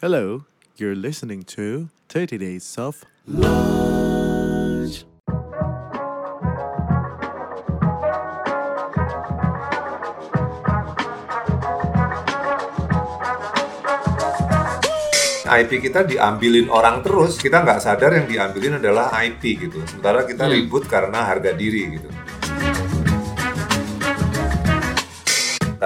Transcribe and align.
Hello, 0.00 0.44
you're 0.76 0.94
listening 0.96 1.42
to 1.42 1.90
30 2.08 2.38
Days 2.38 2.78
of 2.78 3.04
Lunch. 3.26 5.04
IP 15.50 15.82
kita 15.82 16.06
diambilin 16.06 16.70
orang 16.70 17.02
terus, 17.02 17.34
kita 17.34 17.66
nggak 17.66 17.82
sadar 17.82 18.14
yang 18.14 18.30
diambilin 18.30 18.78
adalah 18.78 19.10
IP 19.18 19.58
gitu. 19.58 19.82
Sementara 19.82 20.22
kita 20.22 20.46
Hmm. 20.46 20.54
ribut 20.54 20.86
karena 20.86 21.26
harga 21.26 21.50
diri 21.50 21.98
gitu. 21.98 22.06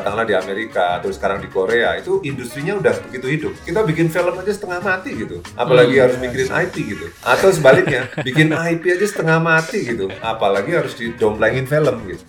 Katakanlah 0.05 0.29
di 0.29 0.36
Amerika, 0.36 1.00
terus 1.00 1.16
sekarang 1.16 1.41
di 1.41 1.48
Korea, 1.48 1.96
itu 1.96 2.21
industrinya 2.29 2.77
udah 2.77 2.93
begitu 3.09 3.25
hidup. 3.25 3.53
Kita 3.64 3.80
bikin 3.89 4.12
film 4.12 4.36
aja 4.36 4.53
setengah 4.53 4.84
mati 4.84 5.16
gitu. 5.16 5.41
Apalagi 5.57 5.96
Hmm. 5.96 6.04
harus 6.04 6.17
mikirin 6.21 6.53
IP 6.53 6.75
gitu. 6.93 7.08
Atau 7.25 7.49
sebaliknya, 7.49 8.12
bikin 8.21 8.53
IP 8.53 8.85
aja 8.93 9.07
setengah 9.09 9.40
mati 9.40 9.81
gitu. 9.81 10.12
Apalagi 10.21 10.76
harus 10.76 10.93
didomplengin 10.93 11.64
film 11.64 12.04
gitu. 12.04 12.21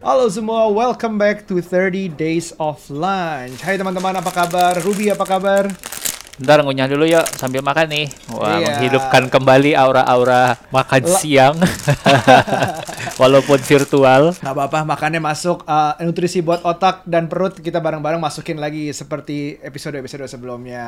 Halo 0.00 0.32
semua, 0.32 0.72
welcome 0.72 1.20
back 1.20 1.44
to 1.44 1.60
30 1.60 2.08
Days 2.08 2.56
of 2.56 2.80
Lunch. 2.88 3.60
Hai 3.60 3.76
teman-teman, 3.76 4.16
apa 4.16 4.32
kabar? 4.32 4.80
Ruby 4.80 5.12
apa 5.12 5.28
kabar? 5.28 5.68
Bentar 6.34 6.58
ngunyah 6.60 6.90
dulu 6.90 7.06
yuk 7.06 7.22
sambil 7.32 7.62
makan 7.62 7.86
nih. 7.86 8.06
Wah, 8.28 8.58
Iya. 8.58 8.66
menghidupkan 8.74 9.30
kembali 9.30 9.70
aura-aura 9.72 10.58
makan 10.68 11.02
La- 11.04 11.14
siang. 11.14 11.54
Walaupun 13.14 13.58
virtual. 13.60 14.34
Gak 14.34 14.50
apa-apa, 14.50 14.82
makannya 14.84 15.22
masuk. 15.22 15.62
Uh, 15.62 15.94
nutrisi 16.02 16.42
buat 16.42 16.66
otak 16.66 17.06
dan 17.06 17.30
perut 17.30 17.54
kita 17.54 17.78
bareng-bareng 17.78 18.18
masukin 18.18 18.58
lagi 18.58 18.90
seperti 18.90 19.62
episode-episode 19.62 20.26
sebelumnya. 20.26 20.84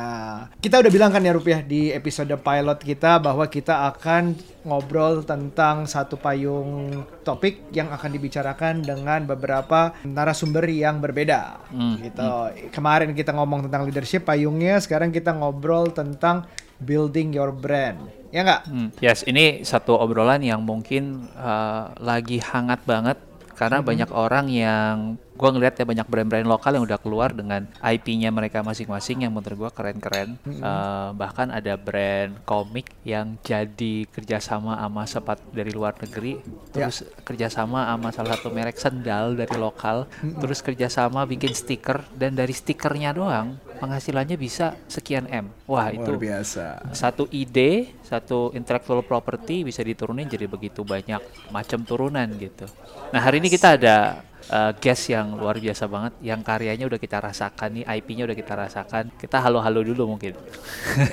Kita 0.59 0.83
udah 0.83 0.91
bilang 0.91 1.09
kan 1.09 1.23
ya 1.23 1.31
Rupiah 1.31 1.63
di 1.63 1.89
episode 1.89 2.35
pilot 2.35 2.79
kita 2.83 3.15
bahwa 3.17 3.47
kita 3.47 3.87
akan 3.87 4.35
ngobrol 4.67 5.23
tentang 5.23 5.87
satu 5.87 6.19
payung 6.19 6.91
topik 7.23 7.71
yang 7.71 7.87
akan 7.87 8.11
dibicarakan 8.11 8.83
dengan 8.83 9.23
beberapa 9.23 9.95
narasumber 10.03 10.67
yang 10.67 10.99
berbeda. 10.99 11.63
gitu. 11.97 12.27
Kemarin 12.75 13.15
kita 13.15 13.31
ngomong 13.31 13.71
tentang 13.71 13.87
leadership 13.87 14.27
payungnya, 14.27 14.83
sekarang 14.83 15.15
kita 15.15 15.31
ngobrol 15.39 15.93
tentang 15.93 16.45
building 16.81 17.33
your 17.33 17.53
brand. 17.53 17.97
Ya 18.29 18.43
nggak? 18.43 18.61
Hmm, 18.67 18.89
Yes, 18.99 19.23
ini 19.23 19.63
satu 19.63 19.95
obrolan 19.97 20.43
yang 20.43 20.61
mungkin 20.61 21.31
uh, 21.33 21.95
lagi 21.97 22.43
hangat 22.43 22.83
banget 22.83 23.17
karena 23.57 23.81
banyak 23.81 24.09
orang 24.13 24.45
yang 24.51 25.17
gua 25.37 25.53
ngeliat 25.53 25.77
ya 25.77 25.85
banyak 25.85 26.07
brand-brand 26.09 26.49
lokal 26.49 26.75
yang 26.75 26.83
udah 26.83 26.99
keluar 26.99 27.29
dengan 27.31 27.69
IP-nya 27.79 28.33
mereka 28.33 28.65
masing-masing 28.65 29.23
yang 29.23 29.31
menurut 29.31 29.69
gua 29.69 29.71
keren-keren. 29.71 30.35
Uh, 30.43 31.13
bahkan 31.13 31.53
ada 31.53 31.77
brand 31.77 32.33
komik 32.43 32.89
yang 33.05 33.37
jadi 33.45 34.09
kerjasama 34.09 34.75
sama 34.81 35.03
sepat 35.05 35.37
dari 35.53 35.69
luar 35.71 35.93
negeri, 36.01 36.41
terus 36.73 37.05
kerjasama 37.21 37.93
sama 37.93 38.09
salah 38.09 38.31
satu 38.35 38.49
merek 38.49 38.81
sendal 38.81 39.37
dari 39.37 39.55
lokal, 39.55 40.09
terus 40.41 40.59
kerjasama 40.65 41.23
bikin 41.29 41.53
stiker 41.53 42.01
dan 42.17 42.33
dari 42.33 42.51
stikernya 42.51 43.13
doang 43.13 43.61
penghasilannya 43.77 44.35
bisa 44.35 44.73
sekian 44.89 45.29
m. 45.29 45.53
Wah 45.69 45.93
itu 45.93 46.17
biasa. 46.17 46.91
satu 46.91 47.29
ide, 47.29 47.93
satu 48.01 48.51
intellectual 48.57 49.05
property 49.05 49.61
bisa 49.61 49.85
diturunin 49.85 50.25
jadi 50.25 50.49
begitu 50.49 50.81
banyak 50.81 51.21
macam 51.53 51.85
turunan 51.85 52.27
gitu. 52.35 52.65
Nah 53.13 53.21
hari 53.21 53.39
ini 53.39 53.53
kita 53.53 53.77
ada 53.77 54.25
uh, 54.51 54.71
guest 54.77 55.11
yang 55.11 55.35
luar 55.35 55.59
biasa 55.59 55.87
banget, 55.87 56.13
yang 56.23 56.41
karyanya 56.41 56.85
udah 56.87 56.99
kita 56.99 57.17
rasakan 57.19 57.81
nih, 57.81 57.83
IP-nya 57.85 58.23
udah 58.27 58.37
kita 58.37 58.53
rasakan. 58.55 59.03
Kita 59.15 59.37
halo-halo 59.43 59.83
dulu 59.83 60.15
mungkin. 60.17 60.33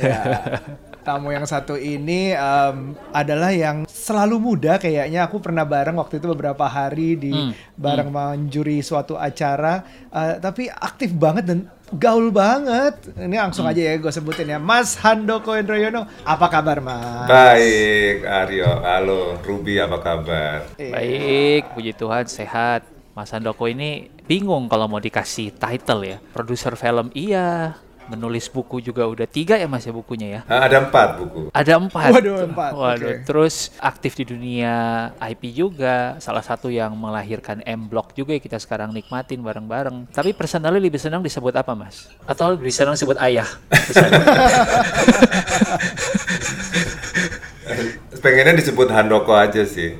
Ya, 0.00 0.20
tamu 1.04 1.30
yang 1.30 1.44
satu 1.44 1.76
ini 1.76 2.32
em, 2.32 2.96
adalah 3.12 3.52
yang 3.52 3.84
selalu 3.84 4.36
muda 4.40 4.80
kayaknya. 4.80 5.26
Aku 5.28 5.38
pernah 5.42 5.62
bareng 5.66 5.96
waktu 5.98 6.18
itu 6.22 6.26
beberapa 6.30 6.64
hari 6.64 7.16
di 7.18 7.32
Hmm, 7.34 7.50
bareng 7.74 8.08
menjuri 8.08 8.78
suatu 8.80 9.18
acara, 9.18 9.82
eh, 10.08 10.38
tapi 10.38 10.70
aktif 10.70 11.10
banget 11.12 11.44
dan 11.50 11.58
gaul 11.92 12.30
banget. 12.30 13.10
Ini 13.18 13.36
langsung 13.36 13.66
aja 13.66 13.82
ya 13.82 13.98
gue 13.98 14.12
sebutin 14.14 14.54
ya, 14.54 14.58
Mas 14.62 14.94
Handoko 15.02 15.52
Endroyono. 15.52 16.06
Apa 16.22 16.46
kabar 16.48 16.78
Mas? 16.78 17.26
Baik, 17.28 18.22
Aryo. 18.24 18.70
Halo, 18.80 19.36
Ruby 19.42 19.82
apa 19.82 19.98
kabar? 19.98 20.58
Eh, 20.78 20.94
Baik, 20.94 21.74
puji 21.74 21.92
Tuhan 21.92 22.24
sehat. 22.30 22.93
Mas 23.14 23.30
Handoko 23.30 23.70
ini 23.70 24.10
bingung 24.26 24.66
kalau 24.66 24.90
mau 24.90 24.98
dikasih 24.98 25.54
title 25.54 26.02
ya. 26.02 26.18
Produser 26.34 26.74
film 26.74 27.14
iya, 27.14 27.78
menulis 28.10 28.50
buku 28.50 28.82
juga 28.82 29.06
udah 29.06 29.24
tiga 29.24 29.54
ya 29.54 29.70
mas 29.70 29.86
ya 29.86 29.94
bukunya 29.94 30.28
ya. 30.28 30.40
Ah, 30.50 30.66
Ada 30.66 30.82
empat 30.82 31.08
buku. 31.22 31.42
Ada 31.54 31.78
empat. 31.78 32.10
Waduh, 32.10 32.38
empat, 32.50 32.70
Waduh, 32.74 33.06
oke. 33.06 33.22
terus 33.22 33.70
aktif 33.78 34.18
di 34.18 34.26
dunia 34.26 34.74
IP 35.22 35.54
juga. 35.54 36.18
Salah 36.18 36.42
satu 36.42 36.68
yang 36.74 36.90
melahirkan 36.98 37.62
M 37.62 37.86
Block 37.86 38.12
juga 38.18 38.34
yang 38.34 38.42
kita 38.42 38.58
sekarang 38.58 38.90
nikmatin 38.90 39.38
bareng-bareng. 39.40 40.10
Tapi 40.10 40.34
personally 40.34 40.82
lebih 40.82 40.98
senang 40.98 41.22
disebut 41.22 41.54
apa, 41.54 41.72
Mas? 41.78 42.10
Atau 42.26 42.58
lebih 42.58 42.74
senang 42.74 42.98
disebut 42.98 43.14
ayah? 43.22 43.46
Pengennya 48.22 48.54
disebut 48.56 48.88
Handoko 48.92 49.32
aja 49.32 49.64
sih. 49.64 49.96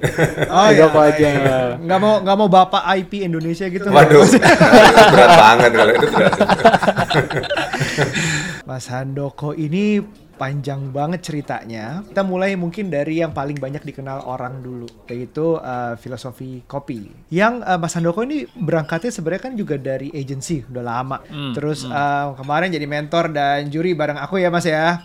Oh 0.49 0.69
Ayo, 0.69 0.87
ya, 0.87 0.93
apa 0.93 1.01
aja. 1.13 1.29
iya. 1.29 1.59
Nggak 1.81 1.99
mau 2.01 2.15
nggak 2.21 2.37
mau 2.37 2.49
bapak 2.49 2.83
IP 3.01 3.25
Indonesia 3.25 3.67
gitu. 3.69 3.89
Waduh, 3.89 4.25
itu 4.25 4.39
berat 5.13 5.33
banget 5.37 5.71
kalau 5.73 5.93
itu 5.93 6.07
berat. 6.09 6.33
Mas 8.65 8.87
Handoko 8.89 9.53
ini 9.57 10.01
panjang 10.35 10.91
banget 10.91 11.23
ceritanya. 11.23 12.03
Kita 12.07 12.23
mulai 12.27 12.59
mungkin 12.59 12.91
dari 12.91 13.23
yang 13.23 13.31
paling 13.31 13.59
banyak 13.59 13.83
dikenal 13.83 14.27
orang 14.27 14.61
dulu, 14.61 14.87
yaitu 15.09 15.59
uh, 15.59 15.95
filosofi 15.99 16.63
kopi. 16.67 17.11
Yang 17.31 17.63
uh, 17.65 17.79
Mas 17.79 17.95
Handoko 17.95 18.23
ini 18.27 18.45
berangkatnya 18.47 19.11
sebenarnya 19.15 19.43
kan 19.51 19.55
juga 19.55 19.77
dari 19.79 20.11
agency 20.13 20.67
udah 20.67 20.85
lama. 20.85 21.19
Hmm, 21.27 21.55
Terus 21.55 21.87
uh, 21.87 22.35
kemarin 22.39 22.71
jadi 22.75 22.87
mentor 22.87 23.31
dan 23.31 23.71
juri 23.71 23.95
bareng 23.95 24.19
aku 24.19 24.43
ya 24.43 24.51
Mas 24.51 24.67
ya. 24.67 25.03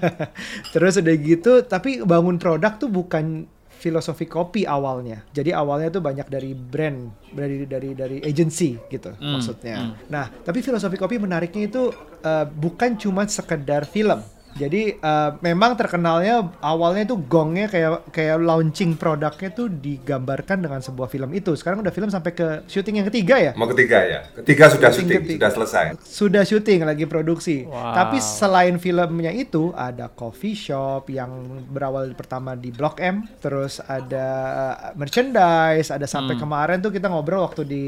Terus 0.74 1.00
udah 1.00 1.14
gitu, 1.16 1.52
tapi 1.64 2.04
bangun 2.04 2.36
produk 2.36 2.76
tuh 2.76 2.90
bukan 2.92 3.48
filosofi 3.78 4.26
kopi 4.26 4.66
awalnya. 4.66 5.22
Jadi 5.30 5.54
awalnya 5.54 5.94
tuh 5.94 6.02
banyak 6.02 6.26
dari 6.26 6.52
brand, 6.52 7.14
dari 7.30 7.62
dari 7.64 7.94
dari 7.94 8.18
agency 8.26 8.74
gitu 8.90 9.14
Hmm, 9.14 9.38
maksudnya. 9.38 9.94
Nah, 10.10 10.26
tapi 10.42 10.60
filosofi 10.60 10.98
kopi 10.98 11.16
menariknya 11.22 11.70
itu 11.70 11.94
uh, 12.26 12.44
bukan 12.44 12.98
cuma 12.98 13.24
sekedar 13.30 13.86
film. 13.86 14.18
Jadi 14.58 14.98
uh, 14.98 15.38
memang 15.38 15.72
terkenalnya 15.72 16.50
awalnya 16.58 17.06
tuh 17.06 17.22
gongnya 17.22 17.70
kayak 17.70 18.10
kayak 18.10 18.42
launching 18.42 18.98
produknya 18.98 19.48
tuh 19.48 19.70
digambarkan 19.70 20.58
dengan 20.58 20.82
sebuah 20.82 21.06
film 21.06 21.30
itu. 21.30 21.54
Sekarang 21.54 21.78
udah 21.78 21.94
film 21.94 22.10
sampai 22.10 22.34
ke 22.34 22.66
syuting 22.66 22.98
yang 22.98 23.06
ketiga 23.06 23.38
ya. 23.38 23.52
Mau 23.54 23.70
ketiga 23.70 24.02
ya? 24.02 24.20
Ketiga 24.42 24.66
sudah 24.68 24.90
Syuting 24.90 24.98
syuting, 24.98 25.20
ketiga. 25.22 25.38
sudah 25.38 25.50
selesai. 25.54 25.84
Sudah 26.02 26.42
syuting 26.42 26.80
lagi 26.82 27.04
produksi. 27.06 27.64
Wow. 27.64 27.94
Tapi 27.94 28.18
selain 28.18 28.74
filmnya 28.76 29.30
itu 29.30 29.70
ada 29.72 30.10
coffee 30.10 30.52
shop 30.52 31.06
yang 31.08 31.30
berawal 31.70 32.10
pertama 32.12 32.52
di 32.52 32.68
Blok 32.68 32.98
M, 32.98 33.22
terus 33.38 33.78
ada 33.80 34.26
uh, 34.50 34.74
merchandise, 34.92 35.88
ada 35.88 36.04
sampai 36.04 36.26
Hmm. 36.30 36.42
kemarin 36.42 36.78
tuh 36.78 36.90
kita 36.90 37.06
ngobrol 37.06 37.40
waktu 37.40 37.62
di 37.62 37.84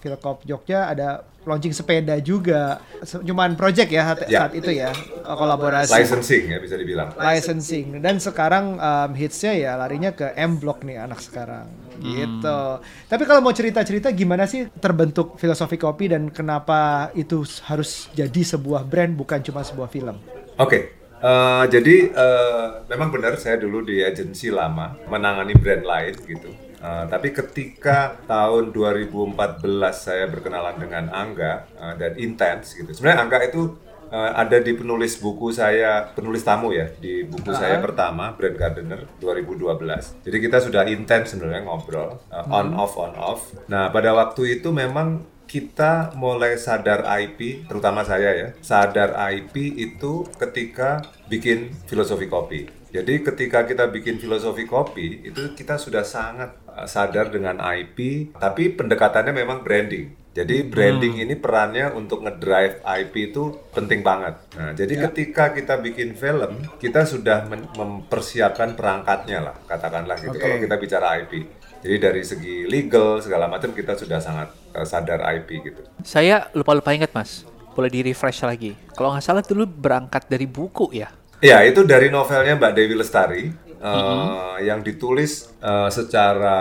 Philcop 0.00 0.42
Jogja 0.42 0.88
ada 0.88 1.24
launching 1.44 1.72
sepeda 1.72 2.16
juga. 2.20 2.80
Cuman 3.00 3.56
project 3.56 3.88
ya 3.88 4.02
saat, 4.12 4.18
Ya. 4.28 4.44
saat 4.44 4.52
itu 4.56 4.70
ya 4.70 4.92
uh, 5.24 5.36
kolaborasi. 5.36 5.92
Licensing 5.92 6.52
ya 6.52 6.58
bisa 6.60 6.76
dibilang. 6.76 7.12
Licensing 7.16 8.00
dan 8.04 8.20
sekarang 8.20 8.76
um, 8.76 9.10
hitsnya 9.16 9.52
ya 9.56 9.72
larinya 9.80 10.12
ke 10.12 10.32
M 10.36 10.60
Block 10.60 10.84
nih 10.84 11.00
anak 11.00 11.20
sekarang 11.24 11.68
gitu. 12.00 12.80
Tapi 12.80 13.22
kalau 13.28 13.44
mau 13.44 13.52
cerita-cerita 13.52 14.08
gimana 14.16 14.48
sih 14.48 14.68
terbentuk 14.80 15.36
filosofi 15.36 15.76
kopi 15.76 16.08
dan 16.08 16.32
kenapa 16.32 17.12
itu 17.12 17.44
harus 17.68 18.08
jadi 18.16 18.40
sebuah 18.40 18.88
brand 18.88 19.12
bukan 19.16 19.44
cuma 19.44 19.60
sebuah 19.60 19.92
film? 19.92 20.16
Oke, 20.56 20.96
eh, 21.20 21.64
jadi 21.68 21.96
eh, 22.08 22.66
memang 22.88 23.12
benar 23.12 23.36
saya 23.36 23.60
dulu 23.60 23.84
di 23.84 24.00
agensi 24.00 24.48
lama 24.48 24.96
menangani 25.12 25.52
brand 25.56 25.84
lain 25.84 26.14
gitu. 26.24 26.50
Eh, 26.80 27.04
tapi 27.12 27.28
ketika 27.36 28.16
tahun 28.24 28.72
2014 28.72 29.60
saya 29.92 30.24
berkenalan 30.32 30.80
dengan 30.80 31.12
Angga 31.12 31.68
eh, 31.76 31.94
dan 32.00 32.12
Intense 32.16 32.72
gitu. 32.72 32.88
Sebenarnya 32.96 33.28
Angga 33.28 33.38
itu 33.44 33.76
eh, 34.08 34.32
ada 34.32 34.56
di 34.64 34.72
penulis 34.72 35.20
buku 35.20 35.52
saya, 35.52 36.08
penulis 36.16 36.40
tamu 36.40 36.72
ya 36.72 36.88
di 36.88 37.28
buku 37.28 37.52
saya 37.52 37.76
pertama 37.84 38.32
Brand 38.32 38.56
Gardener 38.56 39.04
2012. 39.20 40.24
Jadi 40.24 40.36
kita 40.40 40.58
sudah 40.64 40.88
intens 40.88 41.36
sebenarnya 41.36 41.68
ngobrol 41.68 42.16
eh, 42.32 42.44
on 42.48 42.72
off 42.72 42.96
on 42.96 43.12
off. 43.12 43.52
Nah 43.68 43.92
pada 43.92 44.16
waktu 44.16 44.60
itu 44.60 44.72
memang 44.72 45.20
kita 45.50 46.14
mulai 46.14 46.54
sadar 46.54 47.02
IP, 47.18 47.66
terutama 47.66 48.06
saya 48.06 48.30
ya, 48.38 48.48
sadar 48.62 49.18
IP 49.34 49.74
itu 49.82 50.22
ketika 50.38 51.02
bikin 51.26 51.74
filosofi 51.90 52.30
kopi. 52.30 52.70
Jadi 52.90 53.22
ketika 53.22 53.62
kita 53.66 53.86
bikin 53.86 54.18
filosofi 54.18 54.66
kopi, 54.66 55.22
itu 55.22 55.54
kita 55.54 55.78
sudah 55.78 56.02
sangat 56.02 56.58
uh, 56.59 56.59
sadar 56.86 57.32
dengan 57.32 57.58
IP, 57.60 58.30
tapi 58.36 58.72
pendekatannya 58.74 59.32
memang 59.34 59.62
branding. 59.62 60.20
Jadi 60.30 60.62
branding 60.62 61.26
ini 61.26 61.34
perannya 61.34 61.90
untuk 61.90 62.22
ngedrive 62.22 62.78
IP 62.86 63.34
itu 63.34 63.50
penting 63.74 64.06
banget. 64.06 64.38
Nah, 64.54 64.70
jadi 64.78 65.10
ketika 65.10 65.50
kita 65.50 65.82
bikin 65.82 66.14
film, 66.14 66.62
kita 66.78 67.02
sudah 67.02 67.50
mempersiapkan 67.50 68.78
perangkatnya 68.78 69.42
lah, 69.42 69.56
katakanlah 69.66 70.14
gitu. 70.22 70.38
Oke. 70.38 70.46
Kalau 70.46 70.56
kita 70.62 70.76
bicara 70.78 71.18
IP, 71.18 71.50
jadi 71.82 71.96
dari 71.98 72.22
segi 72.22 72.68
legal 72.70 73.18
segala 73.18 73.50
macam 73.50 73.74
kita 73.74 73.98
sudah 73.98 74.22
sangat 74.22 74.54
uh, 74.70 74.86
sadar 74.86 75.18
IP 75.34 75.48
gitu. 75.66 75.82
Saya 76.06 76.46
lupa-lupa 76.54 76.94
ingat 76.94 77.10
mas. 77.10 77.42
Boleh 77.74 77.90
di 77.90 78.06
refresh 78.06 78.46
lagi. 78.46 78.78
Kalau 78.94 79.10
nggak 79.10 79.24
salah 79.26 79.42
dulu 79.42 79.66
berangkat 79.66 80.30
dari 80.30 80.46
buku 80.46 80.94
ya. 80.94 81.10
Ya, 81.40 81.64
itu 81.64 81.80
dari 81.88 82.12
novelnya 82.12 82.52
Mbak 82.52 82.72
Dewi 82.76 82.94
Lestari 83.00 83.48
eh, 83.80 84.56
yang 84.68 84.84
ditulis 84.84 85.48
eh, 85.58 85.88
secara 85.88 86.58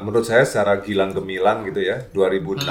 menurut 0.00 0.24
saya 0.24 0.44
secara 0.44 0.80
gilang 0.80 1.12
gemilang 1.12 1.64
gitu 1.68 1.80
ya 1.84 2.04
2006. 2.12 2.64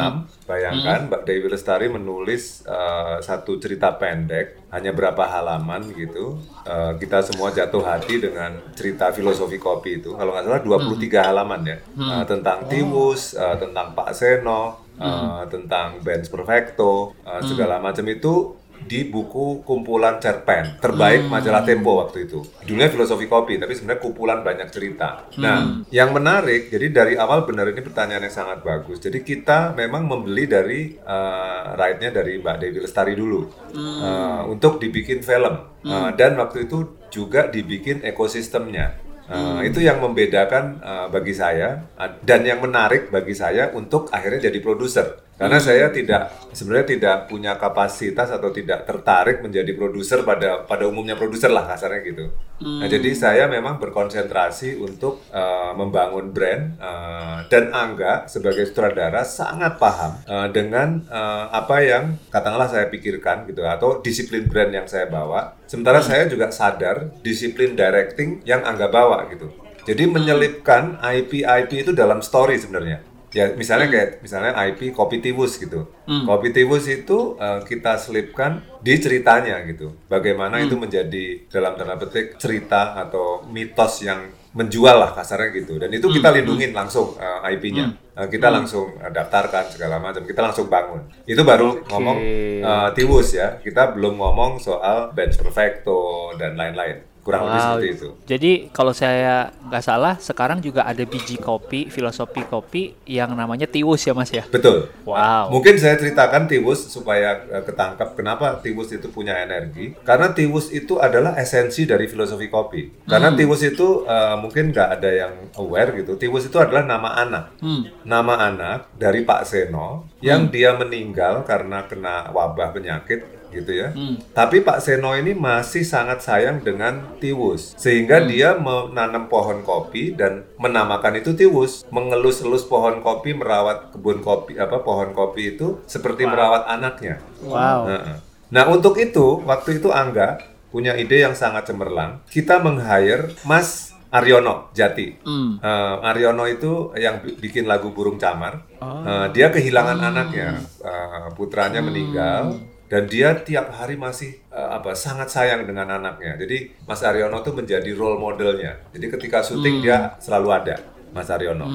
Bayangkan 0.45 1.09
Mbak 1.09 1.21
Dewi 1.25 1.47
Lestari 1.49 1.87
menulis 1.89 2.65
eh, 2.65 3.17
satu 3.21 3.57
cerita 3.61 3.93
pendek 3.97 4.65
hanya 4.73 4.91
berapa 4.91 5.25
halaman 5.25 5.89
gitu. 5.93 6.37
Eh, 6.65 6.93
kita 6.97 7.21
semua 7.21 7.53
jatuh 7.53 7.81
hati 7.85 8.17
dengan 8.19 8.57
cerita 8.73 9.09
filosofi 9.13 9.57
kopi 9.57 10.01
itu. 10.01 10.17
Kalau 10.17 10.33
nggak 10.33 10.45
salah 10.45 10.61
23 10.65 11.21
halaman 11.21 11.61
ya. 11.65 11.77
Eh, 11.81 12.23
tentang 12.25 12.65
Tiwus, 12.65 13.37
eh, 13.37 13.55
tentang 13.57 13.93
Pak 13.93 14.09
Seno, 14.13 14.81
eh, 14.97 15.43
tentang 15.49 16.01
Benz 16.01 16.27
Perfecto, 16.29 17.13
eh, 17.25 17.41
segala 17.45 17.77
macam 17.81 18.05
itu 18.05 18.53
di 18.83 19.07
buku 19.07 19.63
kumpulan 19.63 20.19
cerpen 20.19 20.77
terbaik 20.83 21.31
majalah 21.31 21.63
Tempo 21.65 21.97
waktu 21.97 22.29
itu. 22.29 22.43
Judulnya 22.67 22.91
filosofi 22.91 23.25
kopi, 23.25 23.57
tapi 23.57 23.73
sebenarnya 23.73 24.01
kumpulan 24.03 24.39
banyak 24.45 24.69
cerita. 24.69 25.25
Nah, 25.41 25.81
yang 25.89 26.13
menarik, 26.13 26.69
jadi 26.69 26.91
dari 26.93 27.13
awal 27.17 27.47
benar 27.47 27.71
ini 27.71 27.81
pertanyaan 27.81 28.27
yang 28.27 28.35
sangat 28.35 28.61
bagus. 28.61 29.01
Jadi 29.01 29.25
kita 29.25 29.73
memang 29.73 30.05
membeli 30.05 30.45
dari 30.45 30.93
uh, 31.01 31.73
right-nya 31.73 32.13
dari 32.13 32.37
Mbak 32.37 32.55
Dewi 32.61 32.79
Lestari 32.85 33.13
dulu 33.17 33.49
uh, 33.73 34.45
untuk 34.45 34.77
dibikin 34.77 35.25
film. 35.25 35.73
Uh, 35.85 36.09
dan 36.17 36.33
waktu 36.37 36.65
itu 36.65 36.97
juga 37.13 37.45
dibikin 37.49 38.01
ekosistemnya. 38.01 39.01
Uh, 39.25 39.65
Itu 39.65 39.81
yang 39.81 40.05
membedakan 40.05 40.85
uh, 40.85 41.07
bagi 41.09 41.33
saya 41.33 41.81
uh, 41.97 42.13
dan 42.21 42.45
yang 42.45 42.61
menarik 42.61 43.09
bagi 43.09 43.33
saya 43.33 43.73
untuk 43.73 44.13
akhirnya 44.13 44.53
jadi 44.53 44.61
produser. 44.61 45.24
Karena 45.35 45.59
saya 45.59 45.91
tidak 45.91 46.31
sebenarnya 46.55 46.87
tidak 46.95 47.17
punya 47.27 47.59
kapasitas 47.59 48.31
atau 48.31 48.55
tidak 48.55 48.87
tertarik 48.87 49.43
menjadi 49.43 49.67
produser 49.75 50.23
pada 50.23 50.63
pada 50.63 50.87
umumnya 50.87 51.19
produser 51.19 51.51
lah 51.51 51.67
kasarnya 51.67 51.99
gitu. 52.07 52.25
Nah, 52.63 52.87
jadi 52.87 53.11
saya 53.11 53.51
memang 53.51 53.75
berkonsentrasi 53.83 54.79
untuk 54.79 55.27
uh, 55.35 55.75
membangun 55.75 56.31
brand 56.31 56.79
uh, 56.79 57.43
dan 57.51 57.67
Angga 57.75 58.31
sebagai 58.31 58.63
sutradara 58.63 59.27
sangat 59.27 59.75
paham 59.75 60.23
uh, 60.23 60.47
dengan 60.55 61.03
uh, 61.11 61.51
apa 61.51 61.83
yang 61.83 62.15
katakanlah 62.31 62.71
saya 62.71 62.87
pikirkan 62.87 63.43
gitu 63.51 63.67
atau 63.67 63.99
disiplin 63.99 64.47
brand 64.47 64.71
yang 64.71 64.87
saya 64.87 65.11
bawa. 65.11 65.59
Sementara 65.67 65.99
saya 65.99 66.31
juga 66.31 66.47
sadar 66.47 67.11
disiplin 67.19 67.75
directing 67.75 68.39
yang 68.47 68.63
Angga 68.63 68.87
bawa 68.87 69.27
gitu. 69.35 69.51
Jadi 69.83 70.07
menyelipkan 70.07 70.97
IP-IP 71.03 71.85
itu 71.85 71.91
dalam 71.91 72.23
story 72.23 72.55
sebenarnya. 72.55 73.14
Ya, 73.35 73.51
misalnya 73.51 73.91
kayak 73.91 74.23
misalnya 74.23 74.55
IP 74.63 74.95
Kopi 74.95 75.19
Tiwus 75.19 75.59
gitu. 75.59 75.91
Kopi 76.23 76.55
Tiwus 76.55 76.87
itu 76.87 77.35
eh, 77.35 77.59
kita 77.67 77.99
selipkan 77.99 78.63
di 78.79 78.95
ceritanya 78.95 79.59
gitu. 79.67 79.91
Bagaimana 80.07 80.63
itu 80.63 80.79
menjadi 80.79 81.43
dalam 81.51 81.75
tanda 81.75 81.99
petik 81.99 82.39
cerita 82.39 82.95
atau 82.95 83.43
mitos 83.51 83.99
yang 84.07 84.23
menjual 84.55 84.95
lah 84.95 85.11
kasarnya 85.11 85.51
gitu. 85.51 85.75
Dan 85.75 85.91
itu 85.91 86.07
kita 86.07 86.31
lindungin 86.31 86.71
langsung 86.71 87.19
eh, 87.19 87.51
IP-nya. 87.59 87.91
Eh, 88.15 88.27
kita 88.31 88.47
langsung 88.47 88.95
eh, 89.03 89.11
daftarkan 89.11 89.67
segala 89.67 89.99
macam. 89.99 90.23
Kita 90.23 90.39
langsung 90.39 90.71
bangun. 90.71 91.03
Itu 91.27 91.43
baru 91.43 91.83
ngomong 91.91 92.17
eh, 92.63 92.89
Tiwus 92.95 93.35
ya. 93.35 93.59
Kita 93.59 93.91
belum 93.91 94.15
ngomong 94.15 94.63
soal 94.63 95.11
Bench 95.11 95.35
Perfecto 95.35 96.31
dan 96.39 96.55
lain-lain. 96.55 97.14
Kurang 97.25 97.49
lebih 97.49 97.57
Wow. 97.57 97.65
seperti 97.65 97.89
itu. 97.89 98.09
Jadi 98.29 98.51
kalau 98.69 98.93
saya 98.93 99.49
nggak 99.65 99.81
salah, 99.81 100.13
sekarang 100.21 100.61
juga 100.61 100.85
ada 100.85 101.01
biji 101.01 101.41
kopi, 101.41 101.89
filosofi 101.89 102.45
kopi 102.45 102.93
yang 103.09 103.33
namanya 103.33 103.65
tiwus 103.65 104.05
ya 104.05 104.13
mas 104.13 104.29
ya. 104.29 104.45
Betul. 104.45 104.93
Wow. 105.09 105.49
Mungkin 105.49 105.81
saya 105.81 105.97
ceritakan 105.97 106.45
Tiwus 106.45 106.85
supaya 106.85 107.41
eh, 107.49 107.65
ketangkap 107.65 108.13
kenapa 108.13 108.61
Tiwus 108.61 108.93
itu 108.93 109.09
punya 109.09 109.41
energi. 109.41 109.97
Karena 110.05 110.29
Tiwus 110.29 110.69
itu 110.69 111.01
adalah 111.01 111.33
esensi 111.33 111.89
dari 111.89 112.05
filosofi 112.05 112.45
kopi. 112.45 113.09
Karena 113.09 113.33
Tiwus 113.33 113.65
itu 113.65 114.05
eh, 114.05 114.35
mungkin 114.37 114.69
nggak 114.69 114.89
ada 115.01 115.09
yang 115.09 115.33
aware 115.57 115.97
gitu. 115.97 116.21
Tiwus 116.21 116.45
itu 116.45 116.61
adalah 116.61 116.85
nama 116.85 117.09
anak. 117.17 117.57
Nama 118.05 118.33
anak 118.53 118.93
dari 118.93 119.25
Pak 119.25 119.49
Seno 119.49 120.05
yang 120.21 120.53
dia 120.53 120.77
meninggal 120.77 121.41
karena 121.41 121.89
kena 121.89 122.29
wabah 122.29 122.69
penyakit 122.69 123.34
gitu 123.55 123.71
ya. 123.71 123.95
Tapi 124.29 124.59
Pak 124.59 124.77
Seno 124.77 125.13
ini 125.13 125.31
masih 125.31 125.81
sangat 125.81 126.19
sayang 126.19 126.59
dengan 126.59 127.15
Tiwus 127.17 127.73
sehingga 127.75 128.19
dia 128.21 128.53
menanam 128.53 129.25
pohon 129.25 129.61
kopi 129.61 130.11
dan 130.11 130.43
menamakan 130.55 131.15
itu 131.15 131.31
Tiwus, 131.31 131.87
mengelus-elus 131.89 132.63
pohon 132.63 132.99
kopi, 132.99 133.31
merawat 133.31 133.89
kebun 133.89 134.19
kopi 134.19 134.55
apa 134.55 134.79
pohon 134.79 135.11
kopi 135.11 135.55
itu 135.55 135.79
seperti 135.85 136.23
merawat 136.25 136.67
anaknya. 136.67 137.23
Wow. 137.41 137.87
Heeh. 137.87 138.17
Nah, 138.45 138.67
untuk 138.67 138.95
itu 138.95 139.41
waktu 139.41 139.79
itu 139.79 139.89
Angga 139.89 140.37
punya 140.67 140.93
ide 140.93 141.19
yang 141.19 141.33
sangat 141.33 141.65
cemerlang. 141.65 142.19
Kita 142.25 142.59
meng-hire 142.59 143.31
Mas 143.41 143.95
Aryono 144.07 144.71
Jati. 144.71 145.17
Eh, 145.57 145.95
Aryono 146.01 146.45
itu 146.45 146.93
yang 146.95 147.19
bi- 147.19 147.35
bikin 147.35 147.65
lagu 147.65 147.89
Burung 147.89 148.15
Camar. 148.15 148.63
Eh, 149.01 149.27
dia 149.31 149.47
kehilangan 149.49 149.97
anaknya, 149.99 150.55
Eh, 150.79 151.27
putranya 151.33 151.81
meninggal 151.81 152.59
dan 152.95 153.11
dia 153.11 153.35
tiap 153.43 153.75
hari 153.75 153.99
masih 153.99 154.39
eh, 154.55 154.69
apa 154.71 154.95
sangat 154.95 155.27
sayang 155.27 155.67
dengan 155.67 155.83
anaknya. 155.91 156.39
Jadi 156.39 156.71
Mas 156.87 157.03
Aryono 157.03 157.43
tuh 157.43 157.51
menjadi 157.51 157.91
role 157.91 158.15
modelnya. 158.15 158.79
Jadi 158.95 159.11
ketika 159.11 159.43
syuting 159.43 159.83
dia 159.83 160.15
selalu 160.23 160.49
ada. 160.55 160.79
Mas 161.11 161.27
Aryono. 161.31 161.67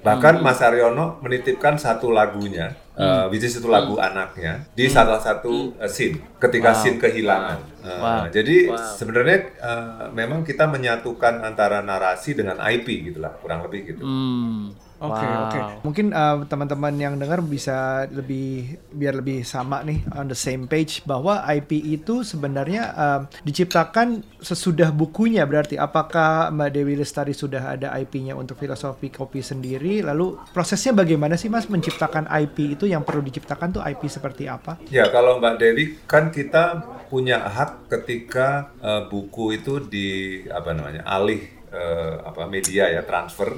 Bahkan 0.00 0.40
Mas 0.40 0.60
Aryono 0.64 1.20
menitipkan 1.24 1.76
satu 1.76 2.12
lagunya, 2.12 2.72
eh, 2.92 3.24
which 3.32 3.44
is 3.44 3.56
itu 3.56 3.68
lagu 3.68 3.96
anaknya, 3.96 4.68
di 4.72 4.88
salah 4.88 5.20
satu 5.20 5.76
eh, 5.76 5.88
scene, 5.88 6.20
ketika 6.40 6.72
scene 6.72 6.96
kehilangan. 6.96 7.58
Eh, 7.84 7.92
Wow. 7.96 8.28
Jadi 8.28 8.68
sebenarnya 8.72 9.38
eh, 9.56 10.08
memang 10.12 10.44
kita 10.44 10.68
menyatukan 10.68 11.40
antara 11.40 11.80
narasi 11.80 12.36
dengan 12.36 12.60
IP 12.64 13.12
gitulah, 13.12 13.32
kurang 13.40 13.64
lebih 13.64 13.96
gitu. 13.96 14.04
Hmm. 14.04 14.76
Oke 14.96 15.24
Wow. 15.26 15.44
oke. 15.48 15.60
Mungkin 15.84 16.06
uh, 16.16 16.44
teman-teman 16.48 16.94
yang 16.96 17.14
dengar 17.20 17.44
bisa 17.44 18.08
lebih 18.08 18.80
biar 18.92 19.20
lebih 19.20 19.44
sama 19.44 19.84
nih 19.84 20.04
on 20.16 20.28
the 20.28 20.38
same 20.38 20.64
page 20.64 21.04
bahwa 21.04 21.44
IP 21.52 21.76
itu 21.76 22.24
sebenarnya 22.24 22.82
um, 22.96 23.20
diciptakan 23.44 24.24
sesudah 24.40 24.92
bukunya 24.92 25.44
berarti 25.44 25.76
apakah 25.76 26.48
Mbak 26.52 26.70
Dewi 26.72 26.94
Lestari 26.96 27.36
sudah 27.36 27.76
ada 27.76 27.92
IP-nya 27.96 28.32
untuk 28.32 28.56
filosofi 28.56 29.12
kopi 29.12 29.44
sendiri 29.44 30.00
lalu 30.00 30.40
prosesnya 30.52 30.96
bagaimana 30.96 31.36
sih 31.36 31.52
Mas 31.52 31.68
menciptakan 31.68 32.28
IP 32.28 32.80
itu 32.80 32.84
yang 32.88 33.04
perlu 33.04 33.20
diciptakan 33.20 33.76
tuh 33.76 33.82
IP 33.84 34.08
seperti 34.08 34.48
apa? 34.48 34.80
Ya, 34.88 35.08
kalau 35.12 35.36
Mbak 35.42 35.54
Dewi 35.60 35.84
kan 36.08 36.32
kita 36.32 36.84
punya 37.06 37.38
hak 37.46 37.86
ketika 37.90 38.72
eh, 38.82 39.02
buku 39.06 39.60
itu 39.60 39.78
di 39.78 40.08
apa 40.50 40.74
namanya 40.74 41.06
alih 41.06 41.55
eh, 41.76 42.14
apa 42.24 42.48
media 42.48 42.88
ya 42.88 43.04
transfer 43.04 43.52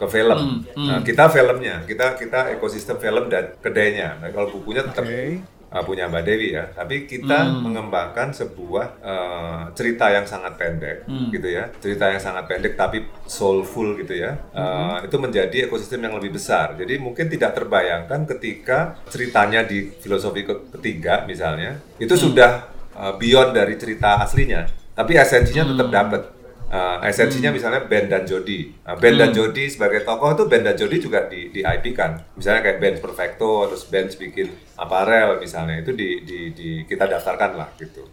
ke 0.00 0.06
film. 0.08 0.64
Nah, 0.72 1.04
kita 1.04 1.28
filmnya, 1.28 1.84
kita 1.84 2.16
kita 2.16 2.56
ekosistem 2.56 2.96
film 2.96 3.28
dan 3.28 3.52
kedainya. 3.60 4.16
Nah, 4.16 4.32
kalau 4.32 4.48
bukunya 4.48 4.80
tetap 4.80 5.04
Oke. 5.04 5.42
uh, 5.68 5.82
punya 5.84 6.08
Mbak 6.08 6.22
Dewi 6.24 6.56
ya, 6.56 6.64
tapi 6.72 7.04
kita 7.04 7.50
mengembangkan 7.60 8.32
sebuah 8.32 8.86
uh, 9.04 9.62
cerita 9.76 10.08
yang 10.08 10.24
sangat 10.24 10.56
pendek, 10.56 11.04
gitu 11.34 11.48
ya, 11.50 11.68
cerita 11.76 12.08
yang 12.08 12.22
sangat 12.22 12.48
pendek 12.48 12.72
tapi 12.78 13.04
soulful 13.28 13.98
gitu 14.00 14.16
ya, 14.16 14.38
Uh, 14.48 15.04
itu 15.04 15.16
menjadi 15.20 15.68
ekosistem 15.68 16.02
yang 16.08 16.16
lebih 16.16 16.34
besar. 16.34 16.72
Jadi 16.78 16.96
mungkin 16.96 17.28
tidak 17.28 17.52
terbayangkan 17.58 18.24
ketika 18.36 18.96
ceritanya 19.12 19.62
di 19.66 19.92
filosofi 19.92 20.42
ke- 20.46 20.72
ketiga 20.78 21.28
misalnya, 21.28 21.78
itu 22.00 22.16
sudah 22.16 22.70
uh, 22.96 23.14
beyond 23.20 23.52
dari 23.52 23.76
cerita 23.76 24.24
aslinya, 24.24 24.64
tapi 24.96 25.18
esensinya 25.18 25.68
tetap 25.68 25.90
dapat. 25.92 26.22
Uh, 26.68 27.00
esensinya 27.00 27.48
misalnya 27.48 27.88
Ben 27.88 28.12
dan 28.12 28.28
Jody. 28.28 28.76
Uh, 28.84 28.92
ben 29.00 29.16
dan 29.16 29.32
Jody 29.32 29.72
sebagai 29.72 30.04
tokoh 30.04 30.36
itu 30.36 30.44
Ben 30.52 30.60
dan 30.60 30.76
Jody 30.76 31.00
juga 31.00 31.24
di, 31.24 31.48
di 31.48 31.64
IP 31.64 31.96
kan. 31.96 32.20
Misalnya 32.36 32.60
kayak 32.60 32.78
Ben 32.78 32.96
Perfecto, 33.00 33.72
terus 33.72 33.88
Ben 33.88 34.04
bikin 34.04 34.52
aparel 34.76 35.40
misalnya 35.40 35.80
itu 35.80 35.96
di, 35.96 36.20
di, 36.28 36.38
di 36.52 36.68
kita 36.84 37.08
daftarkan 37.08 37.56
lah 37.56 37.68
gitu. 37.80 38.04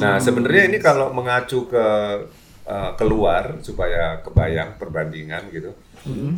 Nah 0.00 0.16
sebenarnya 0.16 0.72
ini 0.72 0.80
kalau 0.80 1.12
mengacu 1.12 1.68
ke 1.68 1.86
uh, 2.64 2.90
keluar 2.96 3.60
supaya 3.60 4.24
kebayang 4.24 4.80
perbandingan 4.80 5.52
gitu. 5.52 5.76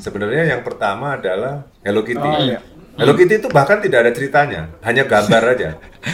Sebenarnya 0.02 0.58
yang 0.58 0.66
pertama 0.66 1.14
adalah 1.14 1.62
Hello 1.86 2.02
Kitty. 2.02 2.18
Oh, 2.18 2.42
iya. 2.42 2.58
Hello 2.92 3.16
Kitty 3.16 3.40
itu 3.40 3.48
bahkan 3.48 3.80
tidak 3.80 4.04
ada 4.04 4.12
ceritanya, 4.12 4.68
hanya 4.80 5.02
gambar 5.02 5.42
aja. 5.56 5.70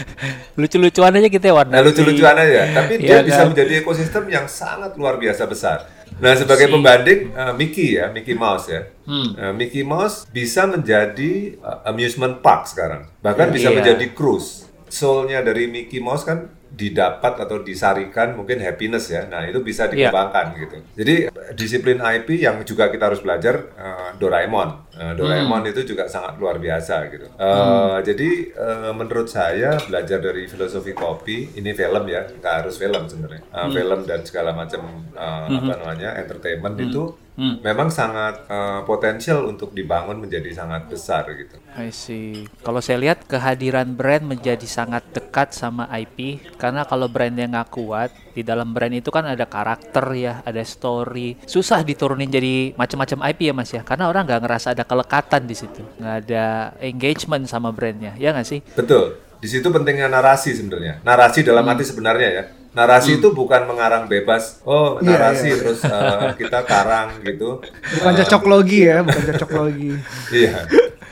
Lucu-lucuan 0.61 1.11
aja 1.11 1.27
gitu 1.27 1.43
ya 1.43 1.55
warna. 1.55 1.73
Nah, 1.75 1.83
lucu-lucuan 1.83 2.35
aja, 2.35 2.71
tapi 2.73 2.99
dia 2.99 3.19
Iya 3.19 3.27
bisa 3.27 3.43
kan? 3.43 3.51
menjadi 3.51 3.73
ekosistem 3.83 4.25
yang 4.27 4.47
sangat 4.47 4.95
luar 4.95 5.19
biasa 5.19 5.47
besar. 5.47 5.91
Nah, 6.19 6.35
sebagai 6.35 6.67
pembanding 6.67 7.31
eh, 7.31 7.53
Mickey 7.55 7.95
ya, 7.95 8.11
Mickey 8.11 8.35
Mouse 8.35 8.67
ya. 8.67 8.87
Hmm. 9.07 9.35
Eh, 9.35 9.53
Mickey 9.55 9.83
Mouse 9.83 10.27
bisa 10.29 10.67
menjadi 10.67 11.33
eh, 11.55 11.79
amusement 11.85 12.39
park 12.39 12.67
sekarang. 12.67 13.11
Bahkan 13.23 13.49
bisa 13.51 13.71
Iya. 13.71 13.77
menjadi 13.79 14.07
cruise. 14.11 14.67
Soulnya 14.89 15.43
dari 15.43 15.67
Mickey 15.67 15.99
Mouse 15.99 16.23
kan 16.23 16.47
didapat 16.69 17.35
atau 17.39 17.61
disarikan 17.61 18.33
mungkin 18.33 18.59
happiness 18.59 19.09
ya. 19.09 19.25
Nah, 19.25 19.43
itu 19.43 19.59
bisa 19.61 19.87
Iya. 19.87 20.09
dikembangkan 20.09 20.47
gitu. 20.57 20.77
Jadi 20.95 21.15
disiplin 21.53 21.99
IP 21.99 22.39
yang 22.39 22.61
juga 22.63 22.89
kita 22.89 23.09
harus 23.09 23.19
belajar 23.19 23.73
eh, 23.75 24.11
Doraemon. 24.17 24.69
Eh, 24.93 25.13
Doraemon 25.15 25.63
Hmm. 25.63 25.71
itu 25.71 25.83
juga 25.87 26.05
sangat 26.07 26.37
luar 26.37 26.59
biasa 26.59 27.09
gitu. 27.09 27.27
Eh, 27.31 27.97
Jadi 28.05 28.29
eh, 28.51 28.93
menurut 28.93 29.27
saya 29.27 29.75
belajar 29.81 30.19
dari 30.19 30.45
filosofi 30.45 30.93
kopi 30.93 31.55
ini 31.55 31.73
film 31.73 32.05
ya, 32.05 32.25
nggak 32.25 32.55
harus 32.63 32.77
film 32.77 33.03
sebenarnya. 33.05 33.43
Eh, 33.45 33.59
Hmm. 33.59 33.73
Film 33.73 34.01
dan 34.05 34.21
segala 34.23 34.51
macam 34.53 34.83
eh, 35.13 35.45
apa 35.51 35.73
namanya 35.75 36.11
entertainment 36.17 36.77
itu 36.79 37.03
memang 37.39 37.89
sangat 37.89 38.51
eh, 38.51 38.81
potensial 38.83 39.47
untuk 39.47 39.71
dibangun 39.71 40.19
menjadi 40.19 40.51
sangat 40.51 40.91
besar 40.91 41.31
gitu. 41.39 41.55
I 41.79 41.95
see. 41.95 42.51
Kalau 42.67 42.83
saya 42.83 42.99
lihat 42.99 43.31
kehadiran 43.31 43.95
brand 43.95 44.27
menjadi 44.27 44.67
sangat 44.67 45.07
dekat 45.15 45.55
sama 45.55 45.87
IP 45.95 46.43
karena 46.59 46.83
kalau 46.83 47.07
brandnya 47.07 47.47
nggak 47.47 47.71
kuat 47.71 48.11
di 48.35 48.43
dalam 48.43 48.75
brand 48.75 48.95
itu 48.95 49.15
kan 49.15 49.27
ada 49.27 49.47
karakter 49.47 50.05
ya, 50.19 50.43
ada 50.43 50.63
story. 50.67 51.39
Susah 51.47 51.87
diturunin 51.87 52.27
jadi 52.27 52.75
macam-macam 52.75 53.31
IP 53.31 53.41
ya 53.51 53.55
mas 53.55 53.71
ya, 53.71 53.83
karena 53.87 54.11
orang 54.11 54.27
nggak 54.27 54.43
ngerasa 54.43 54.75
ada 54.75 54.83
kelekatan 54.83 55.47
di 55.47 55.55
situ, 55.55 55.83
nggak 55.99 56.17
ada 56.27 56.75
engagement 56.83 57.47
sama 57.47 57.71
brandnya, 57.71 58.19
ya 58.19 58.35
nggak 58.35 58.47
sih? 58.47 58.61
Betul. 58.75 59.19
Di 59.39 59.47
situ 59.47 59.71
pentingnya 59.71 60.11
narasi 60.11 60.51
sebenarnya. 60.51 60.99
Narasi 61.07 61.47
dalam 61.47 61.63
arti 61.63 61.87
sebenarnya 61.87 62.29
ya. 62.35 62.45
Narasi 62.73 63.19
itu 63.19 63.29
bukan 63.33 63.65
mengarang 63.65 64.05
bebas. 64.07 64.61
Oh, 64.63 65.01
Iya, 65.01 65.17
narasi 65.17 65.49
iya. 65.51 65.57
terus 65.59 65.81
eh, 65.83 66.31
kita 66.37 66.63
karang 66.63 67.21
gitu. 67.23 67.61
Bukan 67.99 68.13
cocok 68.25 68.43
logi 68.47 68.81
ya, 68.87 69.03
bukan 69.03 69.23
cocok 69.35 69.51
logi. 69.57 69.93
Iya, 70.39 70.69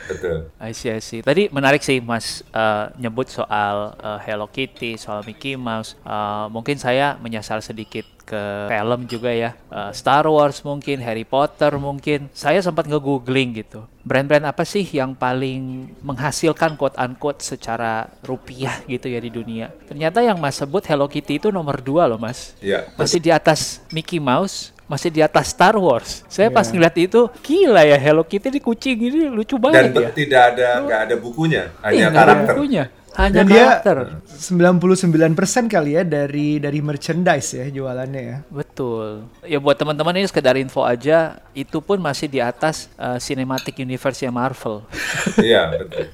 betul. 0.06 0.38
I 0.60 0.70
see, 0.72 0.92
I 0.92 1.00
see. 1.00 1.20
Tadi 1.20 1.48
menarik 1.48 1.80
sih 1.80 1.98
Mas 1.98 2.44
eh, 2.52 2.84
nyebut 2.96 3.26
soal 3.26 3.96
eh, 3.98 4.18
Hello 4.24 4.46
Kitty, 4.46 4.96
soal 4.96 5.24
Mickey 5.24 5.56
Mouse. 5.56 5.96
Eh, 6.00 6.46
mungkin 6.48 6.76
saya 6.76 7.16
menyasar 7.18 7.60
sedikit 7.60 8.04
ke 8.26 8.42
film 8.66 9.06
juga 9.06 9.30
ya. 9.30 9.54
Eh, 9.70 9.90
Star 9.94 10.26
Wars 10.26 10.60
mungkin, 10.60 10.98
Harry 10.98 11.22
Potter 11.22 11.70
mungkin. 11.78 12.26
Saya 12.34 12.58
sempat 12.58 12.84
nge-googling 12.84 13.54
gitu. 13.56 13.86
Brand-brand 14.02 14.42
apa 14.44 14.62
sih 14.62 14.82
yang 14.82 15.14
paling 15.14 15.90
menghasilkan 16.00 16.74
quote 16.74 16.94
unquote 16.96 17.38
secara 17.40 18.06
rupiah 18.22 18.82
gitu 18.84 19.06
ya 19.06 19.18
di 19.18 19.30
dunia? 19.30 19.70
Ternyata 19.86 20.20
yang 20.20 20.36
Mas 20.36 20.54
sebut 20.54 20.82
Hello 20.82 21.06
Kitty 21.06 21.38
itu 21.38 21.48
nomor 21.48 21.78
dua 21.78 22.06
loh 22.06 22.18
Mas. 22.18 22.54
Iya. 22.58 22.90
Masih 22.94 23.18
di 23.18 23.30
atas 23.30 23.82
Mickey 23.90 24.18
Mouse, 24.18 24.70
masih 24.86 25.10
di 25.10 25.22
atas 25.22 25.50
Star 25.50 25.74
Wars. 25.74 26.22
Saya 26.26 26.50
pas 26.50 26.66
ngeliat 26.66 26.94
itu, 26.94 27.26
gila 27.42 27.82
ya 27.82 27.98
Hello 27.98 28.22
Kitty 28.22 28.46
di 28.48 28.58
kucing 28.58 28.98
ini 29.00 29.26
lucu 29.26 29.54
Dan 29.54 29.62
banget 29.64 29.82
be- 29.90 30.02
ya. 30.02 30.10
tidak 30.12 30.42
ada 30.54 30.68
nggak 30.82 31.00
ada 31.02 31.14
bukunya, 31.16 31.62
hanya 31.82 31.94
Iya, 31.94 32.06
nggak 32.06 32.22
ada 32.22 32.32
karakter. 32.34 32.54
bukunya. 32.54 32.84
Hanya 33.16 33.42
Dan 33.42 33.46
dia 33.48 33.64
karakter. 33.80 34.20
99% 34.28 35.72
kali 35.72 35.96
ya 35.96 36.02
dari 36.04 36.60
dari 36.60 36.84
merchandise 36.84 37.56
ya 37.56 37.66
jualannya 37.72 38.22
ya. 38.22 38.36
Betul. 38.52 39.24
Ya 39.48 39.56
buat 39.56 39.80
teman-teman 39.80 40.20
ini 40.20 40.28
sekedar 40.28 40.52
info 40.60 40.84
aja, 40.84 41.40
itu 41.56 41.80
pun 41.80 41.96
masih 41.96 42.28
di 42.28 42.44
atas 42.44 42.92
uh, 43.00 43.16
cinematic 43.16 43.80
universe 43.80 44.20
ya 44.20 44.28
Marvel. 44.28 44.84
Iya, 45.36 45.68
betul. 45.84 46.06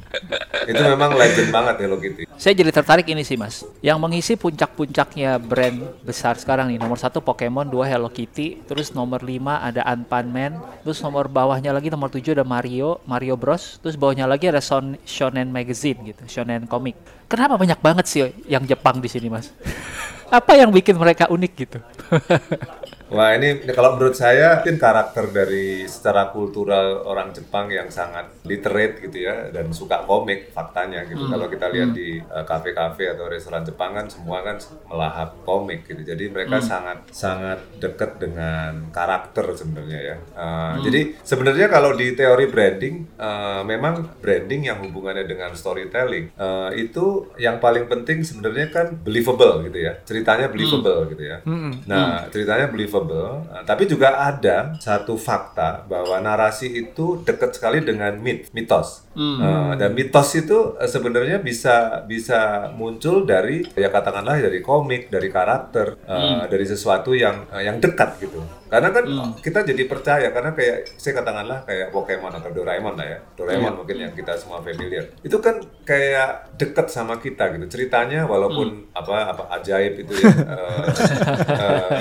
Itu 0.67 0.83
memang 0.83 1.15
legend 1.15 1.51
banget 1.55 1.75
Hello 1.85 1.99
Kitty. 1.99 2.27
Saya 2.39 2.59
jadi 2.59 2.71
tertarik 2.75 3.07
ini 3.07 3.23
sih 3.23 3.39
mas, 3.39 3.63
yang 3.85 3.99
mengisi 4.03 4.35
puncak-puncaknya 4.35 5.39
brand 5.39 5.95
besar 6.03 6.35
sekarang 6.39 6.75
nih. 6.75 6.79
Nomor 6.79 6.99
satu 6.99 7.23
Pokemon, 7.23 7.71
dua 7.71 7.87
Hello 7.87 8.11
Kitty, 8.11 8.63
terus 8.67 8.91
nomor 8.91 9.23
lima 9.23 9.63
ada 9.63 9.87
Unpan 9.91 10.27
Man, 10.27 10.53
terus 10.83 10.99
nomor 11.03 11.31
bawahnya 11.31 11.71
lagi 11.71 11.91
nomor 11.91 12.11
tujuh 12.11 12.35
ada 12.35 12.47
Mario, 12.47 12.99
Mario 13.07 13.39
Bros, 13.39 13.79
terus 13.79 13.95
bawahnya 13.95 14.27
lagi 14.27 14.51
ada 14.51 14.63
Son 14.63 14.99
Shonen 15.07 15.51
Magazine 15.55 15.99
gitu, 16.03 16.23
Shonen 16.27 16.67
Comic. 16.67 16.92
Kenapa 17.31 17.57
banyak 17.57 17.81
banget 17.81 18.07
sih 18.09 18.21
yang 18.45 18.65
Jepang 18.69 19.01
di 19.01 19.09
sini 19.09 19.33
mas? 19.33 19.49
Apa 20.33 20.57
yang 20.57 20.73
bikin 20.73 20.97
mereka 20.97 21.29
unik 21.33 21.53
gitu? 21.57 21.79
Wah 23.13 23.37
ini 23.37 23.61
kalau 23.71 23.95
menurut 23.97 24.17
saya 24.17 24.59
mungkin 24.59 24.81
karakter 24.81 25.29
dari 25.29 25.85
secara 25.85 26.33
kultural 26.33 27.05
orang 27.05 27.31
Jepang 27.31 27.69
yang 27.69 27.93
sangat 27.93 28.33
literate 28.43 29.05
gitu 29.05 29.29
ya 29.29 29.53
dan 29.53 29.69
suka 29.71 30.03
komik 30.03 30.49
faktanya 30.51 31.05
gitu. 31.05 31.29
Kalau 31.29 31.47
kita 31.47 31.69
lihat 31.69 31.93
di 31.93 32.19
eh, 32.19 32.45
kafe-kafe 32.45 33.13
atau 33.13 33.29
restoran 33.29 33.63
Jepang 33.63 33.93
kan 33.93 34.07
semua 34.09 34.41
kan 34.41 34.57
melahap 34.89 35.37
komik 35.45 35.85
gitu. 35.85 36.03
Jadi 36.03 36.33
mereka 36.33 36.57
sangat 36.65 36.99
sangat 37.13 37.61
dekat 37.79 38.17
dengan 38.17 38.89
karakter 38.89 39.45
sebenarnya 39.53 40.01
ya. 40.01 40.17
Eh, 40.17 40.75
Jadi 40.83 41.01
sebenarnya 41.21 41.69
kalau 41.69 41.93
di 41.93 42.17
teori 42.17 42.49
branding 42.49 42.95
eh, 43.21 43.63
memang 43.63 44.19
branding 44.25 44.73
yang 44.73 44.79
hubungannya 44.81 45.29
dengan 45.29 45.53
storytelling 45.53 46.33
eh, 46.33 46.71
itu 46.81 47.29
yang 47.37 47.61
paling 47.61 47.85
penting 47.87 48.25
sebenarnya 48.25 48.73
kan 48.73 48.87
believable 48.97 49.61
gitu 49.69 49.79
ya. 49.79 49.93
Ceritanya 50.03 50.49
believable 50.49 51.13
gitu 51.13 51.25
ya. 51.27 51.39
Nah, 51.85 52.25
ceritanya 52.31 52.67
believable, 52.69 53.02
uh, 53.11 53.65
tapi 53.67 53.91
juga 53.91 54.21
ada 54.23 54.77
satu 54.79 55.19
fakta 55.19 55.83
bahwa 55.89 56.21
narasi 56.23 56.71
itu 56.71 57.23
dekat 57.27 57.59
sekali 57.59 57.83
dengan 57.83 58.15
mit, 58.21 58.53
mitos. 58.55 59.09
Uh, 59.17 59.75
dan 59.77 59.93
mitos 59.93 60.33
itu 60.39 60.77
uh, 60.79 60.89
sebenarnya 60.89 61.43
bisa 61.43 62.07
bisa 62.07 62.71
muncul 62.77 63.27
dari 63.27 63.67
ya 63.75 63.91
katakanlah 63.91 64.39
dari 64.39 64.63
komik, 64.63 65.11
dari 65.11 65.29
karakter, 65.33 65.99
uh, 66.07 66.47
dari 66.47 66.65
sesuatu 66.65 67.13
yang 67.17 67.49
uh, 67.51 67.61
yang 67.61 67.83
dekat 67.83 68.23
gitu. 68.23 68.62
Karena 68.73 68.89
kan 68.89 69.05
kita 69.37 69.69
jadi 69.69 69.85
percaya 69.85 70.33
karena 70.33 70.57
kayak 70.57 70.97
saya 70.97 71.21
katakanlah 71.21 71.61
kayak 71.69 71.93
Pokemon 71.93 72.33
atau 72.33 72.49
Doraemon 72.57 72.97
lah 72.97 73.05
ya. 73.05 73.19
Doraemon 73.37 73.85
mungkin 73.85 74.01
yang 74.01 74.13
kita 74.17 74.33
semua 74.41 74.65
familiar. 74.65 75.13
Itu 75.21 75.45
kan 75.45 75.61
kayak 75.85 76.57
dekat 76.57 76.89
sama 76.89 77.21
kita 77.21 77.53
gitu. 77.53 77.69
Ceritanya 77.69 78.25
walaupun 78.25 78.89
apa 78.97 79.29
apa 79.29 79.45
ajaib 79.61 80.01
itu 80.01 80.13
ya. 80.25 80.33
uh, 80.49 80.89
uh, 81.53 82.01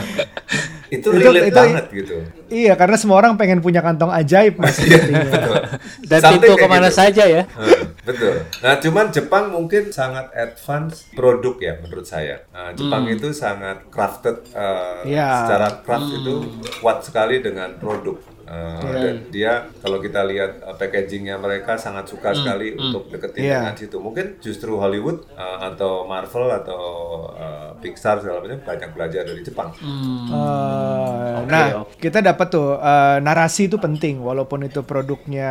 itu 0.88 1.08
Itu- 1.12 1.20
relate 1.20 1.52
itu- 1.52 1.60
banget 1.60 1.86
gitu. 1.92 2.18
Iya, 2.52 2.76
karena 2.76 3.00
semua 3.00 3.16
orang 3.16 3.40
pengen 3.40 3.64
punya 3.64 3.80
kantong 3.80 4.12
ajaib 4.12 4.60
mas. 4.60 4.76
sepertinya. 4.76 5.80
Dan 6.04 6.20
Something 6.20 6.44
pintu 6.44 6.60
ke 6.60 6.68
mana 6.68 6.92
gitu. 6.92 7.00
saja 7.00 7.24
ya? 7.24 7.44
Hmm, 7.48 7.96
betul. 8.04 8.36
Nah, 8.60 8.76
cuman 8.76 9.06
Jepang 9.08 9.46
mungkin 9.50 9.88
sangat 9.90 10.28
advance 10.36 11.08
produk 11.16 11.56
ya 11.58 11.80
menurut 11.80 12.04
saya. 12.04 12.44
Nah, 12.52 12.76
Jepang 12.76 13.08
itu 13.08 13.32
sangat 13.32 13.88
crafted 13.88 14.44
uh, 14.52 15.00
Iya. 15.02 15.48
secara 15.48 15.68
craft 15.80 16.12
itu 16.12 16.34
kuat 16.78 17.00
sekali 17.02 17.40
dengan 17.40 17.80
produk. 17.80 18.20
Uh, 18.44 18.80
Iya. 18.82 19.00
Dan 19.02 19.16
dia 19.30 19.52
kalau 19.80 19.98
kita 19.98 20.22
lihat 20.24 20.62
uh, 20.62 20.76
packagingnya 20.76 21.38
mereka 21.38 21.76
sangat 21.76 22.06
suka 22.06 22.34
sekali 22.34 22.74
untuk 22.74 23.08
deketin 23.08 23.42
Iya. 23.44 23.60
dengan 23.64 23.78
situ. 23.78 23.98
Mungkin 23.98 24.26
justru 24.40 24.76
Hollywood 24.76 25.26
uh, 25.34 25.72
atau 25.72 26.06
Marvel 26.06 26.52
atau 26.52 26.84
uh, 27.32 27.72
Pixar 27.82 28.22
segala 28.22 28.42
macam 28.42 28.62
banyak 28.62 28.90
belajar 28.94 29.22
dari 29.24 29.42
Jepang. 29.42 29.74
Eh, 29.74 31.34
Oke, 31.42 31.50
nah, 31.50 31.68
oke. 31.82 31.98
kita 31.98 32.22
dapat 32.22 32.48
tuh 32.48 32.78
eh, 32.78 33.18
narasi 33.20 33.66
itu 33.66 33.82
penting 33.82 34.22
walaupun 34.22 34.62
itu 34.64 34.86
produknya 34.86 35.50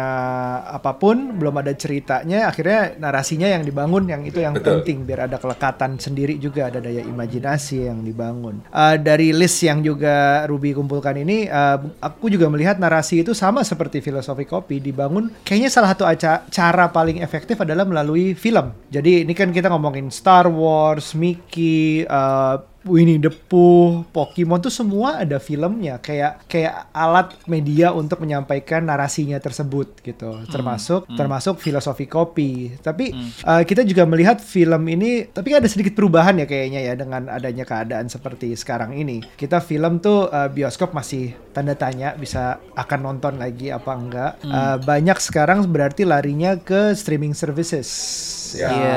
apa 0.62 0.94
pun 0.94 1.34
belum 1.34 1.58
ada 1.58 1.74
ceritanya 1.74 2.46
akhirnya 2.46 2.94
narasinya 2.96 3.50
yang 3.50 3.66
dibangun 3.66 4.06
yang 4.06 4.22
itu 4.22 4.38
yang 4.38 4.54
Betul. 4.54 4.80
penting 4.86 5.02
biar 5.02 5.26
ada 5.26 5.42
kelekatan 5.42 5.98
sendiri 5.98 6.38
juga 6.38 6.70
ada 6.70 6.78
daya 6.78 7.02
imajinasi 7.02 7.90
yang 7.90 8.06
dibangun. 8.06 8.62
Eh, 8.70 8.96
dari 9.02 9.34
list 9.34 9.58
yang 9.60 9.82
juga 9.82 10.46
Ruby 10.46 10.70
kumpulkan 10.70 11.18
ini 11.18 11.50
eh, 11.50 11.76
aku 11.98 12.30
juga 12.30 12.46
melihat 12.46 12.78
narasi 12.78 12.89
itu 13.22 13.30
sama 13.30 13.62
seperti 13.62 14.02
filosofi 14.02 14.42
kopi 14.42 14.82
dibangun 14.82 15.30
kayaknya 15.46 15.70
salah 15.70 15.94
satu 15.94 16.02
cara 16.50 16.90
paling 16.90 17.22
efektif 17.22 17.62
adalah 17.62 17.86
melalui 17.86 18.34
film. 18.34 18.74
Jadi 18.90 19.22
ini 19.22 19.32
kan 19.38 19.54
kita 19.54 19.70
ngomongin 19.70 20.10
Star 20.10 20.50
Wars, 20.50 21.14
Mickey, 21.14 22.02
eh, 22.02 22.56
Winnie 22.88 23.20
the 23.20 23.28
Pooh, 23.28 24.08
Pokemon 24.08 24.64
tuh 24.64 24.72
semua 24.72 25.20
ada 25.20 25.36
filmnya 25.36 26.00
kayak 26.00 26.48
kayak 26.48 26.88
alat 26.96 27.36
media 27.44 27.92
untuk 27.92 28.24
menyampaikan 28.24 28.88
narasinya 28.88 29.36
tersebut 29.36 30.00
gitu. 30.00 30.40
Termasuk 30.48 31.04
termasuk 31.12 31.60
filosofi 31.60 32.08
kopi. 32.08 32.72
Tapi 32.80 33.12
uh, 33.44 33.62
kita 33.68 33.84
juga 33.84 34.08
melihat 34.08 34.40
film 34.40 34.88
ini 34.88 35.28
tapi 35.28 35.52
ada 35.52 35.68
sedikit 35.68 35.92
perubahan 35.92 36.40
ya 36.40 36.46
kayaknya 36.48 36.80
ya 36.80 36.94
dengan 36.96 37.28
adanya 37.28 37.68
keadaan 37.68 38.08
seperti 38.08 38.56
sekarang 38.56 38.96
ini. 38.96 39.20
Kita 39.36 39.60
film 39.60 40.00
tuh 40.00 40.32
uh, 40.32 40.48
bioskop 40.48 40.96
masih 40.96 41.36
tanda 41.52 41.76
tanya 41.76 42.16
bisa 42.16 42.62
akan 42.72 43.00
nonton 43.12 43.36
lagi 43.36 43.68
apa 43.68 43.92
enggak. 43.92 44.32
Uh, 44.40 44.80
banyak 44.80 45.20
sekarang 45.20 45.68
berarti 45.68 46.08
larinya 46.08 46.56
ke 46.56 46.96
streaming 46.96 47.36
services 47.36 48.39
Ya. 48.54 48.70
Iya. 48.70 48.96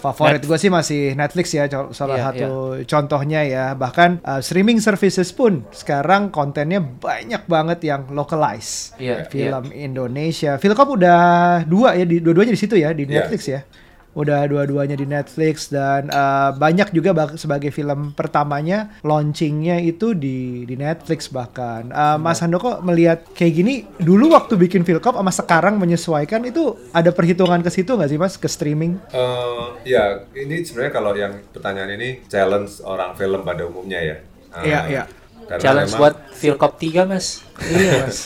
Favorit 0.00 0.40
gue 0.40 0.56
sih 0.56 0.72
masih 0.72 1.12
Netflix 1.12 1.52
ya 1.52 1.68
salah 1.92 2.16
Iya, 2.16 2.24
satu 2.32 2.50
contohnya 2.88 3.40
ya. 3.44 3.64
Bahkan 3.76 4.24
uh, 4.24 4.40
streaming 4.40 4.80
services 4.80 5.28
pun 5.30 5.62
sekarang 5.70 6.32
kontennya 6.32 6.80
banyak 6.80 7.44
banget 7.44 7.84
yang 7.84 8.08
localize. 8.10 8.96
Iya, 8.96 9.28
Film 9.28 9.68
Indonesia. 9.70 10.56
Filmcom 10.56 10.96
udah 10.96 11.20
dua 11.68 11.94
ya, 11.94 12.08
di, 12.08 12.16
dua-duanya 12.18 12.56
di 12.56 12.60
situ 12.60 12.80
ya 12.80 12.96
di 12.96 13.04
Iya. 13.04 13.28
Netflix 13.28 13.42
ya. 13.44 13.60
Udah 14.12 14.42
dua-duanya 14.50 14.98
di 14.98 15.06
Netflix 15.06 15.70
dan 15.70 16.10
uh, 16.10 16.50
banyak 16.54 16.90
juga 16.90 17.14
sebagai 17.38 17.70
film 17.70 18.10
pertamanya 18.12 18.90
launchingnya 19.06 19.78
itu 19.82 20.12
di 20.18 20.66
di 20.66 20.74
Netflix 20.74 21.30
bahkan. 21.30 21.94
Uh, 21.94 22.18
Mas 22.18 22.42
Handoko 22.42 22.82
melihat 22.82 23.22
kayak 23.34 23.52
gini 23.54 23.74
dulu 24.02 24.34
waktu 24.34 24.58
bikin 24.58 24.82
Filmcom 24.82 25.14
sama 25.14 25.30
sekarang 25.30 25.78
menyesuaikan 25.78 26.42
itu 26.42 26.74
ada 26.90 27.14
perhitungan 27.14 27.62
ke 27.62 27.70
situ 27.70 27.94
nggak 27.94 28.10
sih 28.10 28.18
Mas 28.18 28.34
ke 28.34 28.48
streaming? 28.50 28.98
Eh, 29.14 29.66
ya, 29.86 30.26
ini 30.34 30.66
sebenarnya 30.66 30.92
kalau 30.92 31.12
yang 31.14 31.38
pertanyaan 31.54 31.94
ini 31.94 32.24
challenge 32.26 32.82
orang 32.82 33.14
film 33.14 33.40
pada 33.46 33.62
umumnya 33.66 34.00
ya. 34.02 34.16
Iya, 34.66 34.80
iya. 34.90 35.02
Karena 35.50 35.58
Challenge 35.60 35.90
memang- 35.90 36.00
buat 36.00 36.14
Philcop 36.32 36.72
3 36.76 37.02
mas. 37.04 37.26
iya 37.60 37.90
Mas. 38.02 38.18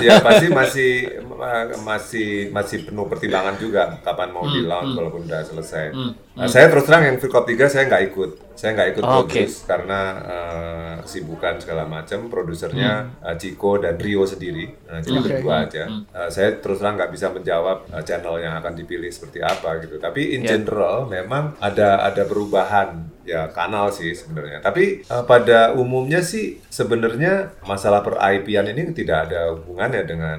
ya 0.00 0.18
pasti 0.18 0.46
masih 0.48 0.90
ma- 1.24 1.70
masih 1.80 2.28
masih 2.50 2.78
penuh 2.84 3.06
pertimbangan 3.06 3.54
juga 3.56 3.94
kapan 4.00 4.28
mau 4.28 4.44
di 4.44 4.60
launch 4.60 4.92
walaupun 4.92 5.22
udah 5.22 5.40
selesai. 5.40 5.94
Nah, 6.34 6.50
saya 6.50 6.66
terus 6.66 6.82
terang 6.82 7.06
yang 7.06 7.16
Filkop 7.16 7.46
3 7.46 7.54
saya 7.64 7.86
nggak 7.86 8.04
ikut. 8.10 8.30
Saya 8.54 8.74
nggak 8.74 8.88
ikut 8.90 9.02
Oh, 9.02 9.22
produce 9.22 9.62
karena 9.62 10.00
eh, 10.18 10.94
kesibukan 11.00 11.62
segala 11.62 11.86
macam. 11.86 12.26
Produsernya 12.26 13.06
eh, 13.22 13.36
Chico 13.38 13.78
dan 13.78 13.94
Rio 13.94 14.26
sendiri. 14.26 14.66
Nah, 14.84 14.98
jadi 14.98 15.14
Oke. 15.14 15.26
berdua 15.30 15.54
aja. 15.62 15.86
Eh, 15.86 16.28
saya 16.28 16.58
terus 16.58 16.82
terang 16.82 16.98
nggak 16.98 17.14
bisa 17.14 17.30
menjawab 17.30 17.86
eh, 17.86 18.02
channel 18.02 18.34
yang 18.36 18.58
akan 18.58 18.74
dipilih 18.74 19.06
seperti 19.08 19.38
apa 19.40 19.78
gitu. 19.78 19.96
Tapi 19.96 20.34
in 20.34 20.42
Ya. 20.42 20.58
general 20.58 21.06
memang 21.06 21.54
ada 21.56 22.02
ada 22.02 22.26
perubahan 22.26 22.98
ya 23.22 23.46
kanal 23.48 23.88
sih 23.88 24.10
sebenarnya. 24.10 24.58
Tapi 24.58 25.06
eh, 25.06 25.24
pada 25.24 25.70
umumnya 25.72 26.18
sih 26.18 26.58
sebenarnya 26.66 27.62
masalah 27.62 28.02
per 28.02 28.18
IP-an 28.18 28.68
ini 28.68 28.90
tidak 28.90 29.30
ada 29.30 29.54
hubungannya 29.54 30.02
dengan 30.02 30.38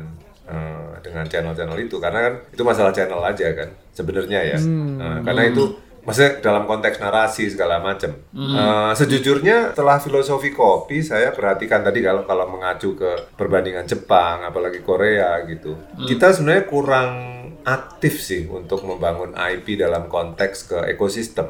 dengan 1.01 1.25
channel-channel 1.25 1.77
itu 1.79 1.97
karena 1.97 2.19
kan 2.21 2.33
itu 2.49 2.61
masalah 2.61 2.89
channel 2.89 3.17
aja 3.17 3.49
kan 3.53 3.65
sebenarnya 3.89 4.39
ya. 4.45 4.57
Eh, 4.57 5.17
karena 5.23 5.41
itu 5.47 5.73
maksudnya 6.05 6.39
dalam 6.39 6.63
konteks 6.69 7.01
narasi 7.01 7.49
segala 7.51 7.81
macam. 7.81 8.15
Eh, 8.31 8.91
sejujurnya 8.95 9.73
setelah 9.73 9.97
filosofi 9.99 10.53
kopi 10.53 11.01
saya 11.01 11.33
perhatikan 11.33 11.81
tadi 11.83 11.99
kalau 12.05 12.23
kalau 12.23 12.45
mengacu 12.47 12.95
ke 12.95 13.35
perbandingan 13.35 13.83
Jepang 13.89 14.45
apalagi 14.45 14.79
Korea 14.85 15.41
gitu. 15.49 15.75
Kita 16.05 16.31
sebenarnya 16.31 16.65
kurang 16.69 17.34
aktif 17.65 18.21
sih 18.21 18.45
untuk 18.45 18.85
membangun 18.85 19.33
IP 19.33 19.81
dalam 19.81 20.05
konteks 20.07 20.69
ke 20.69 20.77
ekosistem. 20.93 21.49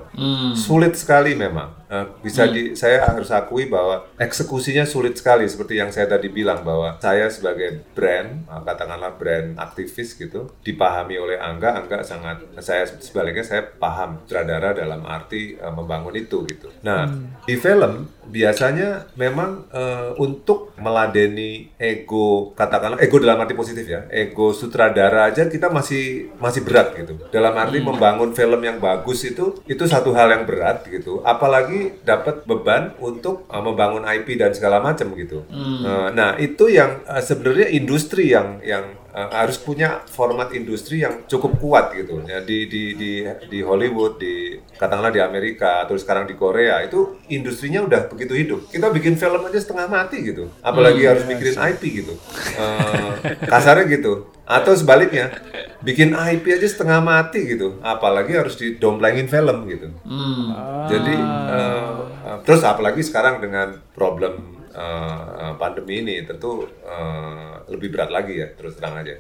Sulit 0.56 0.96
sekali 0.96 1.36
memang. 1.36 1.86
Eh, 1.86 2.06
bisa 2.26 2.50
di 2.50 2.74
saya 2.74 3.06
harus 3.06 3.30
akui 3.30 3.70
bahwa 3.70 4.10
eksekusinya 4.18 4.90
sulit 4.90 5.22
sekali 5.22 5.46
seperti 5.46 5.78
yang 5.78 5.94
saya 5.94 6.10
tadi 6.10 6.34
bilang 6.34 6.66
bahwa 6.66 6.98
saya 6.98 7.30
sebagai 7.30 7.86
brand 7.94 8.42
eh, 8.42 8.62
katakanlah 8.66 9.14
brand 9.14 9.54
aktivis 9.54 10.18
gitu 10.18 10.50
dipahami 10.66 11.22
oleh 11.22 11.38
Angga, 11.38 11.78
Angga 11.78 12.02
sangat 12.02 12.42
saya 12.58 12.90
sebaliknya 12.90 13.46
saya 13.46 13.62
paham 13.62 14.18
sutradara 14.26 14.74
dalam 14.74 15.06
arti 15.06 15.54
eh, 15.54 15.74
membangun 15.78 16.18
itu 16.18 16.42
gitu. 16.50 16.74
Nah, 16.82 17.06
di 17.46 17.54
film 17.54 18.10
biasanya 18.30 19.10
memang 19.16 19.70
eh, 19.70 20.12
untuk 20.18 20.74
meladeni 20.82 21.72
ego 21.78 22.52
katakanlah 22.58 23.00
ego 23.00 23.22
dalam 23.22 23.40
arti 23.42 23.54
positif 23.54 23.86
ya 23.86 24.06
ego 24.12 24.52
sutradara 24.52 25.30
aja 25.30 25.48
kita 25.48 25.70
masih 25.70 26.34
masih 26.42 26.66
berat 26.66 26.94
gitu. 26.98 27.16
Dalam 27.30 27.54
arti 27.56 27.80
membangun 27.80 28.34
film 28.34 28.62
yang 28.62 28.82
bagus 28.82 29.24
itu 29.26 29.62
itu 29.70 29.84
satu 29.86 30.12
hal 30.12 30.32
yang 30.34 30.44
berat 30.44 30.84
gitu. 30.90 31.22
Apalagi 31.24 32.02
dapat 32.04 32.44
beban 32.44 32.94
untuk 33.00 33.46
eh, 33.48 33.62
membangun 33.64 34.04
IP 34.06 34.38
dan 34.38 34.52
segala 34.52 34.82
macam 34.82 35.14
gitu. 35.16 35.46
Eh, 35.52 36.08
nah 36.14 36.36
itu 36.36 36.68
yang 36.68 37.06
eh, 37.06 37.24
sebenarnya 37.24 37.68
industri 37.72 38.34
yang 38.34 38.60
yang 38.66 39.05
eh, 39.16 39.30
harus 39.32 39.56
punya 39.56 40.04
format 40.12 40.52
industri 40.52 41.02
yang 41.02 41.24
cukup 41.26 41.56
kuat 41.58 41.96
gitu. 41.96 42.20
Ya 42.28 42.44
di 42.44 42.68
di 42.68 42.94
di 43.00 43.12
di 43.24 43.60
Hollywood 43.64 44.20
di 44.20 44.60
katakanlah 44.76 45.16
di 45.16 45.24
Amerika 45.24 45.88
atau 45.88 45.96
sekarang 45.96 46.28
di 46.28 46.36
Korea 46.36 46.84
itu 46.84 47.16
industrinya 47.32 47.82
udah 47.88 48.12
begitu 48.12 48.36
hidup. 48.36 48.60
Kita 48.68 48.92
bikin 48.92 49.16
film 49.16 49.40
aja 49.40 49.60
setengah 49.60 49.88
mati 49.88 50.20
gitu. 50.22 50.52
Apalagi 50.60 51.02
harus 51.08 51.24
bikin 51.24 51.56
IP 51.56 51.82
gitu. 52.04 52.14
Eh, 52.60 53.12
kasarnya 53.48 53.88
gitu. 53.88 54.28
Atau 54.46 54.78
sebaliknya 54.78 55.32
bikin 55.82 56.14
IP 56.14 56.52
aja 56.52 56.68
setengah 56.68 57.00
mati 57.02 57.48
gitu. 57.48 57.80
Apalagi 57.82 58.36
harus 58.36 58.60
didomplengin 58.60 59.32
film 59.32 59.66
gitu. 59.72 59.88
Jadi 60.92 61.16
eh, 61.16 61.92
eh, 62.28 62.38
terus 62.44 62.62
apalagi 62.68 63.02
sekarang 63.02 63.40
dengan 63.40 63.80
problem 63.96 64.55
eh, 64.76 65.54
pandemi 65.56 66.04
ini 66.04 66.16
tentu 66.28 66.68
eh, 66.68 67.56
lebih 67.72 67.90
berat 67.96 68.12
lagi 68.14 68.38
ya 68.38 68.48
terus 68.54 68.78
terang 68.78 69.02
aja 69.02 69.18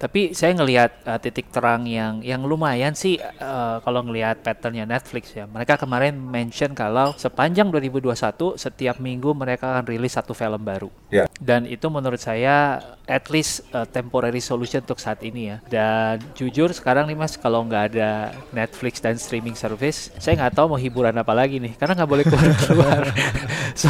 Tapi 0.00 0.34
saya 0.34 0.56
ngelihat 0.58 1.06
uh, 1.06 1.18
titik 1.22 1.52
terang 1.54 1.86
yang 1.86 2.24
yang 2.26 2.42
lumayan 2.42 2.96
sih 2.96 3.20
uh, 3.20 3.78
kalau 3.86 4.02
ngelihat 4.02 4.42
patternnya 4.42 4.82
Netflix 4.82 5.30
ya. 5.30 5.46
Mereka 5.46 5.78
kemarin 5.78 6.18
mention 6.18 6.74
kalau 6.74 7.14
sepanjang 7.14 7.70
2021 7.70 8.58
setiap 8.58 8.98
minggu 8.98 9.30
mereka 9.36 9.78
akan 9.78 9.86
rilis 9.86 10.18
satu 10.18 10.34
film 10.34 10.58
baru. 10.58 10.90
ya 11.12 11.30
Dan 11.38 11.70
itu 11.70 11.86
menurut 11.86 12.18
saya 12.18 12.82
at 13.06 13.26
least 13.28 13.66
uh, 13.74 13.82
temporary 13.84 14.38
solution 14.38 14.82
untuk 14.82 14.98
saat 15.02 15.18
ini 15.26 15.54
ya. 15.54 15.56
Dan 15.66 16.22
jujur 16.38 16.70
sekarang 16.70 17.10
nih 17.10 17.18
mas 17.18 17.34
kalau 17.34 17.66
nggak 17.66 17.94
ada 17.94 18.30
Netflix 18.54 19.02
dan 19.02 19.18
streaming 19.18 19.58
service, 19.58 20.10
saya 20.22 20.38
nggak 20.38 20.54
tahu 20.54 20.76
mau 20.76 20.80
hiburan 20.80 21.14
apa 21.14 21.34
lagi 21.34 21.58
nih 21.58 21.74
karena 21.74 21.98
nggak 21.98 22.10
boleh 22.10 22.24
keluar-keluar. 22.26 23.02
so 23.82 23.88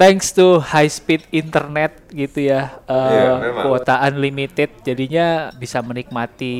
thanks 0.00 0.32
to 0.32 0.60
high 0.62 0.88
speed 0.88 1.24
internet 1.30 1.92
gitu 2.08 2.48
ya, 2.48 2.80
uh, 2.88 3.10
Iya, 3.12 3.32
memang. 3.40 3.64
kuota 3.68 3.94
unlimited, 4.08 4.70
jadinya 4.80 5.52
bisa 5.52 5.84
menikmati 5.84 6.54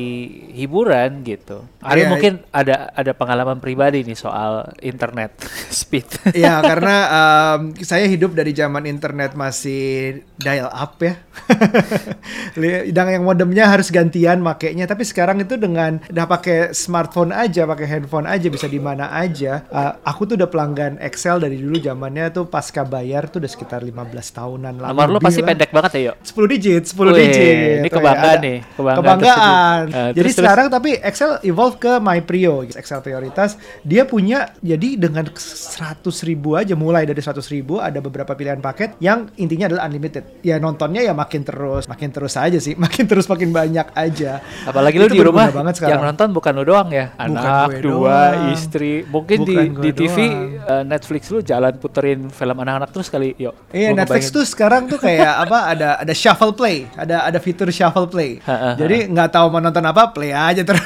hiburan 0.53 1.25
gitu. 1.25 1.65
Ari 1.81 2.05
Iya, 2.05 2.09
mungkin 2.11 2.33
ada 2.53 2.93
ada 2.93 3.11
pengalaman 3.17 3.57
pribadi 3.57 4.05
nih 4.05 4.17
soal 4.17 4.69
internet 4.83 5.33
speed. 5.73 6.05
Ya 6.37 6.61
karena 6.61 6.95
em, 7.57 7.73
saya 7.81 8.05
hidup 8.05 8.37
dari 8.37 8.53
zaman 8.53 8.85
internet 8.85 9.33
masih 9.33 10.21
dial 10.37 10.69
up 10.69 11.01
ya. 11.01 11.17
Dan 12.95 13.05
yang 13.09 13.23
modemnya 13.23 13.69
harus 13.69 13.89
gantian 13.89 14.39
makainya. 14.39 14.85
Tapi 14.85 15.03
sekarang 15.03 15.41
itu 15.41 15.55
dengan 15.55 16.01
udah 16.05 16.25
pakai 16.25 16.71
smartphone 16.71 17.31
aja, 17.31 17.65
pakai 17.65 17.87
handphone 17.87 18.25
aja 18.25 18.47
bisa 18.47 18.65
di 18.65 18.77
mana 18.77 19.09
aja. 19.11 19.63
Eh, 19.65 19.91
aku 20.03 20.25
tuh 20.25 20.35
udah 20.35 20.49
pelanggan 20.49 20.97
Excel 20.99 21.39
dari 21.39 21.57
dulu 21.57 21.79
zamannya 21.79 22.29
tuh 22.29 22.45
pasca 22.45 22.83
bayar 22.83 23.27
tuh 23.27 23.39
udah 23.39 23.51
sekitar 23.51 23.81
15 23.81 23.95
tahunan 24.29 24.73
lalu. 24.77 24.89
Nomor 24.89 25.07
lu 25.09 25.19
pasti 25.19 25.41
lah. 25.41 25.47
pendek 25.49 25.71
banget 25.71 25.91
ya, 25.95 26.01
yuk. 26.11 26.15
10 26.21 26.47
digit, 26.49 26.83
10 26.85 27.09
Wih, 27.09 27.17
digit. 27.19 27.39
ini 27.39 27.87
Tuh 27.87 27.91
ya, 27.91 27.93
kebanggaan 27.95 28.29
ada- 28.31 28.41
nih, 28.41 28.57
kebanggaan 28.69 28.97
Kebanggaan. 28.99 29.83
Eh, 29.85 29.93
jadi 29.93 30.13
terus, 30.15 30.33
terus. 30.33 30.37
sekarang 30.37 30.67
tapi 30.69 30.89
Excel 30.99 31.31
evolve 31.43 31.77
ke 31.77 31.91
My 31.99 32.19
Prio, 32.21 32.55
Excel 32.63 32.99
prioritas. 32.99 33.55
Dia 33.81 34.03
punya 34.03 34.53
jadi 34.59 34.97
dengan 34.97 35.25
100 35.29 36.01
ribu 36.23 36.55
aja 36.55 36.73
mulai 36.73 37.05
dari 37.05 37.19
100 37.19 37.45
ribu 37.49 37.77
ada 37.77 37.99
beberapa 37.99 38.33
pilihan 38.33 38.59
paket 38.59 38.97
yang 38.99 39.29
intinya 39.35 39.69
adalah 39.69 39.85
unlimited. 39.85 40.23
Ya 40.41 40.57
nontonnya 40.57 41.01
ya 41.01 41.13
makin 41.13 41.41
terus, 41.41 41.59
makin 41.77 42.09
terus 42.09 42.33
aja 42.33 42.57
sih, 42.57 42.73
makin 42.83 43.05
terus 43.05 43.25
makin 43.25 43.49
banyak 43.49 43.87
aja. 43.91 44.41
Apalagi 44.63 44.95
lu 44.95 45.05
di 45.05 45.19
rumah 45.19 45.49
banget 45.49 45.81
yang 45.81 45.97
sekarang. 45.97 46.01
nonton 46.07 46.27
bukan 46.29 46.53
lu 46.53 46.63
doang 46.63 46.89
ya, 46.89 47.11
Bukan 47.11 47.29
anak 47.35 47.69
gue 47.69 47.81
dua, 47.81 48.19
doang. 48.31 48.53
istri. 48.53 48.93
Mungkin 49.03 49.37
di 49.39 49.55
Bukan 49.55 49.67
di 49.79 49.89
TV 49.91 50.17
doang. 50.25 50.41
eh, 50.65 50.83
Netflix 50.83 51.21
lu 51.27 51.39
jalan 51.39 51.73
puterin 51.75 52.19
film 52.27 52.57
anak-anak 52.57 52.89
terus 52.89 53.07
kali, 53.07 53.35
yuk. 53.35 53.53
Iya 53.69 53.91
Netflix 53.91 54.27
ngebayangin. 54.27 54.35
tuh 54.35 54.45
sekarang 54.45 54.81
tuh 54.85 54.99
kayak 54.99 55.33
apa 55.39 55.57
ada 55.67 55.89
ada 55.97 56.13
shuffle 56.13 56.51
play, 56.51 56.87
ada 56.93 57.23
ada 57.23 57.37
fitur 57.37 57.69
shuffle 57.69 58.05
play. 58.05 58.39
Ha, 58.39 58.49
ha, 58.49 58.55
ha. 58.55 58.69
Jadi 58.73 59.09
nggak 59.09 59.29
tahu 59.29 59.45
mau 59.49 59.59
nonton 59.59 59.83
apa 59.83 60.09
play 60.09 60.31
aja 60.31 60.63
terus. 60.63 60.81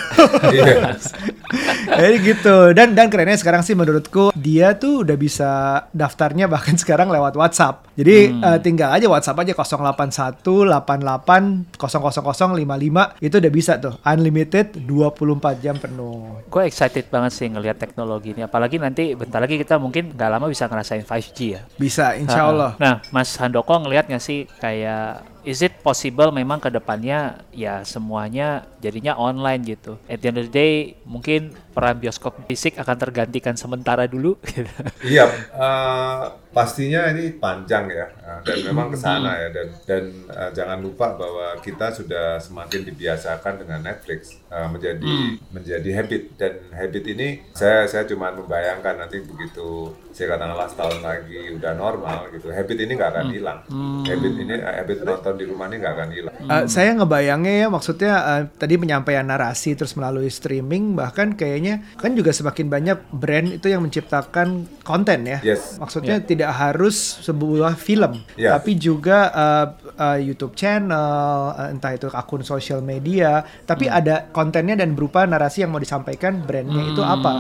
Iya. 0.50 0.98
Jadi 1.94 2.16
gitu. 2.24 2.74
Dan 2.74 2.94
dan 2.94 3.08
kerennya 3.08 3.38
sekarang 3.38 3.62
sih 3.62 3.74
menurutku 3.74 4.34
dia 4.34 4.74
tuh 4.74 5.06
udah 5.06 5.14
bisa 5.14 5.52
daftarnya 5.92 6.48
bahkan 6.48 6.74
sekarang 6.74 7.08
lewat 7.08 7.36
WhatsApp. 7.36 7.86
Jadi 7.94 8.34
eh, 8.34 8.60
tinggal 8.60 8.90
aja 8.90 9.06
WhatsApp 9.06 9.38
aja 9.40 9.54
081 9.54 10.42
88 10.82 11.78
000 11.78 12.64
55 12.64 13.22
itu 13.22 13.36
udah 13.38 13.52
bisa 13.54 13.74
tuh 13.78 13.94
unlimited 14.08 14.74
24 14.88 15.64
jam 15.64 15.76
penuh. 15.78 16.42
Gue 16.50 16.66
excited 16.66 17.12
banget 17.12 17.32
sih 17.36 17.48
ngelihat 17.52 17.78
teknologi 17.78 18.34
ini. 18.34 18.48
Apalagi 18.48 18.80
nanti 18.82 19.14
bentar 19.14 19.44
lagi 19.44 19.60
kita 19.60 19.78
mungkin 19.78 20.16
nggak 20.16 20.30
lama 20.30 20.46
bisa 20.50 20.66
ngerasain 20.66 21.04
5G 21.06 21.38
ya. 21.46 21.62
Bisa 21.78 22.18
insya 22.18 22.48
Ha-ha. 22.48 22.52
Allah. 22.52 22.72
Nah, 22.80 22.96
Mas 23.12 23.36
Handoko 23.38 23.76
ngelihat 23.84 24.10
nggak 24.10 24.24
sih 24.24 24.50
kayak 24.58 25.33
is 25.44 25.60
it 25.62 25.84
possible 25.84 26.32
memang 26.32 26.60
ke 26.64 26.72
depannya 26.72 27.44
ya 27.52 27.84
semuanya 27.84 28.68
jadinya 28.80 29.16
online 29.20 29.64
gitu. 29.64 30.00
At 30.08 30.24
the 30.24 30.28
end 30.32 30.40
of 30.40 30.46
the 30.50 30.54
day 30.56 30.74
mungkin 31.04 31.56
peran 31.76 32.00
bioskop 32.00 32.36
fisik 32.48 32.80
akan 32.80 32.98
tergantikan 33.00 33.56
sementara 33.60 34.08
dulu. 34.08 34.40
gitu. 34.48 34.72
Iya, 35.04 35.28
eh, 35.52 36.24
pastinya 36.54 37.10
ini 37.10 37.34
panjang 37.42 37.90
ya 37.90 38.08
uh, 38.22 38.40
dan 38.46 38.58
memang 38.70 38.94
ke 38.94 38.98
sana 39.02 39.42
ya 39.42 39.50
dan 39.50 39.68
dan 39.90 40.04
uh, 40.30 40.52
jangan 40.54 40.80
lupa 40.86 41.18
bahwa 41.18 41.58
kita 41.66 41.90
sudah 41.90 42.38
semakin 42.38 42.86
dibiasakan 42.94 43.66
dengan 43.66 43.82
Netflix 43.82 44.38
uh, 44.54 44.70
menjadi 44.70 45.42
menjadi 45.50 45.90
habit 45.98 46.24
dan 46.38 46.54
habit 46.70 47.04
ini 47.10 47.42
saya 47.58 47.90
saya 47.90 48.06
cuma 48.06 48.30
membayangkan 48.30 49.02
nanti 49.02 49.26
begitu 49.26 49.98
saya 50.14 50.38
katakanlah 50.38 50.70
setahun 50.70 51.02
lagi 51.02 51.42
udah 51.58 51.74
normal 51.74 52.30
gitu 52.30 52.54
habit 52.54 52.78
ini 52.86 52.92
nggak 53.02 53.12
akan 53.18 53.28
hilang 53.34 53.60
habit 54.06 54.34
ini 54.38 54.56
uh, 54.62 54.74
habit 54.78 54.98
nonton 55.02 55.33
di 55.36 55.46
rumah 55.46 55.66
ini 55.70 55.76
nggak 55.82 55.94
akan 55.94 56.10
hilang 56.14 56.36
Uh, 56.44 56.68
saya 56.68 56.92
ngebayangnya 56.92 57.54
ya 57.56 57.68
maksudnya 57.72 58.14
uh, 58.20 58.42
tadi 58.60 58.76
penyampaian 58.76 59.24
narasi 59.24 59.80
terus 59.80 59.96
melalui 59.96 60.28
streaming 60.28 60.92
bahkan 60.92 61.32
kayaknya 61.40 61.80
kan 61.96 62.12
juga 62.20 62.36
semakin 62.36 62.68
banyak 62.68 62.98
brand 63.16 63.48
itu 63.48 63.72
yang 63.72 63.80
menciptakan 63.80 64.68
konten 64.84 65.24
ya. 65.24 65.40
Yes. 65.40 65.80
Maksudnya 65.80 66.20
tidak 66.20 66.52
harus 66.52 67.24
sebuah 67.24 67.80
film, 67.80 68.20
Ya. 68.36 68.60
tapi 68.60 68.76
juga 68.76 69.32
uh, 69.32 69.68
uh, 69.96 70.20
YouTube 70.20 70.60
channel, 70.60 71.56
uh, 71.56 71.72
entah 71.72 71.96
itu 71.96 72.12
akun 72.12 72.44
sosial 72.44 72.84
media, 72.84 73.48
tapi 73.64 73.88
ada 73.88 74.28
kontennya 74.36 74.76
dan 74.76 74.92
berupa 74.92 75.24
narasi 75.24 75.64
yang 75.64 75.72
mau 75.72 75.80
disampaikan 75.80 76.44
brandnya 76.44 76.92
itu 76.92 77.00
apa. 77.00 77.40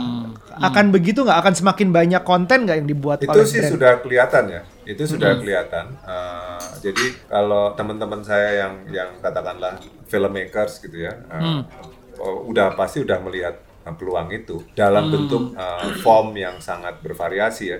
Akan 0.63 0.95
begitu 0.95 1.27
nggak? 1.27 1.38
Akan 1.43 1.53
semakin 1.60 1.91
banyak 1.91 2.23
konten 2.23 2.63
nggak 2.63 2.77
yang 2.79 2.88
dibuat 2.88 3.19
itu 3.19 3.36
oleh 3.36 3.43
sih 3.43 3.60
brand? 3.60 3.73
sudah 3.75 3.91
kelihatan 3.99 4.43
ya 4.47 4.62
itu 4.84 5.04
sudah 5.04 5.39
kelihatan. 5.39 5.96
Uh, 6.04 6.60
jadi 6.84 7.15
kalau 7.28 7.74
teman-teman 7.74 8.22
saya 8.24 8.65
yang 8.67 8.74
yang 8.91 9.10
katakanlah 9.24 9.80
filmmakers 10.08 10.84
gitu 10.84 11.08
ya 11.08 11.13
uh, 11.32 11.63
oh, 12.19 12.48
udah 12.52 12.76
pasti 12.76 13.02
udah 13.04 13.19
melihat 13.24 13.56
peluang 13.84 14.32
itu. 14.32 14.63
Dalam 14.72 15.12
bentuk 15.12 15.52
uh, 15.60 15.91
form 16.00 16.36
yang 16.39 16.56
sangat 16.63 17.04
bervariasi 17.04 17.65
ya 17.76 17.80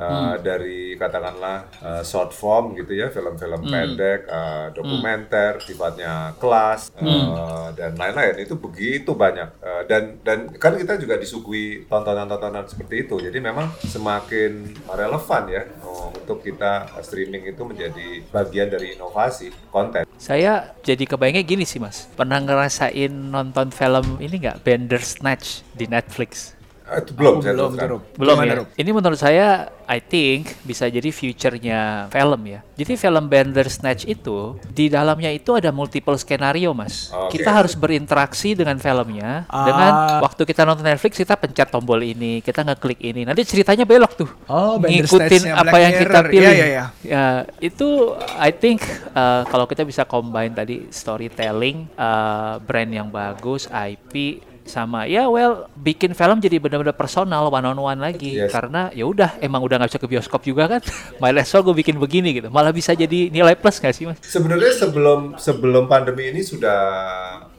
Uh, 0.00 0.40
dari 0.40 0.96
katakanlah 0.96 1.68
uh, 1.84 2.00
short 2.00 2.32
form 2.32 2.72
gitu 2.72 2.96
ya 2.96 3.12
film-film 3.12 3.68
pendek 3.68 4.24
uh, 4.32 4.72
dokumenter 4.72 5.60
sifatnya 5.60 6.32
kelas 6.40 6.88
uh, 6.96 7.68
dan 7.76 8.00
lain-lain. 8.00 8.40
Itu 8.40 8.56
begitu 8.56 9.12
banyak. 9.12 9.60
Uh, 9.60 9.84
dan 9.84 10.16
dan 10.24 10.48
kan 10.56 10.72
kita 10.80 10.96
juga 10.96 11.20
disuguhi 11.20 11.84
tontonan-tontonan 11.84 12.64
seperti 12.64 13.04
itu. 13.04 13.20
Jadi 13.20 13.44
memang 13.44 13.76
semakin 13.84 14.72
relevan 14.88 15.44
ya 15.52 15.68
oh, 15.84 16.08
untuk 16.16 16.48
kita 16.48 16.96
uh, 16.96 17.04
streaming 17.04 17.52
itu 17.52 17.60
menjadi 17.60 18.24
bagian 18.32 18.72
dari 18.72 18.96
inovasi 18.96 19.52
konten. 19.68 20.08
Saya 20.16 20.72
jadi 20.80 21.04
kebayangnya 21.04 21.44
gini 21.44 21.68
sih 21.68 21.76
mas, 21.76 22.08
pernah 22.16 22.40
ngerasain 22.40 23.12
nonton 23.12 23.68
film 23.68 24.16
ini 24.16 24.48
nggak? 24.48 24.64
Bandersnatch 24.64 25.60
di 25.76 25.84
Netflix? 25.84 26.56
Uh, 26.90 26.98
itu 26.98 27.12
belum 27.14 27.34
saya 27.38 27.54
belum 27.54 27.72
terus. 27.78 28.00
Belum 28.18 28.34
Gimana, 28.34 28.52
ya. 28.52 28.64
Ini 28.74 28.90
menurut 28.90 29.20
saya, 29.22 29.70
I 29.86 30.02
think 30.02 30.58
bisa 30.66 30.90
jadi 30.90 31.06
future-nya 31.14 32.10
film 32.10 32.42
ya. 32.50 32.66
Jadi 32.74 32.98
film 32.98 33.30
Bandersnatch 33.30 34.10
itu 34.10 34.58
di 34.74 34.90
dalamnya 34.90 35.30
itu 35.30 35.54
ada 35.54 35.70
multiple 35.70 36.18
skenario 36.18 36.74
mas. 36.74 37.14
Oke. 37.14 37.38
Kita 37.38 37.54
harus 37.54 37.78
berinteraksi 37.78 38.58
dengan 38.58 38.82
filmnya. 38.82 39.46
Ah. 39.46 39.66
Dengan 39.70 39.92
waktu 40.26 40.42
kita 40.42 40.66
nonton 40.66 40.82
Netflix 40.82 41.14
kita 41.14 41.38
pencet 41.38 41.70
tombol 41.70 42.02
ini, 42.02 42.42
kita 42.42 42.66
ngeklik 42.66 42.98
ini. 43.06 43.22
Nanti 43.22 43.46
ceritanya 43.46 43.86
belok 43.86 44.12
tuh. 44.18 44.30
Oh, 44.50 44.82
ngikutin 44.82 45.54
apa 45.54 45.70
Black 45.70 45.82
yang 45.86 45.94
kita 45.94 46.18
Mirror. 46.26 46.32
pilih. 46.34 46.50
Iya, 46.50 46.58
iya, 46.58 46.66
iya. 46.66 46.84
Ya, 47.06 47.24
itu 47.62 48.18
I 48.34 48.50
think 48.50 48.82
uh, 49.14 49.46
kalau 49.46 49.70
kita 49.70 49.86
bisa 49.86 50.02
combine 50.02 50.50
tadi 50.50 50.90
storytelling, 50.90 51.86
uh, 51.94 52.58
brand 52.58 52.90
yang 52.90 53.06
bagus, 53.14 53.70
IP 53.70 54.42
sama 54.70 55.10
ya 55.10 55.26
well 55.26 55.66
bikin 55.74 56.14
film 56.14 56.38
jadi 56.38 56.62
benar-benar 56.62 56.94
personal 56.94 57.50
one 57.50 57.66
on 57.66 57.74
one 57.76 57.98
lagi 57.98 58.38
Yes. 58.38 58.54
karena 58.54 58.94
ya 58.94 59.02
udah 59.10 59.42
emang 59.42 59.66
udah 59.66 59.82
nggak 59.82 59.90
bisa 59.90 59.98
ke 59.98 60.06
bioskop 60.06 60.46
juga 60.46 60.78
kan 60.78 60.80
as 61.42 61.50
well 61.50 61.66
gue 61.66 61.74
bikin 61.82 61.98
begini 61.98 62.38
gitu 62.38 62.48
malah 62.48 62.70
bisa 62.70 62.94
jadi 62.94 63.26
nilai 63.28 63.58
plus 63.58 63.82
nggak 63.82 63.94
sih 63.96 64.06
mas 64.06 64.22
Sebenarnya 64.22 64.70
sebelum 64.70 65.34
sebelum 65.34 65.90
pandemi 65.90 66.30
ini 66.30 66.46
sudah 66.46 66.78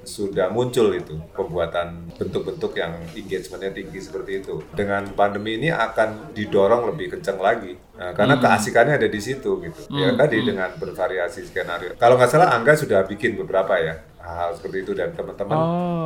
sudah 0.02 0.50
muncul 0.50 0.90
itu 0.98 1.14
pembuatan 1.38 2.10
bentuk-bentuk 2.18 2.74
yang 2.74 2.98
engagementnya 3.14 3.70
tinggi 3.70 4.00
seperti 4.02 4.42
itu. 4.42 4.66
Dengan 4.74 5.06
pandemi 5.14 5.62
ini 5.62 5.70
akan 5.70 6.34
didorong 6.34 6.90
lebih 6.90 7.18
kencang 7.18 7.38
lagi 7.38 7.78
Nah, 8.02 8.18
karena 8.18 8.42
keasikannya 8.42 8.98
ada 8.98 9.06
di 9.06 9.22
situ 9.22 9.62
gitu. 9.62 9.82
Ya 9.94 10.10
tadi 10.18 10.42
dengan 10.42 10.74
bervariasi 10.74 11.46
skenario. 11.46 11.94
Kalau 12.02 12.18
nggak 12.18 12.34
salah 12.34 12.50
Angga 12.58 12.74
sudah 12.74 13.06
bikin 13.06 13.38
beberapa 13.38 13.78
ya 13.78 14.02
hal-hal 14.32 14.56
seperti 14.56 14.88
itu. 14.88 14.92
Dan 14.96 15.12
teman-teman 15.12 15.58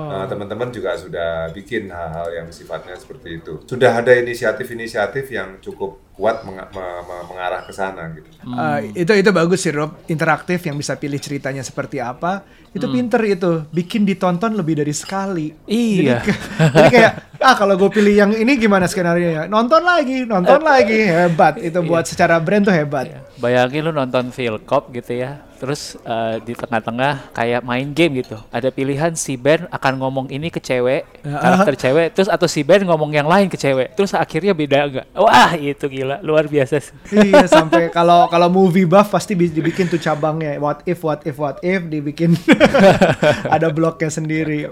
eh, 0.09 0.25
teman-teman 0.25 0.67
juga 0.73 0.97
sudah 0.97 1.53
bikin 1.53 1.93
hal-hal 1.93 2.33
yang 2.33 2.47
sifatnya 2.49 2.97
seperti 2.97 3.38
itu. 3.38 3.61
Sudah 3.69 3.93
ada 3.93 4.11
inisiatif-inisiatif 4.17 5.29
yang 5.29 5.61
cukup 5.61 6.01
kuat 6.15 6.47
menga- 6.47 6.71
me- 6.71 7.03
me- 7.05 7.25
mengarah 7.29 7.61
ke 7.67 7.75
sana 7.75 8.07
gitu. 8.15 8.25
Uh, 8.47 8.79
itu 8.95 9.11
itu 9.13 9.29
bagus 9.29 9.61
sih 9.61 9.75
Rob. 9.75 9.99
Interaktif 10.09 10.63
yang 10.65 10.79
bisa 10.79 10.95
pilih 10.95 11.19
ceritanya 11.21 11.61
seperti 11.61 12.01
apa. 12.01 12.41
Itu 12.73 12.91
pinter 12.91 13.21
itu. 13.23 13.63
Bikin 13.71 14.03
ditonton 14.03 14.55
lebih 14.55 14.79
dari 14.79 14.91
sekali. 14.91 15.51
Iya. 15.67 16.19
jadi, 16.23 16.31
jadi 16.75 16.89
kayak 16.91 17.13
ah 17.39 17.55
kalau 17.55 17.79
gue 17.79 17.88
pilih 17.88 18.15
yang 18.15 18.31
ini 18.35 18.59
gimana 18.59 18.88
skenario 18.88 19.27
nya? 19.31 19.43
Nonton 19.47 19.83
lagi 19.83 20.23
nonton 20.27 20.59
lagi. 20.63 21.07
Hebat. 21.07 21.59
Itu 21.59 21.83
buat 21.83 22.07
secara 22.07 22.39
brand 22.39 22.67
tuh 22.67 22.75
hebat. 22.75 23.11
Bayangin 23.39 23.85
lu 23.85 23.91
nonton 23.91 24.31
film 24.31 24.59
cop 24.63 24.89
gitu 24.95 25.19
ya 25.19 25.44
terus 25.65 25.97
eh, 25.97 26.38
di 26.39 26.54
tengah-tengah 26.54 27.34
kayak 27.34 27.65
main 27.65 27.89
game 27.89 28.21
gitu. 28.21 28.38
Ada 28.54 28.69
pilihan 28.69 29.17
si 29.17 29.34
Ben 29.34 29.65
akan 29.67 29.93
ngomong 29.97 30.28
ini 30.30 30.47
ke 30.47 30.62
cewek 30.62 31.10
karakter 31.25 31.73
cewek 31.75 32.13
terus 32.13 32.30
atau 32.30 32.45
si 32.45 32.62
Ben 32.62 32.86
ngomong 32.86 33.10
yang 33.10 33.25
lain 33.25 33.49
ke 33.49 33.58
cewek. 33.58 33.97
Terus 33.97 34.13
akhirnya 34.13 34.54
beda 34.54 34.78
enggak 34.86 35.08
wah 35.17 35.58
itu 35.58 35.89
gila. 35.89 36.21
Luar 36.21 36.45
biasa 36.45 36.78
sih. 36.78 36.93
Iya 37.10 37.49
sampai 37.58 37.89
kalau 37.89 38.30
kalau 38.30 38.45
movie 38.45 38.86
buff 38.86 39.10
pasti 39.10 39.34
bi- 39.34 39.49
dibikin 39.49 39.89
tuh 39.89 39.97
cabangnya. 39.97 40.62
What 40.62 40.86
if 40.86 41.01
what 41.01 41.25
if 41.25 41.36
what 41.36 41.58
if 41.65 41.82
dibikin. 41.82 42.38
Ada 43.56 43.71
bloknya 43.71 44.12
sendiri. 44.12 44.69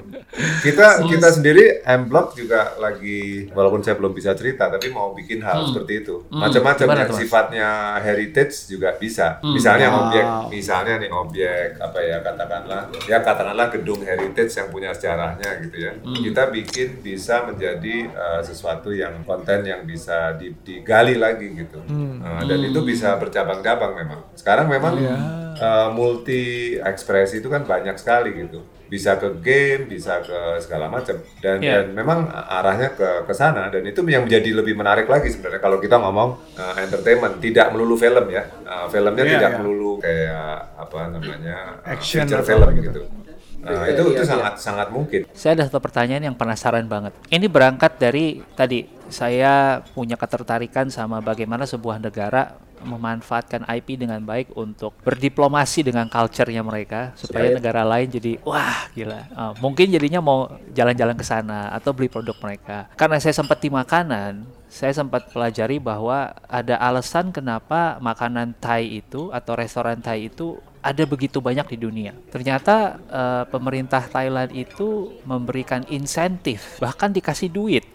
Kita 0.62 1.02
kita 1.04 1.28
sendiri 1.32 1.82
M 1.84 2.06
Block 2.06 2.36
juga 2.36 2.76
lagi 2.78 3.50
walaupun 3.50 3.82
saya 3.82 3.96
belum 3.96 4.12
bisa 4.12 4.36
cerita 4.36 4.68
tapi 4.68 4.92
mau 4.92 5.16
bikin 5.16 5.42
hal 5.42 5.72
seperti 5.72 6.04
itu. 6.04 6.16
Macam-macam 6.30 6.86
Gimana 6.86 7.02
yang 7.02 7.14
sifatnya 7.16 7.68
heritage 8.04 8.68
juga 8.68 8.94
bisa. 8.94 9.40
Misalnya 9.42 9.86
Wow. 9.86 10.00
objek 10.04 10.26
misalnya 10.52 10.83
nih 10.86 11.12
objek 11.12 11.80
apa 11.80 12.00
ya 12.04 12.18
katakanlah 12.20 12.82
ya 13.08 13.18
katakanlah 13.24 13.68
gedung 13.72 14.02
heritage 14.04 14.54
yang 14.60 14.68
punya 14.68 14.92
sejarahnya 14.92 15.50
gitu 15.64 15.78
ya. 15.80 15.92
Kita 16.04 16.52
bikin 16.52 17.00
bisa 17.00 17.48
menjadi 17.48 18.12
uh, 18.12 18.42
sesuatu 18.44 18.92
yang 18.92 19.24
konten 19.24 19.64
yang 19.64 19.88
bisa 19.88 20.36
di- 20.36 20.56
digali 20.64 21.16
lagi 21.16 21.54
gitu. 21.56 21.80
Uh, 22.24 22.42
dan 22.44 22.60
itu 22.60 22.80
bisa 22.84 23.16
bercabang-cabang 23.16 23.94
memang. 23.96 24.20
Sekarang 24.36 24.68
memang 24.68 24.94
uh, 25.58 25.90
multi 25.94 26.76
ekspresi 26.78 27.40
itu 27.40 27.48
kan 27.48 27.64
banyak 27.64 27.96
sekali 27.96 28.36
gitu 28.36 28.60
bisa 28.94 29.18
ke 29.18 29.26
game, 29.42 29.90
bisa 29.90 30.22
ke 30.22 30.62
segala 30.62 30.86
macam 30.86 31.18
dan, 31.42 31.58
Iya. 31.58 31.82
dan 31.82 31.98
memang 31.98 32.30
arahnya 32.30 32.94
ke 32.94 33.26
ke 33.26 33.34
sana 33.34 33.74
dan 33.74 33.82
itu 33.82 34.06
yang 34.06 34.30
menjadi 34.30 34.54
lebih 34.54 34.78
menarik 34.78 35.10
lagi 35.10 35.34
sebenarnya 35.34 35.58
kalau 35.58 35.82
kita 35.82 35.98
ngomong 35.98 36.30
uh, 36.54 36.76
entertainment 36.78 37.42
tidak 37.42 37.74
melulu 37.74 37.98
film 37.98 38.30
ya 38.30 38.46
Uh, 38.64 38.90
filmnya 38.90 39.22
Iya, 39.22 39.34
tidak 39.38 39.52
iya. 39.54 39.58
melulu 39.62 39.92
kayak 39.98 40.50
apa 40.78 41.00
namanya 41.10 41.58
uh, 41.82 41.94
Action 41.94 42.26
feature 42.26 42.42
film 42.42 42.70
gitu. 42.74 42.90
gitu, 42.90 43.02
Uh, 43.64 43.88
itu 43.88 44.02
itu 44.12 44.24
sangat 44.28 44.60
sangat 44.60 44.92
mungkin 44.92 45.24
Saya 45.32 45.56
ada 45.56 45.72
satu 45.72 45.80
pertanyaan 45.80 46.28
yang 46.28 46.36
penasaran 46.36 46.84
banget. 46.84 47.16
Ini 47.32 47.48
berangkat 47.48 47.96
dari 47.96 48.44
tadi 48.60 48.84
saya 49.08 49.80
punya 49.96 50.20
ketertarikan 50.20 50.92
sama 50.92 51.24
bagaimana 51.24 51.64
sebuah 51.64 52.04
negara 52.04 52.60
memanfaatkan 52.84 53.64
IP 53.64 53.96
dengan 53.96 54.20
baik 54.20 54.52
untuk 54.60 54.92
berdiplomasi 55.02 55.88
dengan 55.88 56.12
culture-nya 56.12 56.60
mereka 56.62 57.16
supaya 57.16 57.56
negara 57.56 57.88
lain 57.88 58.12
jadi 58.12 58.38
wah 58.44 58.92
gila. 58.92 59.22
Uh, 59.32 59.54
mungkin 59.64 59.88
jadinya 59.90 60.20
mau 60.20 60.52
jalan-jalan 60.76 61.16
ke 61.16 61.26
sana 61.26 61.72
atau 61.72 61.96
beli 61.96 62.12
produk 62.12 62.36
mereka. 62.44 62.92
Karena 63.00 63.18
saya 63.24 63.32
sempat 63.32 63.64
di 63.64 63.72
makanan, 63.72 64.44
saya 64.68 64.92
sempat 64.92 65.32
pelajari 65.32 65.80
bahwa 65.80 66.36
ada 66.46 66.76
alasan 66.78 67.32
kenapa 67.32 67.98
makanan 68.04 68.54
Thai 68.60 69.00
itu 69.00 69.32
atau 69.32 69.56
restoran 69.56 70.04
Thai 70.04 70.28
itu 70.28 70.60
ada 70.84 71.04
begitu 71.08 71.40
banyak 71.40 71.64
di 71.74 71.78
dunia. 71.80 72.12
Ternyata 72.28 73.00
eh, 73.08 73.44
pemerintah 73.48 74.04
Thailand 74.04 74.52
itu 74.52 75.16
memberikan 75.24 75.88
insentif, 75.88 76.78
bahkan 76.84 77.16
dikasih 77.16 77.48
duit. 77.48 77.88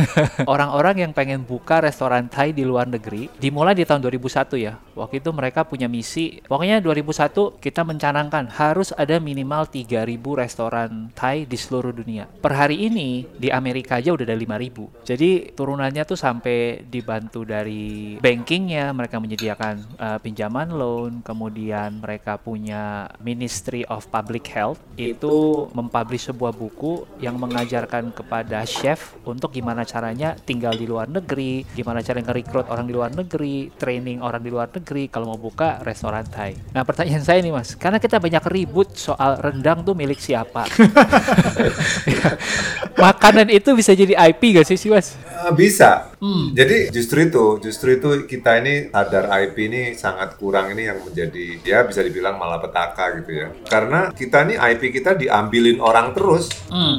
Orang-orang 0.52 1.04
yang 1.04 1.12
pengen 1.12 1.44
buka 1.44 1.82
restoran 1.82 2.30
Thai 2.30 2.54
di 2.54 2.64
luar 2.64 2.88
negeri, 2.88 3.28
dimulai 3.36 3.74
di 3.76 3.84
tahun 3.84 4.00
2001 4.06 4.56
ya. 4.56 4.78
Waktu 4.96 5.20
itu 5.20 5.30
mereka 5.34 5.66
punya 5.66 5.90
misi, 5.90 6.40
pokoknya 6.46 6.80
2001 6.80 7.60
kita 7.60 7.82
mencanangkan 7.84 8.48
harus 8.54 8.94
ada 8.94 9.18
minimal 9.18 9.68
3000 9.68 10.06
restoran 10.38 11.12
Thai 11.12 11.44
di 11.44 11.58
seluruh 11.58 11.92
dunia. 11.92 12.30
Per 12.30 12.52
hari 12.54 12.86
ini 12.86 13.26
di 13.36 13.52
Amerika 13.52 13.98
aja 13.98 14.14
udah 14.14 14.24
ada 14.24 14.36
5000. 14.38 15.04
Jadi 15.04 15.30
turunannya 15.52 16.02
tuh 16.06 16.16
sampai 16.16 16.86
dibantu 16.86 17.42
dari 17.44 18.16
bankingnya, 18.22 18.94
mereka 18.94 19.18
menyediakan 19.18 19.74
eh, 19.98 20.18
pinjaman 20.22 20.68
loan, 20.72 21.12
kemudian 21.26 22.00
mereka 22.00 22.19
punya 22.40 23.08
Ministry 23.20 23.82
of 23.88 24.06
Public 24.12 24.46
Health 24.52 24.80
itu 25.00 25.66
mempublish 25.72 26.28
sebuah 26.28 26.52
buku 26.54 27.06
yang 27.18 27.40
mengajarkan 27.40 28.12
kepada 28.12 28.62
chef 28.68 29.16
untuk 29.24 29.54
gimana 29.54 29.82
caranya 29.88 30.36
tinggal 30.36 30.76
di 30.76 30.84
luar 30.84 31.08
negeri, 31.08 31.64
gimana 31.72 32.04
cara 32.04 32.20
nge-recruit 32.20 32.66
orang 32.68 32.86
di 32.86 32.94
luar 32.94 33.10
negeri, 33.14 33.72
training 33.74 34.20
orang 34.20 34.42
di 34.44 34.50
luar 34.52 34.68
negeri 34.70 35.08
kalau 35.08 35.32
mau 35.32 35.40
buka 35.40 35.80
restoran 35.82 36.26
Thai. 36.26 36.76
Nah 36.76 36.84
pertanyaan 36.84 37.24
saya 37.24 37.40
nih 37.40 37.52
mas, 37.54 37.74
karena 37.74 37.96
kita 37.96 38.20
banyak 38.20 38.44
ribut 38.50 38.94
soal 38.94 39.40
rendang 39.40 39.82
tuh 39.82 39.96
milik 39.96 40.20
siapa. 40.20 40.68
Makanan 43.04 43.48
itu 43.48 43.72
bisa 43.72 43.96
jadi 43.96 44.14
IP 44.30 44.60
gak 44.60 44.66
sih 44.68 44.76
sih 44.76 44.90
mas? 44.92 45.16
Eh, 45.16 46.09
bisa. 46.20 46.52
Jadi 46.52 46.92
justru 46.92 47.24
itu, 47.24 47.56
justru 47.64 47.96
itu 47.96 48.28
kita 48.28 48.60
ini 48.60 48.92
sadar 48.92 49.32
IP 49.40 49.56
ini 49.72 49.82
sangat 49.96 50.36
kurang 50.36 50.68
ini 50.76 50.84
yang 50.84 51.00
menjadi 51.00 51.56
ya 51.64 51.88
bisa 51.88 52.04
dibilang 52.04 52.36
malapetaka 52.36 53.24
gitu 53.24 53.32
ya. 53.40 53.48
Karena 53.64 54.12
kita 54.12 54.44
ini 54.44 54.60
IP 54.60 54.92
kita 54.92 55.16
diambilin 55.16 55.80
orang 55.80 56.12
terus. 56.12 56.52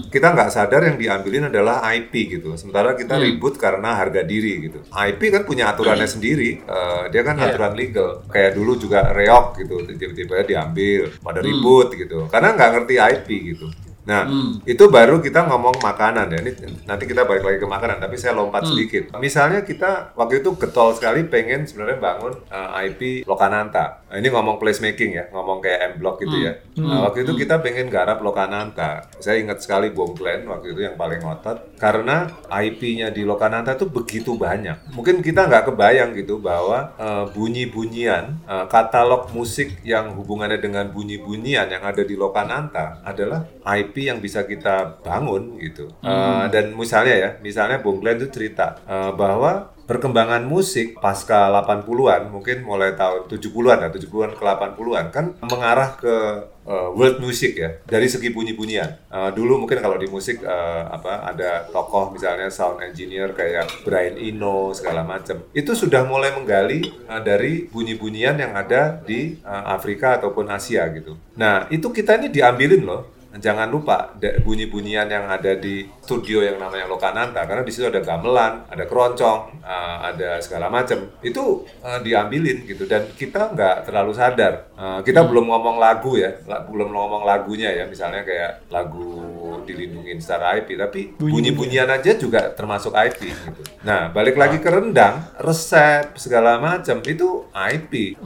Kita 0.10 0.34
nggak 0.34 0.50
sadar 0.50 0.90
yang 0.90 0.98
diambilin 0.98 1.54
adalah 1.54 1.86
IP 1.94 2.34
gitu. 2.34 2.58
Sementara 2.58 2.98
kita 2.98 3.22
ribut 3.22 3.62
karena 3.62 3.94
harga 3.94 4.26
diri 4.26 4.68
gitu. 4.68 4.82
IP 4.90 5.22
kan 5.30 5.46
punya 5.46 5.70
aturannya 5.70 6.10
sendiri. 6.10 6.66
Eh, 6.66 7.04
dia 7.14 7.22
kan 7.22 7.38
Iya. 7.38 7.54
aturan 7.54 7.74
legal. 7.78 8.26
Kayak 8.26 8.58
dulu 8.58 8.74
juga 8.76 9.14
reok 9.14 9.62
gitu, 9.62 9.86
tiba-tiba 9.86 10.42
diambil, 10.44 11.14
pada 11.22 11.40
ribut 11.40 11.94
gitu. 11.94 12.26
Karena 12.26 12.58
nggak 12.58 12.70
ngerti 12.74 12.96
IP 12.98 13.28
gitu. 13.54 13.70
Nah, 14.12 14.28
itu 14.68 14.84
baru 14.92 15.24
kita 15.24 15.48
ngomong 15.48 15.80
makanan 15.80 16.28
ya. 16.36 16.40
Ini 16.44 16.52
nanti 16.84 17.08
kita 17.08 17.24
balik 17.24 17.48
lagi 17.48 17.58
ke 17.64 17.68
makanan, 17.72 18.04
tapi 18.04 18.20
saya 18.20 18.36
lompat 18.36 18.68
sedikit. 18.68 19.16
Misalnya 19.16 19.64
kita 19.64 20.12
waktu 20.20 20.44
itu 20.44 20.52
getol 20.60 20.92
sekali 20.92 21.24
pengen 21.32 21.64
sebenarnya 21.64 21.96
bangun 22.04 22.34
uh, 22.52 22.76
IP 22.84 23.24
Lokananta. 23.24 24.01
Nah, 24.12 24.20
ini 24.20 24.28
ngomong 24.28 24.60
placemaking 24.60 25.12
ya, 25.16 25.26
ngomong 25.32 25.64
kayak 25.64 25.96
M 25.96 26.04
Block 26.04 26.20
gitu 26.20 26.36
ya. 26.36 26.60
Nah, 26.84 27.08
waktu 27.08 27.24
itu 27.24 27.32
kita 27.40 27.64
pengen 27.64 27.88
garap 27.88 28.20
Lokananta. 28.20 29.08
Saya 29.24 29.40
ingat 29.40 29.64
sekali 29.64 29.88
Bom 29.96 30.12
Glenn 30.12 30.44
waktu 30.52 30.76
itu 30.76 30.84
yang 30.84 31.00
paling 31.00 31.24
ngotot 31.24 31.80
karena 31.80 32.28
IP-nya 32.52 33.08
di 33.08 33.24
Lokananta 33.24 33.80
tuh 33.80 33.88
begitu 33.88 34.36
banyak. 34.36 34.92
Mungkin 34.92 35.24
kita 35.24 35.48
nggak 35.48 35.72
kebayang 35.72 36.12
gitu 36.20 36.44
bahwa 36.44 36.92
uh, 37.00 37.24
bunyi-bunyian 37.32 38.44
uh, 38.44 38.68
katalog 38.68 39.32
musik 39.32 39.80
yang 39.88 40.12
hubungannya 40.12 40.60
dengan 40.60 40.92
bunyi-bunyian 40.92 41.72
yang 41.72 41.84
ada 41.88 42.04
di 42.04 42.20
Lokananta 42.20 43.00
adalah 43.08 43.48
IP 43.64 44.12
yang 44.12 44.20
bisa 44.20 44.44
kita 44.44 45.00
bangun 45.00 45.56
gitu. 45.64 45.88
Uh, 46.04 46.52
dan 46.52 46.76
misalnya 46.76 47.16
ya, 47.16 47.30
misalnya 47.40 47.80
Bung 47.80 48.04
Glenn 48.04 48.20
itu 48.20 48.28
cerita 48.28 48.76
uh, 48.84 49.16
bahwa 49.16 49.72
perkembangan 49.92 50.48
musik 50.48 50.96
pasca 51.04 51.52
80-an 51.52 52.32
mungkin 52.32 52.64
mulai 52.64 52.96
tahun 52.96 53.28
70-an 53.28 53.78
ya 53.84 53.90
70-an 53.92 54.32
ke 54.40 54.44
80-an 54.48 55.06
kan 55.12 55.26
mengarah 55.44 56.00
ke 56.00 56.16
uh, 56.64 56.90
world 56.96 57.20
music 57.20 57.60
ya 57.60 57.76
dari 57.84 58.08
segi 58.08 58.32
bunyi-bunyian. 58.32 59.12
Uh, 59.12 59.28
dulu 59.36 59.60
mungkin 59.60 59.84
kalau 59.84 60.00
di 60.00 60.08
musik 60.08 60.40
uh, 60.48 60.88
apa 60.88 61.28
ada 61.36 61.68
tokoh 61.68 62.16
misalnya 62.16 62.48
sound 62.48 62.80
engineer 62.80 63.36
kayak 63.36 63.68
Brian 63.84 64.16
Eno 64.16 64.72
segala 64.72 65.04
macam. 65.04 65.44
Itu 65.52 65.76
sudah 65.76 66.08
mulai 66.08 66.32
menggali 66.40 66.88
uh, 67.12 67.20
dari 67.20 67.68
bunyi-bunyian 67.68 68.40
yang 68.40 68.56
ada 68.56 68.96
di 69.04 69.44
uh, 69.44 69.76
Afrika 69.76 70.16
ataupun 70.24 70.48
Asia 70.48 70.88
gitu. 70.96 71.20
Nah, 71.36 71.68
itu 71.68 71.92
kita 71.92 72.16
ini 72.16 72.32
diambilin 72.32 72.88
loh 72.88 73.21
jangan 73.40 73.72
lupa 73.72 74.12
bunyi-bunyian 74.44 75.08
yang 75.08 75.30
ada 75.32 75.56
di 75.56 75.88
studio 76.04 76.44
yang 76.44 76.60
namanya 76.60 76.90
Lokananta 76.90 77.48
karena 77.48 77.64
di 77.64 77.72
situ 77.72 77.88
ada 77.88 78.04
gamelan, 78.04 78.68
ada 78.68 78.84
keroncong, 78.84 79.64
uh, 79.64 79.98
ada 80.12 80.44
segala 80.44 80.68
macam. 80.68 81.08
Itu 81.24 81.64
uh, 81.80 82.00
diambilin 82.04 82.68
gitu. 82.68 82.84
Dan 82.84 83.08
kita 83.16 83.56
nggak 83.56 83.88
terlalu 83.88 84.12
sadar 84.12 84.71
Uh, 84.82 85.00
kita 85.06 85.22
belum 85.22 85.46
ngomong 85.46 85.78
lagu 85.78 86.18
ya 86.18 86.34
la- 86.50 86.66
belum 86.66 86.90
ngomong 86.90 87.22
lagunya 87.22 87.70
ya. 87.70 87.86
Misalnya 87.86 88.26
kayak 88.26 88.66
lagu 88.74 89.22
dilindungin 89.62 90.18
secara 90.18 90.58
IP 90.58 90.74
tapi 90.74 91.14
bunyi-bunyian. 91.22 91.86
aja 91.86 92.18
juga 92.18 92.50
termasuk 92.50 92.90
IP 92.98 93.30
gitu. 93.30 93.62
Nah 93.86 94.10
balik 94.10 94.34
lagi 94.34 94.58
ke 94.58 94.70
rendang 94.74 95.22
resep 95.38 96.18
segala 96.18 96.58
macam 96.58 96.98
itu 97.06 97.46
IP 97.54 98.18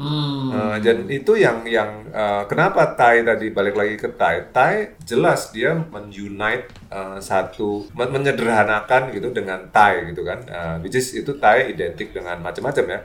Uh, 0.56 0.78
dan 0.80 1.04
itu 1.12 1.36
yang 1.36 1.68
yang 1.68 2.08
uh, 2.16 2.48
kenapa 2.48 2.96
Thai 2.96 3.26
tadi 3.28 3.52
balik 3.52 3.76
lagi 3.76 4.00
ke 4.00 4.08
Thai? 4.16 4.48
Thai 4.56 4.96
jelas 5.04 5.52
dia 5.52 5.76
menunite 5.76 6.72
uh, 6.88 7.20
satu 7.20 7.90
men- 7.92 8.14
menyederhanakan 8.16 9.12
gitu 9.12 9.34
dengan 9.36 9.68
Thai 9.74 10.14
gitu 10.14 10.24
kan. 10.24 10.40
Uh, 10.48 10.76
which 10.80 10.96
is 10.96 11.12
itu 11.12 11.36
Thai 11.36 11.76
identik 11.76 12.16
dengan 12.16 12.40
macam-macam 12.40 12.86
ya. 12.88 13.00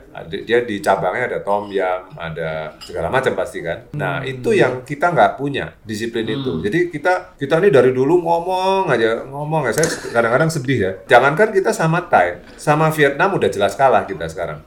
Dia 0.47 0.63
di 0.63 0.79
cabangnya 0.79 1.27
ada 1.27 1.39
tom 1.43 1.67
yum 1.67 2.07
ada 2.15 2.71
segala 2.79 3.11
macam 3.11 3.33
pasti 3.41 3.65
kan? 3.65 3.89
Nah 3.97 4.21
itu 4.21 4.53
yang 4.53 4.85
kita 4.85 5.09
nggak 5.09 5.41
punya 5.41 5.73
disiplin 5.81 6.29
itu. 6.29 6.61
Jadi 6.61 6.93
kita 6.93 7.33
kita 7.41 7.57
ini 7.57 7.73
dari 7.73 7.89
dulu 7.89 8.21
ngomong 8.21 8.93
aja 8.93 9.25
ngomong 9.25 9.65
ya. 9.69 9.81
Saya 9.81 9.89
kadang-kadang 10.13 10.53
sedih 10.53 10.79
ya. 10.79 10.91
Jangankan 11.09 11.49
kita 11.49 11.73
sama 11.73 12.05
Thai 12.05 12.45
sama 12.55 12.93
Vietnam 12.93 13.33
udah 13.41 13.49
jelas 13.49 13.73
kalah 13.73 14.05
kita 14.05 14.29
sekarang. 14.29 14.61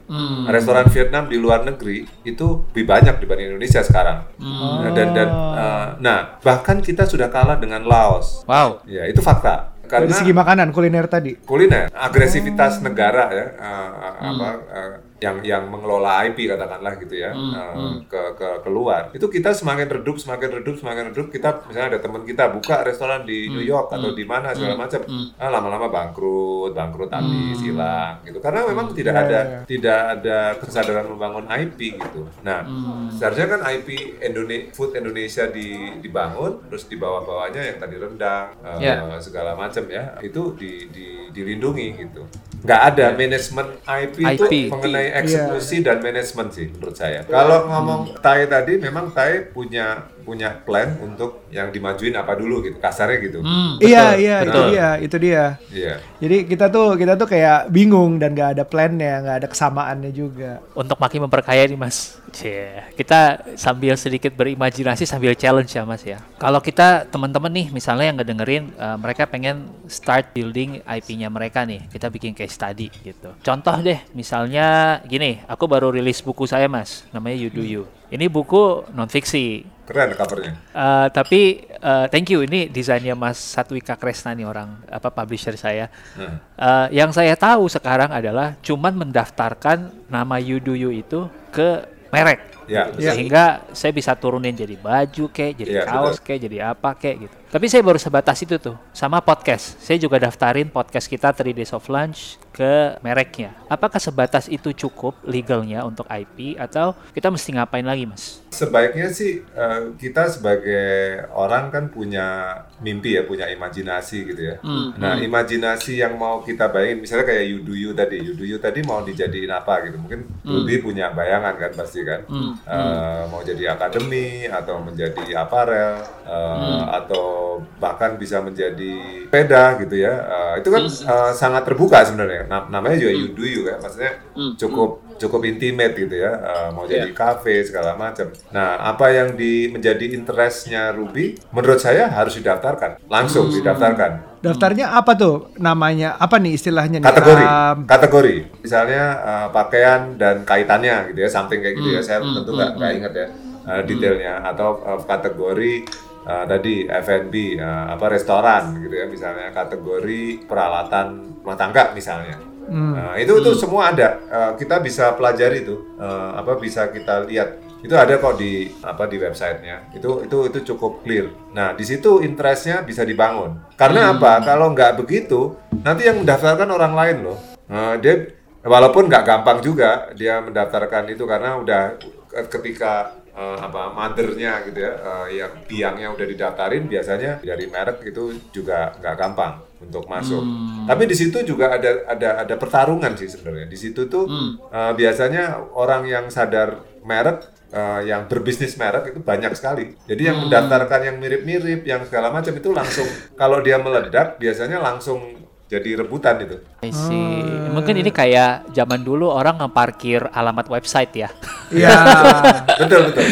Restoran 0.51 0.91
Vietnam 0.91 1.31
di 1.31 1.39
luar 1.39 1.63
negeri 1.63 2.03
itu 2.27 2.67
lebih 2.75 2.85
banyak 2.85 3.15
dibanding 3.23 3.55
Indonesia 3.55 3.79
sekarang. 3.79 4.27
Nah, 4.35 4.91
dan 4.91 5.15
dan 5.15 5.29
uh, 5.31 5.87
nah 6.03 6.19
bahkan 6.43 6.83
kita 6.83 7.07
sudah 7.07 7.31
kalah 7.31 7.55
dengan 7.55 7.87
Laos. 7.87 8.43
Wow. 8.43 8.83
ya 8.83 9.07
itu 9.07 9.23
fakta. 9.23 9.75
Dari 9.85 10.09
karena 10.09 10.17
segi 10.17 10.33
makanan 10.33 10.67
kuliner 10.73 11.05
tadi. 11.05 11.37
kuliner 11.45 11.93
agresivitas 11.93 12.81
negara 12.81 13.29
ya 13.29 13.45
uh, 13.53 13.89
uh, 13.93 14.15
apa 14.33 14.47
uh, 14.73 14.93
yang 15.25 15.37
yang 15.41 15.63
mengelola 15.65 16.21
IP 16.23 16.45
katakanlah 16.45 16.93
gitu 16.97 17.15
ya 17.17 17.33
uh, 17.33 17.73
ke 18.05 18.21
ke 18.37 18.49
keluar. 18.61 19.09
Itu 19.09 19.25
kita 19.27 19.49
semakin 19.51 19.87
redup 19.89 20.15
semakin 20.15 20.61
redup 20.61 20.75
semakin 20.77 21.09
redup. 21.09 21.27
Kita 21.27 21.65
misalnya 21.65 21.97
ada 21.97 21.99
teman 21.99 22.21
kita 22.21 22.53
buka 22.53 22.85
restoran 22.85 23.25
di 23.25 23.49
New 23.49 23.65
York 23.65 23.89
atau 23.89 24.13
di 24.13 24.21
mana 24.23 24.53
segala 24.53 24.77
macam 24.77 25.01
ah, 25.35 25.49
lama-lama 25.49 25.87
bangkrut 25.89 26.71
bangkrut 26.71 27.09
habis 27.09 27.57
hilang 27.59 28.21
gitu. 28.21 28.37
Karena 28.37 28.61
memang 28.63 28.93
tidak 28.93 29.13
Ya, 29.15 29.23
ada 29.23 29.39
ya, 29.39 29.43
ya. 29.47 29.59
tidak 29.63 29.99
ada 30.11 30.37
kesadaran 30.59 31.07
membangun 31.07 31.45
IP 31.47 31.79
gitu. 31.95 32.21
Nah 32.43 32.61
seharusnya 33.09 33.47
kan 33.49 33.61
IP 33.65 33.87
Indonesia 34.19 34.69
food 34.71 34.91
Indonesia 34.93 35.47
di, 35.47 35.71
dibangun 35.99 36.67
terus 36.67 36.85
di 36.85 36.95
bawah-bawahnya 36.95 37.61
yang 37.63 37.77
tadi 37.79 37.95
rendang 37.95 38.51
uh, 38.59 38.75
segala 39.17 39.55
macam 39.55 39.87
ya 39.87 40.19
itu 40.19 40.51
di, 40.53 40.71
di- 40.91 41.31
dilindungi 41.31 41.87
gitu 41.97 42.27
nggak 42.65 42.81
ada 42.81 43.05
manajemen 43.13 43.67
IP, 43.85 44.15
itu 44.25 44.45
IP. 44.49 44.53
mengenai 44.73 45.07
eksekusi 45.21 45.85
dan 45.85 46.01
manajemen 46.01 46.49
sih 46.49 46.65
menurut 46.73 46.97
saya. 46.97 47.21
Kalau 47.29 47.69
ngomong 47.69 48.17
Thai 48.17 48.49
tadi 48.49 48.81
memang 48.81 49.13
Thai 49.13 49.53
punya 49.53 50.09
punya 50.25 50.49
plan 50.65 50.97
untuk 50.99 51.45
yang 51.53 51.69
dimajuin 51.69 52.17
apa 52.17 52.33
dulu 52.33 52.65
gitu 52.65 52.81
kasarnya 52.81 53.17
gitu 53.21 53.39
Iya, 53.77 54.17
iya, 54.17 54.37
itu 54.41 54.49
betul. 54.49 54.65
dia, 54.73 54.87
itu 54.97 55.17
dia. 55.21 55.43
iya 55.69 55.93
Jadi 56.17 56.37
kita 56.49 56.65
tuh 56.67 56.97
kita 56.97 57.13
tuh 57.13 57.27
kayak 57.29 57.69
bingung 57.69 58.17
dan 58.17 58.33
gak 58.33 58.57
ada 58.57 58.63
plannya, 58.65 59.21
nggak 59.21 59.37
ada 59.43 59.47
kesamaannya 59.47 60.09
juga. 60.09 60.63
Untuk 60.73 60.97
makin 60.97 61.27
memperkaya 61.27 61.61
nih 61.67 61.77
mas, 61.77 62.17
Cie, 62.31 62.81
kita 62.97 63.45
sambil 63.53 63.93
sedikit 63.95 64.33
berimajinasi 64.33 65.05
sambil 65.05 65.37
challenge 65.37 65.69
ya 65.69 65.83
mas 65.85 66.01
ya. 66.01 66.17
Kalau 66.35 66.57
kita 66.59 67.05
teman-teman 67.05 67.51
nih 67.51 67.67
misalnya 67.69 68.09
yang 68.09 68.17
ngedengerin, 68.17 68.63
eh, 68.73 68.97
mereka 68.97 69.29
pengen 69.29 69.69
start 69.85 70.33
building 70.33 70.81
IP-nya 70.81 71.29
mereka 71.29 71.61
nih, 71.63 71.85
kita 71.91 72.09
bikin 72.09 72.33
case 72.33 72.55
study 72.55 72.89
gitu. 73.03 73.35
Contoh 73.39 73.75
deh, 73.79 73.99
misalnya 74.11 74.99
gini, 75.05 75.43
aku 75.45 75.67
baru 75.67 75.93
rilis 75.93 76.23
buku 76.23 76.47
saya 76.47 76.65
mas, 76.65 77.05
namanya 77.11 77.37
You 77.37 77.49
Do 77.51 77.61
You. 77.61 77.83
Ini 78.11 78.25
buku 78.29 78.93
non 78.93 79.09
fiksi, 79.09 79.65
keren 79.85 80.13
covernya 80.13 80.53
Eh, 80.75 81.07
tapi 81.13 81.41
eh, 81.69 82.05
thank 82.09 82.29
you 82.33 82.43
ini 82.43 82.67
desainnya 82.67 83.13
Mas 83.13 83.37
Satwika 83.37 83.95
Kresna 83.95 84.33
nih 84.35 84.45
orang 84.45 84.81
apa 84.89 85.09
publisher 85.13 85.55
saya. 85.55 85.87
Hmm. 86.17 86.37
Eh, 86.57 86.87
yang 86.99 87.09
saya 87.15 87.33
tahu 87.37 87.69
sekarang 87.69 88.11
adalah 88.11 88.57
cuman 88.61 88.93
mendaftarkan 89.07 90.09
nama 90.09 90.35
You 90.41 90.59
Do 90.59 90.73
You 90.73 90.91
itu 90.91 91.29
ke 91.53 91.85
merek. 92.11 92.55
Ya, 92.65 92.89
Gitu. 92.89 93.13
Sehingga 93.13 93.61
saya 93.77 93.93
bisa 93.93 94.17
turunin 94.17 94.57
jadi 94.57 94.73
baju 94.73 95.29
kek, 95.29 95.53
jadi 95.53 95.69
Iya, 95.69 95.83
kaos 95.85 96.17
kek, 96.17 96.41
jadi 96.41 96.73
apa 96.73 96.97
kek 96.97 97.29
gitu. 97.29 97.35
Tapi 97.55 97.71
saya 97.71 97.87
baru 97.87 97.95
sebatas 97.95 98.35
itu 98.43 98.59
tuh 98.59 98.75
sama 98.91 99.23
podcast. 99.23 99.79
Saya 99.79 99.95
juga 99.95 100.19
daftarin 100.19 100.67
podcast 100.67 101.07
kita 101.07 101.31
3 101.31 101.55
Days 101.55 101.71
of 101.71 101.87
Lunch 101.87 102.35
ke 102.51 102.99
mereknya. 102.99 103.55
Apakah 103.71 103.95
sebatas 103.95 104.51
itu 104.51 104.75
cukup 104.75 105.15
legalnya 105.23 105.87
untuk 105.87 106.03
IP 106.11 106.59
atau 106.59 106.91
kita 107.15 107.31
mesti 107.31 107.55
ngapain 107.55 107.87
lagi, 107.87 108.11
Mas? 108.11 108.43
Sebaiknya 108.51 109.07
sih 109.07 109.39
eh, 109.39 109.81
kita 109.95 110.27
sebagai 110.35 111.31
orang 111.31 111.71
kan 111.71 111.87
punya 111.87 112.59
mimpi 112.83 113.15
ya, 113.15 113.23
punya 113.23 113.47
imajinasi 113.47 114.17
gitu 114.35 114.41
ya. 114.51 114.59
Nah, 114.99 115.23
imajinasi 115.23 116.03
yang 116.03 116.19
mau 116.19 116.43
kita 116.43 116.67
bayangin, 116.67 117.07
misalnya 117.07 117.23
kayak 117.23 117.45
You 117.55 117.59
Do 117.63 117.71
You 117.71 117.91
tadi, 117.95 118.19
You 118.19 118.35
Do 118.35 118.43
You 118.43 118.59
tadi 118.59 118.83
mau 118.83 118.99
dijadiin 118.99 119.51
apa 119.55 119.87
gitu. 119.87 119.95
Mungkin 119.95 120.43
Ruby 120.43 120.83
punya 120.83 121.15
bayangan 121.15 121.55
kan 121.55 121.71
pasti 121.71 122.03
kan. 122.03 122.27
Eh, 122.67 123.23
mau 123.31 123.39
jadi 123.47 123.79
akademi 123.79 124.43
atau 124.51 124.83
menjadi 124.83 125.39
aparel 125.39 126.03
eh, 126.27 126.83
atau 126.91 127.44
bahkan 127.79 128.15
bisa 128.15 128.39
menjadi 128.39 129.25
sepeda 129.27 129.75
gitu 129.81 129.95
ya. 129.99 130.13
Eh, 130.13 130.53
itu 130.63 130.69
kan 130.71 130.83
eh, 130.87 131.31
sangat 131.35 131.63
terbuka 131.67 132.03
sebenarnya. 132.05 132.47
Nam- 132.47 132.69
namanya 132.71 132.97
juga 132.99 133.13
You 133.13 133.27
Do 133.33 133.43
You 133.43 133.61
kan, 133.67 133.77
maksudnya 133.83 134.11
cukup 134.55 135.03
cukup 135.15 135.41
intimate 135.47 135.95
gitu 135.95 136.15
ya. 136.15 136.31
Eh, 136.31 136.69
mau 136.75 136.83
jadi 136.87 137.11
kafe 137.15 137.63
segala 137.63 137.95
macam. 137.95 138.27
Nah, 138.51 138.79
apa 138.83 139.11
yang 139.11 139.39
di 139.39 139.71
menjadi 139.71 140.11
interestnya 140.11 140.91
Ruby, 140.91 141.39
menurut 141.55 141.79
saya 141.79 142.11
harus 142.11 142.35
didaftarkan, 142.35 143.07
langsung 143.07 143.47
didaftarkan. 143.51 144.35
Daftarnya 144.45 144.93
apa 144.93 145.17
tuh? 145.17 145.49
Namanya? 145.57 146.21
Apa 146.21 146.37
nih 146.37 146.53
istilahnya 146.53 147.01
nih? 147.01 147.07
kategori. 147.09 147.43
Um, 147.49 147.77
kategori. 147.89 148.35
Misalnya 148.61 149.03
uh, 149.17 149.47
pakaian 149.49 150.13
dan 150.21 150.45
kaitannya 150.45 151.09
gitu 151.09 151.25
ya. 151.25 151.29
Something 151.33 151.65
kayak 151.65 151.75
gitu 151.81 151.89
ya. 151.97 152.01
Saya 152.05 152.21
tentu 152.21 152.53
nggak 152.53 152.77
nggak 152.77 152.91
ingat 152.93 153.13
ya 153.17 153.27
uh, 153.65 153.81
detailnya. 153.81 154.45
Atau 154.45 154.85
uh, 154.85 155.01
kategori 155.01 155.89
uh, 156.25 156.45
tadi 156.49 156.89
F&B 156.89 157.61
uh, 157.61 157.95
apa 157.95 158.05
restoran 158.11 158.81
gitu 158.81 158.93
ya 158.93 159.05
misalnya 159.07 159.53
kategori 159.53 160.45
peralatan 160.49 161.37
rumah 161.45 161.57
tangga 161.57 161.93
misalnya. 161.93 162.55
Nah, 162.65 163.13
itu 163.13 163.37
itu 163.37 163.51
semua 163.53 163.93
ada. 163.93 164.17
Uh, 164.25 164.51
kita 164.57 164.81
bisa 164.81 165.13
pelajari 165.13 165.61
itu. 165.61 165.85
Uh, 166.01 166.33
apa 166.33 166.57
bisa 166.57 166.89
kita 166.89 167.21
lihat. 167.29 167.61
Itu 167.85 167.93
ada 167.93 168.17
kok 168.17 168.41
di 168.41 168.73
apa 168.81 169.05
di 169.05 169.21
websitenya. 169.21 169.93
Itu 169.93 170.25
itu 170.25 170.49
itu 170.49 170.73
cukup 170.73 171.05
clear. 171.05 171.29
Nah 171.53 171.77
di 171.77 171.85
situ 171.85 172.25
interestnya 172.25 172.81
bisa 172.81 173.05
dibangun. 173.05 173.61
Karena 173.77 174.17
apa? 174.17 174.41
Kalau 174.41 174.73
nggak 174.73 174.97
begitu 174.97 175.53
nanti 175.85 176.09
yang 176.09 176.25
mendaftarkan 176.25 176.65
orang 176.65 176.93
lain 176.97 177.17
loh. 177.21 177.37
Nah, 177.69 178.01
dia 178.01 178.33
walaupun 178.65 179.05
nggak 179.05 179.25
gampang 179.25 179.61
juga 179.61 180.09
dia 180.17 180.41
mendaftarkan 180.41 181.13
itu 181.13 181.29
karena 181.29 181.61
udah 181.61 182.01
ketika 182.49 183.13
eh, 183.35 183.57
apa 183.59 183.91
mothernya 183.91 184.63
gitu 184.65 184.79
ya 184.79 184.93
eh, 184.95 185.27
yang 185.43 185.53
biangnya 185.67 186.07
udah 186.15 186.25
didaftarin 186.25 186.87
biasanya 186.87 187.43
dari 187.43 187.67
merek 187.67 187.99
itu 188.07 188.31
juga 188.55 188.95
nggak 188.95 189.15
gampang 189.19 189.53
untuk 189.83 190.07
masuk. 190.07 190.41
Tapi 190.87 191.03
di 191.05 191.15
situ 191.15 191.43
juga 191.43 191.75
ada 191.75 192.07
ada 192.07 192.29
ada 192.47 192.55
pertarungan 192.55 193.13
sih 193.19 193.27
sebenarnya. 193.29 193.67
Di 193.67 193.77
situ 193.77 194.07
tuh 194.07 194.25
eh, 194.71 194.93
biasanya 194.95 195.59
orang 195.75 196.07
yang 196.07 196.25
sadar 196.31 196.79
merek 197.05 197.45
eh, 197.75 198.09
yang 198.09 198.25
berbisnis 198.31 198.79
merek 198.79 199.11
itu 199.13 199.19
banyak 199.21 199.51
sekali. 199.53 199.93
Jadi 200.07 200.21
yang 200.25 200.47
mendaftarkan 200.47 201.13
yang 201.13 201.17
mirip-mirip, 201.19 201.83
yang 201.83 202.01
segala 202.07 202.31
macam 202.31 202.55
itu 202.55 202.71
langsung 202.71 203.05
kalau 203.35 203.59
dia 203.59 203.77
meledak 203.77 204.39
biasanya 204.39 204.79
langsung 204.79 205.44
jadi 205.75 205.89
rebutan 206.03 206.39
itu. 206.41 206.55
I 206.81 206.91
see. 206.91 207.43
Mungkin 207.71 207.99
ini 207.99 208.11
kayak 208.11 208.71
zaman 208.71 209.03
dulu 209.03 209.27
orang 209.27 209.59
ngeparkir 209.59 210.31
alamat 210.31 210.71
website 210.71 211.11
ya. 211.13 211.29
Iya. 211.69 211.91
betul 212.81 213.11
betul 213.11 213.25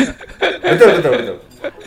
betul 0.63 0.89
betul 0.99 1.13
betul. 1.19 1.37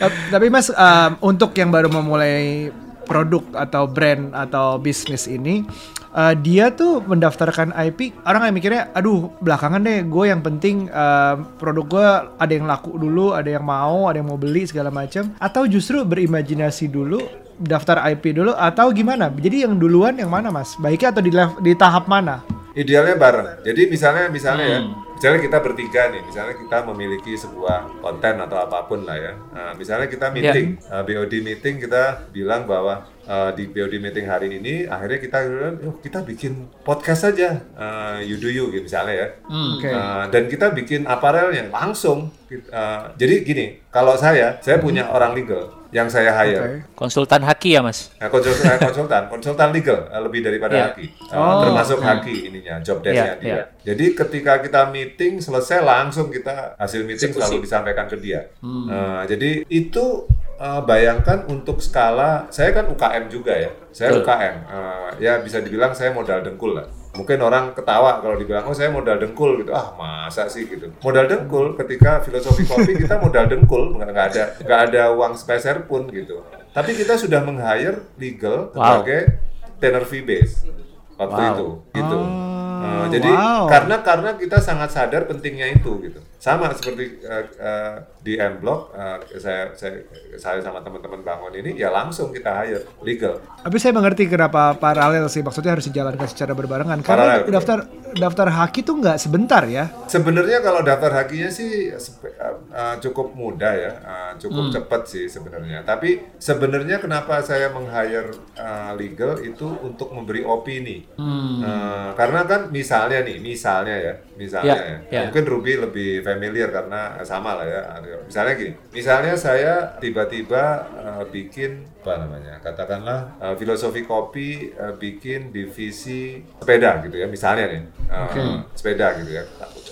Tap- 0.01 0.21
Tapi 0.33 0.47
Mas 0.49 0.73
um, 0.73 1.11
untuk 1.21 1.53
yang 1.53 1.69
baru 1.69 1.89
memulai 1.89 2.73
produk 3.07 3.43
atau 3.55 3.87
brand 3.87 4.35
atau 4.35 4.75
bisnis 4.75 5.31
ini 5.31 5.63
uh, 6.11 6.35
dia 6.35 6.75
tuh 6.75 6.99
mendaftarkan 6.99 7.71
IP 7.71 8.11
orang 8.27 8.51
yang 8.51 8.55
mikirnya 8.59 8.83
aduh 8.91 9.31
belakangan 9.39 9.79
deh 9.79 10.03
gue 10.03 10.25
yang 10.27 10.43
penting 10.43 10.91
um, 10.91 11.47
produk 11.55 11.85
gue 11.87 12.07
ada 12.35 12.51
yang 12.51 12.67
laku 12.67 12.99
dulu 12.99 13.31
ada 13.31 13.47
yang 13.47 13.63
mau 13.63 14.11
ada 14.11 14.19
yang 14.19 14.27
mau 14.27 14.35
beli 14.35 14.67
segala 14.67 14.91
macam 14.91 15.31
atau 15.39 15.63
justru 15.63 16.03
berimajinasi 16.03 16.91
dulu 16.91 17.46
daftar 17.57 18.05
IP 18.13 18.37
dulu 18.37 18.53
atau 18.53 18.93
gimana 18.93 19.33
jadi 19.33 19.65
yang 19.69 19.75
duluan 19.77 20.17
yang 20.17 20.29
mana 20.29 20.53
Mas 20.53 20.77
baiknya 20.77 21.09
atau 21.13 21.21
di, 21.25 21.31
di 21.65 21.73
tahap 21.73 22.05
mana 22.05 22.45
Idealnya 22.77 23.17
bareng. 23.17 23.65
Jadi 23.65 23.89
misalnya 23.89 24.29
misalnya 24.29 24.67
ya, 24.69 24.79
misalnya 25.17 25.41
kita 25.41 25.57
bertiga 25.65 26.13
nih, 26.13 26.21
misalnya 26.21 26.53
kita 26.61 26.85
memiliki 26.85 27.33
sebuah 27.33 28.05
konten 28.05 28.37
atau 28.37 28.53
apa 28.61 28.85
pun 28.85 29.01
lah 29.01 29.17
ya. 29.17 29.33
Nah, 29.33 29.73
misalnya 29.73 30.05
kita 30.05 30.29
meeting, 30.29 30.77
uh, 30.93 31.01
BOD 31.01 31.41
meeting 31.41 31.81
kita 31.81 32.29
bilang 32.29 32.69
bahwa 32.69 33.09
uh, 33.25 33.49
di 33.57 33.65
BOD 33.65 33.97
meeting 33.97 34.29
hari 34.29 34.61
ini 34.61 34.85
akhirnya 34.85 35.17
kita 35.17 35.37
"Yuk, 35.81 36.05
kita 36.05 36.21
bikin 36.21 36.69
podcast 36.85 37.25
saja, 37.25 37.65
uh, 37.73 38.21
you 38.21 38.37
do 38.37 38.45
you 38.45 38.69
gitu 38.69 38.85
misalnya 38.85 39.25
ya. 39.25 39.27
Oke. 39.49 39.89
Uh, 39.89 40.23
dan 40.29 40.45
kita 40.45 40.69
bikin 40.69 41.09
aparelnya 41.09 41.73
langsung. 41.73 42.29
Uh, 42.69 43.09
jadi 43.17 43.41
gini, 43.41 43.65
kalau 43.89 44.13
saya, 44.13 44.61
saya 44.61 44.77
punya 44.77 45.09
orang 45.09 45.33
legal 45.33 45.76
yang 45.89 46.07
saya 46.07 46.31
hire. 46.33 46.59
Oke. 46.59 46.77
Konsultan 46.93 47.41
haki 47.41 47.73
ya 47.73 47.81
mas. 47.81 48.11
Nah, 48.15 48.27
konsultan, 48.27 48.65
eh, 48.67 48.79
konsultan, 48.79 49.23
konsultan 49.33 49.69
legal 49.71 50.07
eh, 50.07 50.19
lebih 50.19 50.41
daripada 50.41 50.73
Iya. 50.73 50.85
haki, 50.89 51.05
Eh, 51.07 51.33
Oh. 51.33 51.63
termasuk 51.63 51.99
haki 51.99 52.35
ininya, 52.45 52.75
job 52.79 52.99
desk-nya 52.99 53.33
Iya, 53.33 53.39
dia. 53.39 53.47
iya. 53.47 53.63
Jadi 53.85 54.05
ketika 54.13 54.59
kita 54.59 54.81
meeting 54.87 55.39
selesai 55.39 55.79
langsung 55.79 56.27
kita 56.27 56.75
hasil 56.75 57.01
meeting 57.01 57.31
selalu 57.31 57.63
disampaikan 57.63 58.05
ke 58.05 58.17
dia. 58.17 58.51
Hmm. 58.59 58.87
Eh, 58.87 59.21
jadi 59.27 59.51
itu 59.67 60.27
eh, 60.57 60.81
bayangkan 60.81 61.45
untuk 61.45 61.77
skala, 61.77 62.49
saya 62.49 62.73
kan 62.73 62.89
UKM 62.89 63.29
juga 63.29 63.53
ya, 63.53 63.69
saya 63.93 64.09
Betul. 64.09 64.25
UKM, 64.25 64.55
Eh, 64.65 65.09
ya 65.21 65.37
bisa 65.37 65.61
dibilang 65.61 65.93
saya 65.93 66.09
modal 66.09 66.41
dengkul 66.41 66.73
lah. 66.73 66.89
Mungkin 67.17 67.41
orang 67.41 67.73
ketawa 67.73 68.21
kalau 68.21 68.37
dibilang 68.37 68.63
oh 68.63 68.71
saya 68.71 68.87
modal 68.87 69.17
dengkul 69.17 69.57
gitu, 69.57 69.73
ah 69.73 69.89
masa 69.91 70.45
sih 70.45 70.63
gitu. 70.63 70.93
Modal 71.01 71.25
dengkul 71.25 71.73
ketika 71.75 72.21
filosofi 72.21 72.63
kopi 72.63 72.93
kita 72.95 73.17
modal 73.17 73.49
dengkul 73.49 73.97
nggak 73.97 74.13
ada 74.31 74.43
nggak 74.61 74.79
ada 74.87 75.01
uang 75.11 75.33
speser 75.33 75.83
pun 75.83 76.05
gitu. 76.07 76.45
Tapi 76.69 76.93
kita 76.93 77.17
sudah 77.17 77.41
meng-hire 77.41 78.05
legal 78.15 78.69
Wow. 78.71 79.01
sebagai 79.01 79.41
tenor 79.77 80.05
fee 80.05 80.21
base 80.21 80.69
waktu 81.15 81.41
Wow. 81.41 81.49
itu 81.49 81.67
gitu. 81.97 82.19
Oh, 82.21 82.55
Eh, 82.77 83.05
jadi 83.09 83.31
wow. 83.33 83.65
karena 83.65 84.05
karena 84.05 84.29
kita 84.37 84.61
sangat 84.61 84.93
sadar 84.93 85.25
pentingnya 85.25 85.65
itu 85.67 85.97
gitu. 85.99 86.21
Sama 86.37 86.69
seperti 86.69 87.17
eh, 87.25 87.45
eh, 87.57 87.95
di 88.21 88.37
M 88.37 88.61
Block 88.61 88.93
eh, 88.93 89.17
saya 89.41 89.73
saya 89.73 90.05
saya 90.37 90.61
sama 90.61 90.85
teman-teman 90.85 91.25
bangun 91.25 91.53
ini 91.57 91.81
ya 91.81 91.89
langsung 91.89 92.29
kita 92.29 92.61
hire 92.61 92.85
legal. 93.01 93.41
Tapi 93.65 93.77
saya 93.81 93.97
mengerti 93.97 94.29
kenapa 94.29 94.77
paralel 94.77 95.25
sih 95.33 95.41
maksudnya 95.41 95.73
harus 95.73 95.89
dijalankan 95.89 96.29
secara 96.29 96.53
berbarengan 96.53 97.01
karena 97.01 97.25
Paralel, 97.25 97.41
betul. 97.41 97.53
daftar 97.57 97.79
daftar 98.17 98.47
haki 98.53 98.85
tuh 98.85 98.95
nggak 99.01 99.17
sebentar 99.17 99.65
ya. 99.65 99.89
Sebenarnya 100.05 100.61
kalau 100.61 100.85
daftar 100.85 101.11
hakinya 101.25 101.49
sih 101.49 101.89
uh, 101.89 102.57
uh, 102.69 102.95
cukup 103.01 103.33
mudah 103.33 103.73
ya, 103.73 103.91
uh, 104.05 104.31
cukup 104.37 104.69
cepat 104.73 105.09
sih 105.09 105.25
sebenarnya. 105.25 105.81
Tapi 105.81 106.37
sebenarnya 106.37 107.01
kenapa 107.01 107.41
saya 107.41 107.73
meng-hire 107.73 108.29
uh, 108.57 108.93
legal 108.93 109.41
itu 109.41 109.65
untuk 109.81 110.13
memberi 110.13 110.45
opini. 110.45 111.05
Uh, 111.17 112.13
karena 112.13 112.45
kan 112.45 112.69
misalnya 112.69 113.25
nih, 113.25 113.37
misalnya 113.41 113.95
ya, 113.97 114.13
misalnya 114.37 114.77
Ya, 114.77 114.77
ya, 114.77 114.97
ya. 115.09 115.21
mungkin 115.27 115.43
Ruby 115.49 115.73
lebih 115.81 116.21
familiar 116.21 116.69
karena 116.69 117.17
sama 117.25 117.57
lah 117.57 117.65
ya. 117.65 117.81
Misalnya 118.23 118.53
gini, 118.53 118.71
misalnya 118.93 119.33
saya 119.33 119.97
tiba-tiba 119.97 120.63
uh, 120.93 121.23
bikin 121.27 121.83
apa 122.05 122.23
namanya, 122.23 122.61
katakanlah 122.63 123.35
uh, 123.41 123.55
filosofi 123.57 124.05
kopi 124.05 124.71
uh, 124.77 124.95
bikin 124.95 125.51
divisi 125.51 126.39
sepeda 126.61 127.01
gitu 127.03 127.17
ya, 127.19 127.27
misalnya 127.27 127.65
nih, 127.67 127.83
uh, 128.07 128.29
Oke. 128.29 128.39
sepeda 128.77 129.17
gitu 129.19 129.31
ya. 129.35 129.43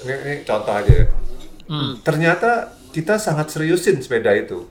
Ini, 0.05 0.13
ini 0.23 0.34
contoh 0.45 0.71
aja 0.71 0.93
ya. 0.93 1.05
Ternyata 2.05 2.71
kita 2.93 3.17
sangat 3.17 3.51
seriusin 3.51 3.99
sepeda 3.99 4.31
itu, 4.31 4.69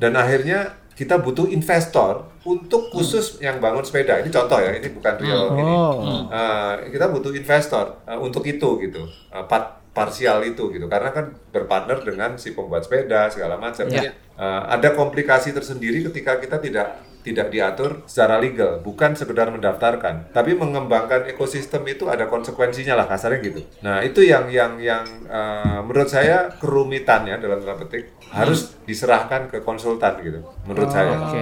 dan 0.00 0.14
akhirnya 0.16 0.78
kita 0.98 1.14
butuh 1.22 1.46
investor 1.46 2.26
untuk 2.42 2.90
khusus 2.90 3.38
yang 3.38 3.62
bangun 3.62 3.86
sepeda. 3.86 4.18
Ini 4.18 4.34
contoh 4.34 4.58
ya, 4.58 4.74
ini 4.74 4.90
bukan 4.90 5.14
real 5.22 5.54
ini. 5.54 5.62
Oh. 5.62 6.26
Uh, 6.26 6.74
kita 6.90 7.06
butuh 7.06 7.30
investor 7.38 8.02
uh, 8.02 8.18
untuk 8.18 8.42
itu 8.42 8.82
gitu, 8.82 9.06
uh, 9.30 9.46
part 9.46 9.78
parsial 9.94 10.42
itu 10.42 10.74
gitu, 10.74 10.90
karena 10.90 11.14
kan 11.14 11.30
berpartner 11.54 12.02
dengan 12.02 12.34
si 12.34 12.50
pembuat 12.50 12.82
sepeda 12.82 13.30
segala 13.30 13.54
macam. 13.62 13.86
Iya. 13.86 14.10
Uh, 14.34 14.62
ada 14.74 14.94
komplikasi 14.94 15.54
tersendiri 15.54 16.02
ketika 16.10 16.42
kita 16.42 16.58
tidak 16.58 16.98
tidak 17.22 17.52
diatur 17.52 18.06
secara 18.08 18.38
legal, 18.38 18.80
bukan 18.80 19.12
sekedar 19.12 19.50
mendaftarkan, 19.50 20.32
tapi 20.32 20.54
mengembangkan 20.54 21.28
ekosistem 21.28 21.84
itu 21.88 22.06
ada 22.08 22.30
konsekuensinya 22.30 22.94
lah 22.94 23.06
kasarnya 23.10 23.38
gitu. 23.44 23.60
Nah 23.84 24.00
itu 24.00 24.24
yang 24.24 24.48
yang 24.48 24.78
yang 24.80 25.04
uh, 25.28 25.82
menurut 25.84 26.08
saya 26.08 26.52
kerumitannya 26.56 27.36
dalam 27.40 27.60
tanda 27.60 27.80
petik 27.80 28.14
harus 28.28 28.76
diserahkan 28.84 29.48
ke 29.48 29.64
konsultan 29.64 30.20
gitu, 30.20 30.40
menurut 30.68 30.88
saya. 30.92 31.16
Oke. 31.16 31.40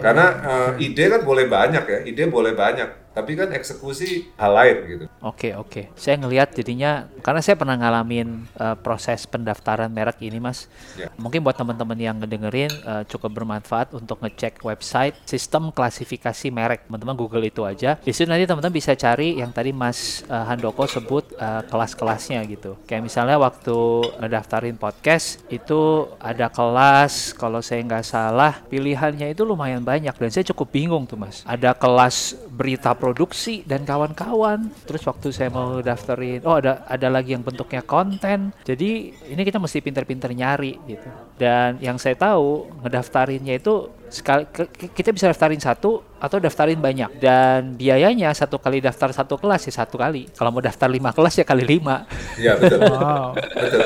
Karena 0.00 0.26
uh, 0.44 0.70
ide 0.76 1.04
kan 1.08 1.22
boleh 1.24 1.48
banyak 1.48 1.84
ya, 1.84 1.98
ide 2.04 2.28
boleh 2.28 2.52
banyak, 2.52 3.03
tapi 3.14 3.38
kan 3.38 3.48
eksekusi 3.54 4.34
hal 4.34 4.52
lain 4.52 4.76
gitu. 4.90 5.04
Oke 5.22 5.54
oke. 5.54 5.94
Saya 5.94 6.18
ngelihat 6.18 6.50
jadinya 6.52 7.06
karena 7.22 7.40
saya 7.40 7.54
pernah 7.54 7.78
ngalamin 7.78 8.50
uh, 8.58 8.74
proses 8.74 9.22
pendaftaran 9.30 9.88
merek 9.88 10.18
ini 10.26 10.42
mas. 10.42 10.66
Ya. 10.98 11.08
Mungkin 11.14 11.40
buat 11.40 11.54
teman-teman 11.54 11.94
yang 11.94 12.18
ngedengerin 12.18 12.74
uh, 12.82 13.02
cukup 13.06 13.30
bermanfaat 13.38 13.94
untuk 13.94 14.18
ngecek 14.18 14.60
website 14.66 15.14
sistem 15.24 15.70
klasifikasi 15.70 16.50
merek. 16.50 16.90
Teman-teman 16.90 17.14
Google 17.14 17.46
itu 17.46 17.62
aja. 17.62 17.96
Di 18.02 18.10
situ 18.10 18.26
nanti 18.26 18.50
teman-teman 18.50 18.74
bisa 18.74 18.92
cari 18.98 19.38
yang 19.38 19.54
tadi 19.54 19.70
Mas 19.70 20.26
uh, 20.26 20.44
Handoko 20.50 20.84
sebut 20.90 21.30
uh, 21.38 21.62
kelas-kelasnya 21.70 22.42
gitu. 22.50 22.74
Kayak 22.84 23.06
misalnya 23.06 23.38
waktu 23.38 23.78
ngedaftarin 24.18 24.74
podcast 24.74 25.38
itu 25.48 26.10
ada 26.18 26.50
kelas 26.50 27.30
kalau 27.38 27.62
saya 27.62 27.80
nggak 27.86 28.04
salah 28.04 28.58
pilihannya 28.66 29.30
itu 29.30 29.46
lumayan 29.46 29.86
banyak 29.86 30.12
dan 30.16 30.28
saya 30.34 30.44
cukup 30.50 30.74
bingung 30.74 31.06
tuh 31.06 31.14
mas. 31.14 31.46
Ada 31.46 31.76
kelas 31.78 32.34
berita 32.50 32.90
produksi 33.04 33.60
dan 33.68 33.84
kawan-kawan. 33.84 34.72
Terus 34.88 35.04
waktu 35.04 35.28
saya 35.28 35.52
mau 35.52 35.84
daftarin, 35.84 36.40
oh 36.48 36.56
ada 36.56 36.88
ada 36.88 37.12
lagi 37.12 37.36
yang 37.36 37.44
bentuknya 37.44 37.84
konten. 37.84 38.56
Jadi 38.64 39.12
ini 39.28 39.42
kita 39.44 39.60
mesti 39.60 39.84
pinter-pinter 39.84 40.32
nyari 40.32 40.80
gitu. 40.88 41.08
Dan 41.36 41.76
yang 41.84 42.00
saya 42.00 42.16
tahu 42.16 42.80
ngedaftarinnya 42.80 43.60
itu 43.60 43.92
sekali 44.08 44.48
kita 44.96 45.12
bisa 45.12 45.28
daftarin 45.28 45.60
satu 45.60 46.13
atau 46.24 46.40
daftarin 46.40 46.80
banyak 46.80 47.20
dan 47.20 47.76
biayanya 47.76 48.32
satu 48.32 48.56
kali 48.56 48.80
daftar 48.80 49.12
satu 49.12 49.36
kelas 49.36 49.68
ya 49.68 49.84
satu 49.84 50.00
kali 50.00 50.32
kalau 50.32 50.48
mau 50.48 50.64
daftar 50.64 50.88
lima 50.88 51.12
kelas 51.12 51.36
ya 51.36 51.44
kali 51.44 51.68
lima 51.68 52.08
Iya 52.34 52.56
betul. 52.56 52.80
Wow. 52.80 53.36
betul. 53.36 53.80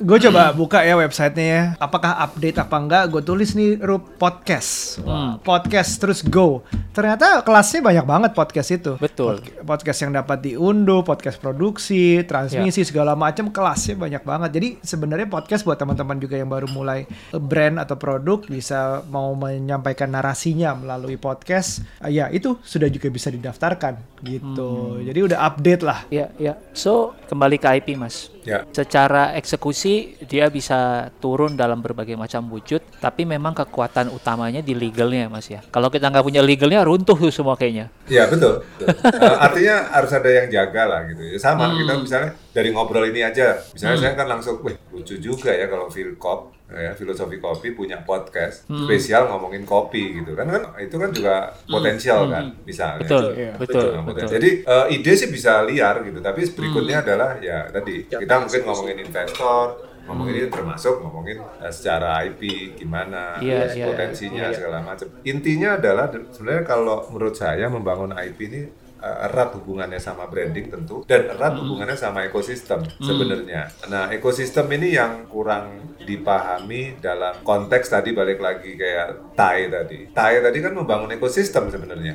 Gue 0.00 0.16
coba 0.16 0.56
buka 0.56 0.80
ya 0.80 0.96
websitenya 0.96 1.44
ya. 1.44 1.62
Apakah 1.76 2.16
update 2.24 2.56
apa 2.56 2.72
enggak? 2.72 3.12
Gue 3.12 3.20
tulis 3.20 3.52
nih 3.52 3.76
Rup 3.76 4.16
podcast. 4.16 4.96
Wah, 5.04 5.36
Podcast 5.36 6.00
terus 6.00 6.24
go. 6.24 6.64
Ternyata 6.90 7.44
kelasnya 7.44 7.84
banyak 7.84 8.06
banget 8.08 8.30
podcast 8.32 8.68
itu. 8.72 8.96
Betul. 8.96 9.44
Pod- 9.44 9.68
Podcast 9.70 10.00
yang 10.00 10.16
dapat 10.16 10.40
diunduh, 10.40 11.04
podcast 11.04 11.36
produksi, 11.36 12.24
transmisi 12.24 12.80
segala 12.82 13.12
macam 13.12 13.52
kelasnya 13.52 13.92
banyak 13.94 14.24
banget. 14.24 14.50
Jadi 14.56 14.68
sebenarnya 14.80 15.28
podcast 15.28 15.68
buat 15.68 15.76
teman-teman 15.76 16.16
juga 16.16 16.40
yang 16.40 16.48
baru 16.48 16.66
mulai 16.72 17.04
brand 17.30 17.76
atau 17.76 17.94
produk 17.94 18.40
bisa 18.42 19.04
mau 19.12 19.36
menyampaikan 19.36 20.08
narasinya 20.08 20.72
melalui 20.72 21.20
podcast. 21.20 21.49
Ah, 21.98 22.06
Ya 22.06 22.28
itu 22.28 22.54
sudah 22.60 22.86
juga 22.86 23.08
bisa 23.08 23.26
didaftarkan 23.28 23.98
gitu. 24.20 24.70
Jadi 25.00 25.18
udah 25.24 25.38
update 25.44 25.82
lah. 25.82 26.04
ya 26.08 26.30
ya 26.36 26.54
so 26.70 27.16
kembali 27.26 27.56
ke 27.56 27.68
IP 27.76 27.88
mas 27.94 28.30
Ya. 28.40 28.64
secara 28.72 29.36
eksekusi 29.36 30.16
dia 30.24 30.48
bisa 30.48 31.12
turun 31.20 31.52
dalam 31.52 31.76
berbagai 31.76 32.16
macam 32.16 32.40
wujud 32.48 32.80
tapi 32.96 33.28
memang 33.28 33.52
kekuatan 33.52 34.08
utamanya 34.08 34.64
di 34.64 34.72
legalnya 34.72 35.28
mas 35.28 35.44
ya 35.44 35.60
kalau 35.68 35.92
kita 35.92 36.08
nggak 36.08 36.24
punya 36.24 36.40
legalnya 36.40 36.80
runtuh 36.80 37.20
tuh 37.20 37.28
semua 37.28 37.52
kayaknya 37.52 37.92
Iya 38.08 38.24
betul. 38.26 38.64
betul. 38.80 38.96
Artinya 39.44 39.92
harus 39.92 40.10
ada 40.10 40.30
yang 40.32 40.48
jaga 40.48 40.82
lah 40.82 41.00
gitu. 41.06 41.20
Ya 41.20 41.36
sama 41.36 41.68
kita 41.70 41.92
misalnya 42.00 42.30
dari 42.50 42.74
ngobrol 42.74 43.06
ini 43.06 43.22
aja. 43.22 43.58
Misalnya 43.72 43.98
saya 43.98 44.14
kan 44.18 44.26
langsung, 44.26 44.58
wih 44.66 44.74
lucu 44.90 45.16
juga 45.22 45.54
ya 45.54 45.70
kalau 45.70 45.86
Philcop 45.86 46.58
ya 46.70 46.94
filosofi 46.94 47.42
kopi 47.42 47.74
punya 47.74 47.98
podcast 48.06 48.62
spesial 48.62 49.26
ngomongin 49.26 49.66
kopi 49.66 50.22
gitu 50.22 50.38
kan. 50.38 50.46
Kan 50.46 50.62
itu 50.78 50.96
kan 50.98 51.10
juga 51.10 51.34
potensial 51.66 52.30
kan 52.30 52.54
misalnya. 52.62 53.02
betul 53.02 53.24
Iya. 53.34 53.52
betul 53.58 53.88
Nah, 53.94 54.02
betul. 54.06 54.28
Jadi 54.30 54.50
eh, 54.62 54.86
ide 54.94 55.12
sih 55.18 55.28
bisa 55.30 55.62
liar 55.66 56.02
gitu, 56.06 56.18
tapi 56.22 56.46
berikutnya 56.46 57.02
adalah 57.02 57.38
ya 57.42 57.66
tadi 57.70 58.06
kita 58.06 58.34
mungkin 58.42 58.60
ngomongin 58.66 58.98
investor, 59.02 59.66
ngomongin 60.06 60.34
ini 60.42 60.48
termasuk 60.50 60.94
ngomongin 61.02 61.38
eh, 61.38 61.72
secara 61.74 62.22
IP 62.26 62.74
gimana, 62.78 63.38
Iya, 63.38 63.66
terus 63.66 63.74
iya, 63.78 63.86
potensinya 63.86 64.44
segala 64.50 64.78
macam. 64.82 65.06
Intinya 65.22 65.78
adalah 65.78 66.06
sebenarnya 66.10 66.64
kalau 66.66 67.06
menurut 67.14 67.34
saya 67.34 67.66
membangun 67.70 68.14
IP 68.14 68.38
ini 68.50 68.60
erat 69.00 69.56
hubungannya 69.56 69.96
sama 69.96 70.28
branding 70.28 70.68
tentu 70.68 71.02
dan 71.04 71.28
erat 71.28 71.56
hubungannya 71.56 71.96
sama 71.96 72.24
ekosistem 72.24 72.84
sebenarnya. 73.00 73.68
Nah 73.88 74.08
ekosistem 74.08 74.68
ini 74.70 74.94
yang 74.94 75.26
kurang 75.26 75.90
dipahami 76.00 76.98
dalam 76.98 77.40
konteks 77.42 77.88
tadi 77.88 78.12
balik 78.12 78.40
lagi 78.40 78.74
kayak 78.74 79.32
Tai 79.36 79.72
tadi. 79.72 79.98
Tai 80.12 80.36
tadi 80.40 80.58
kan 80.60 80.72
membangun 80.74 81.08
ekosistem 81.10 81.72
sebenarnya. 81.72 82.12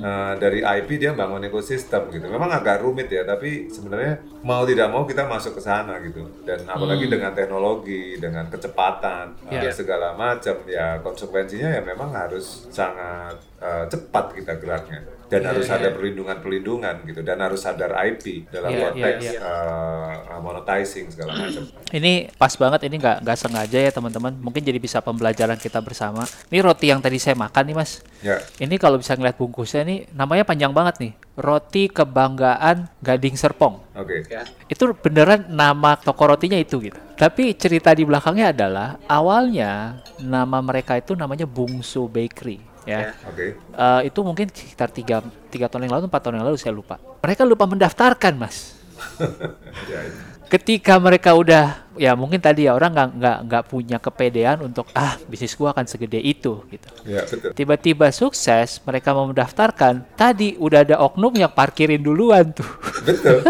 Nah, 0.00 0.34
dari 0.34 0.64
IP 0.64 0.98
dia 0.98 1.14
bangun 1.14 1.46
ekosistem 1.46 2.10
gitu. 2.10 2.26
Memang 2.26 2.50
agak 2.50 2.82
rumit 2.82 3.06
ya, 3.06 3.22
tapi 3.22 3.70
sebenarnya 3.70 4.18
mau 4.42 4.66
tidak 4.66 4.90
mau 4.90 5.06
kita 5.06 5.30
masuk 5.30 5.58
ke 5.58 5.62
sana 5.62 6.00
gitu. 6.02 6.26
Dan 6.42 6.66
apalagi 6.66 7.06
dengan 7.06 7.30
teknologi, 7.30 8.18
dengan 8.18 8.50
kecepatan, 8.50 9.36
Ya. 9.46 9.62
eh, 9.62 9.74
segala 9.74 10.14
macam 10.14 10.56
ya 10.66 10.98
konsekuensinya 11.02 11.70
ya 11.70 11.82
memang 11.82 12.10
harus 12.10 12.66
sangat 12.72 13.38
eh, 13.60 13.84
cepat 13.86 14.34
kita 14.34 14.56
geraknya. 14.58 15.19
Dan 15.30 15.46
harus 15.46 15.70
ada 15.70 15.94
perlindungan-perlindungan 15.94 17.06
gitu 17.06 17.22
dan 17.22 17.38
harus 17.38 17.62
sadar 17.62 17.94
IP 18.02 18.50
dalam 18.50 18.66
Ya, 18.68 18.76
ya, 18.76 18.84
konteks 18.90 19.22
ya. 19.22 19.38
eh, 19.38 20.40
monetizing 20.42 21.06
segala 21.14 21.38
macam. 21.38 21.62
Ini 21.98 22.34
pas 22.34 22.50
banget, 22.54 22.86
ini 22.86 22.98
nggak 22.98 23.26
nggak 23.26 23.38
sengaja 23.38 23.78
ya 23.78 23.90
teman-teman. 23.90 24.34
Mungkin 24.38 24.62
jadi 24.62 24.78
bisa 24.78 24.98
pembelajaran 25.02 25.58
kita 25.58 25.78
bersama. 25.78 26.22
Ini 26.50 26.58
roti 26.62 26.90
yang 26.90 26.98
tadi 26.98 27.18
saya 27.18 27.34
makan 27.34 27.62
nih 27.66 27.76
mas. 27.78 28.02
Ya. 28.22 28.38
Ini 28.58 28.74
kalau 28.78 28.98
bisa 28.98 29.14
ngeliat 29.14 29.34
bungkusnya 29.34 29.82
nih, 29.82 30.06
namanya 30.14 30.46
panjang 30.46 30.70
banget 30.70 31.02
nih. 31.02 31.12
Roti 31.34 31.90
kebanggaan 31.90 32.86
Gading 33.02 33.34
Serpong. 33.34 33.82
Oke. 33.94 34.22
Itu 34.70 34.94
beneran 34.94 35.50
nama 35.50 35.98
toko 35.98 36.30
rotinya 36.30 36.58
itu 36.58 36.78
gitu. 36.78 36.98
Tapi 37.18 37.58
cerita 37.58 37.90
di 37.90 38.06
belakangnya 38.06 38.54
adalah 38.54 39.02
awalnya 39.04 39.98
nama 40.18 40.62
mereka 40.62 40.96
itu 40.96 41.12
namanya 41.12 41.44
Bungsu 41.44 42.06
Bakery 42.06 42.69
ya. 42.82 43.12
Oke. 43.26 43.56
Eh, 43.56 44.00
itu 44.06 44.20
mungkin 44.20 44.46
sekitar 44.48 44.88
tiga, 44.88 45.20
tiga 45.48 45.66
tahun 45.66 45.88
yang 45.88 45.94
lalu, 45.98 46.04
empat 46.06 46.20
tahun 46.22 46.36
yang 46.40 46.46
lalu 46.48 46.56
saya 46.56 46.72
lupa. 46.72 46.96
Mereka 47.20 47.42
lupa 47.44 47.64
mendaftarkan 47.64 48.34
mas. 48.36 48.76
Ya, 49.88 50.00
itu. 50.04 50.18
ketika 50.50 50.98
mereka 50.98 51.30
udah 51.32 51.86
ya 51.94 52.12
mungkin 52.12 52.36
tadi 52.36 52.66
ya 52.66 52.74
orang 52.74 52.90
nggak 52.90 53.08
nggak 53.16 53.38
nggak 53.46 53.64
punya 53.64 53.96
kepedean 53.96 54.58
untuk 54.60 54.90
ah 54.92 55.14
bisnis 55.24 55.54
gua 55.54 55.70
akan 55.70 55.86
segede 55.86 56.18
itu 56.18 56.66
gitu 56.68 56.88
Ya, 57.06 57.22
betul. 57.22 57.54
tiba-tiba 57.54 58.10
sukses 58.10 58.82
mereka 58.82 59.14
mau 59.14 59.30
mendaftarkan 59.30 60.04
tadi 60.18 60.58
udah 60.58 60.82
ada 60.82 60.96
oknum 61.00 61.32
yang 61.32 61.48
parkirin 61.48 62.02
duluan 62.02 62.50
tuh 62.50 62.66
betul 63.06 63.40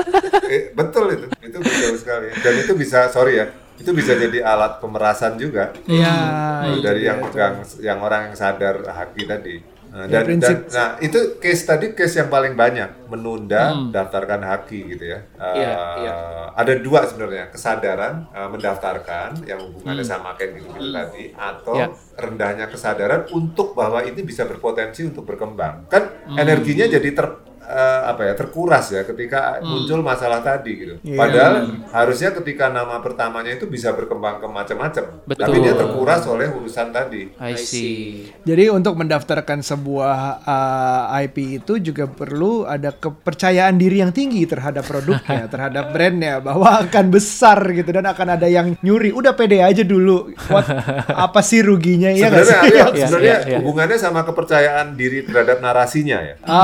Eh, 0.47 0.71
betul 0.71 1.05
itu 1.11 1.27
itu 1.41 1.59
betul 1.59 1.93
sekali 1.97 2.29
dan 2.37 2.53
itu 2.61 2.73
bisa 2.77 3.09
sorry 3.09 3.43
ya 3.43 3.47
itu 3.81 3.91
bisa 3.91 4.13
jadi 4.15 4.39
alat 4.45 4.77
pemerasan 4.79 5.35
juga. 5.35 5.73
Iya. 5.85 6.13
Nah, 6.13 6.69
itu 6.69 6.81
dari 6.81 7.01
dia 7.01 7.09
yang 7.11 7.19
tuh. 7.25 7.35
yang 7.35 7.55
yang 7.81 7.99
orang 7.99 8.21
yang 8.29 8.37
sadar 8.37 8.77
haki 8.85 9.25
tadi. 9.25 9.57
Nah, 9.91 10.07
Ya, 10.07 10.07
dan, 10.07 10.23
prinsip- 10.23 10.65
dan- 10.65 10.71
nah 10.71 10.89
itu 11.01 11.19
case 11.37 11.67
tadi 11.67 11.87
case 11.91 12.15
yang 12.15 12.31
paling 12.31 12.55
banyak 12.55 13.11
menunda 13.11 13.75
daftarkan 13.91 14.39
haki 14.41 14.87
gitu 14.89 15.05
ya. 15.09 15.19
Iya, 15.35 15.73
iya. 15.99 16.15
ada 16.53 16.73
dua 16.77 17.03
sebenarnya 17.03 17.51
kesadaran 17.51 18.23
eh, 18.31 18.49
mendaftarkan 18.49 19.43
yang 19.43 19.59
hubungannya 19.61 20.05
sama 20.05 20.35
kayak 20.35 20.63
gitu 20.63 20.71
gitu 20.71 20.89
tadi 20.91 21.35
atau 21.35 21.75
Ya. 21.75 21.87
rendahnya 22.15 22.67
kesadaran 22.67 23.27
untuk 23.31 23.75
bahwa 23.75 23.99
ini 24.01 24.23
bisa 24.23 24.47
berpotensi 24.47 25.03
untuk 25.05 25.27
berkembang. 25.27 25.89
Kan 25.89 26.07
energinya 26.31 26.87
jadi 26.87 27.11
ter 27.11 27.27
eh, 27.71 28.01
apa 28.05 28.23
ya 28.25 28.35
terkuras 28.35 28.91
ya 28.91 29.03
ketika 29.03 29.39
muncul 29.63 30.03
masalah 30.03 30.41
tadi 30.41 30.73
gitu 30.77 30.95
Iya. 31.01 31.17
padahal 31.17 31.55
harusnya 31.89 32.31
ketika 32.33 32.69
nama 32.69 32.99
pertamanya 32.99 33.55
itu 33.55 33.65
bisa 33.65 33.91
berkembang 33.91 34.37
ke 34.37 34.47
macam-macam 34.47 35.05
tapi 35.25 35.57
dia 35.59 35.73
terkuras 35.73 36.27
oleh 36.27 36.51
urusan 36.51 36.91
tadi 36.91 37.31
I 37.39 37.55
see 37.55 38.27
Jadi 38.41 38.69
untuk 38.69 38.97
mendaftarkan 38.97 39.61
sebuah 39.61 40.19
uh, 40.43 41.21
IP 41.21 41.37
itu 41.57 41.79
juga 41.79 42.05
perlu 42.07 42.65
ada 42.65 42.91
kepercayaan 42.91 43.77
diri 43.77 44.01
yang 44.01 44.11
tinggi 44.11 44.43
terhadap 44.43 44.83
produknya, 44.83 45.45
terhadap 45.53 45.93
brandnya, 45.93 46.41
bahwa 46.41 46.81
akan 46.81 47.05
besar 47.09 47.61
gitu 47.71 47.91
dan 47.91 48.07
akan 48.07 48.35
ada 48.35 48.49
yang 48.49 48.75
nyuri. 48.81 49.13
Udah 49.13 49.33
pede 49.33 49.61
aja 49.61 49.85
dulu. 49.85 50.33
What, 50.49 50.67
apa 51.07 51.41
sih 51.41 51.61
ruginya 51.61 52.09
ya 52.11 52.27
sebenarnya 52.27 52.49
sih? 52.59 52.71
iya, 52.71 52.85
Iya, 52.91 53.07
sebenarnya 53.07 53.37
iya, 53.37 53.39
iya. 53.47 53.59
hubungannya 53.61 53.99
sama 53.99 54.21
kepercayaan 54.25 54.87
diri 54.95 55.23
terhadap 55.23 55.61
narasinya 55.61 56.19
ya 56.19 56.35
Ah, 56.43 56.59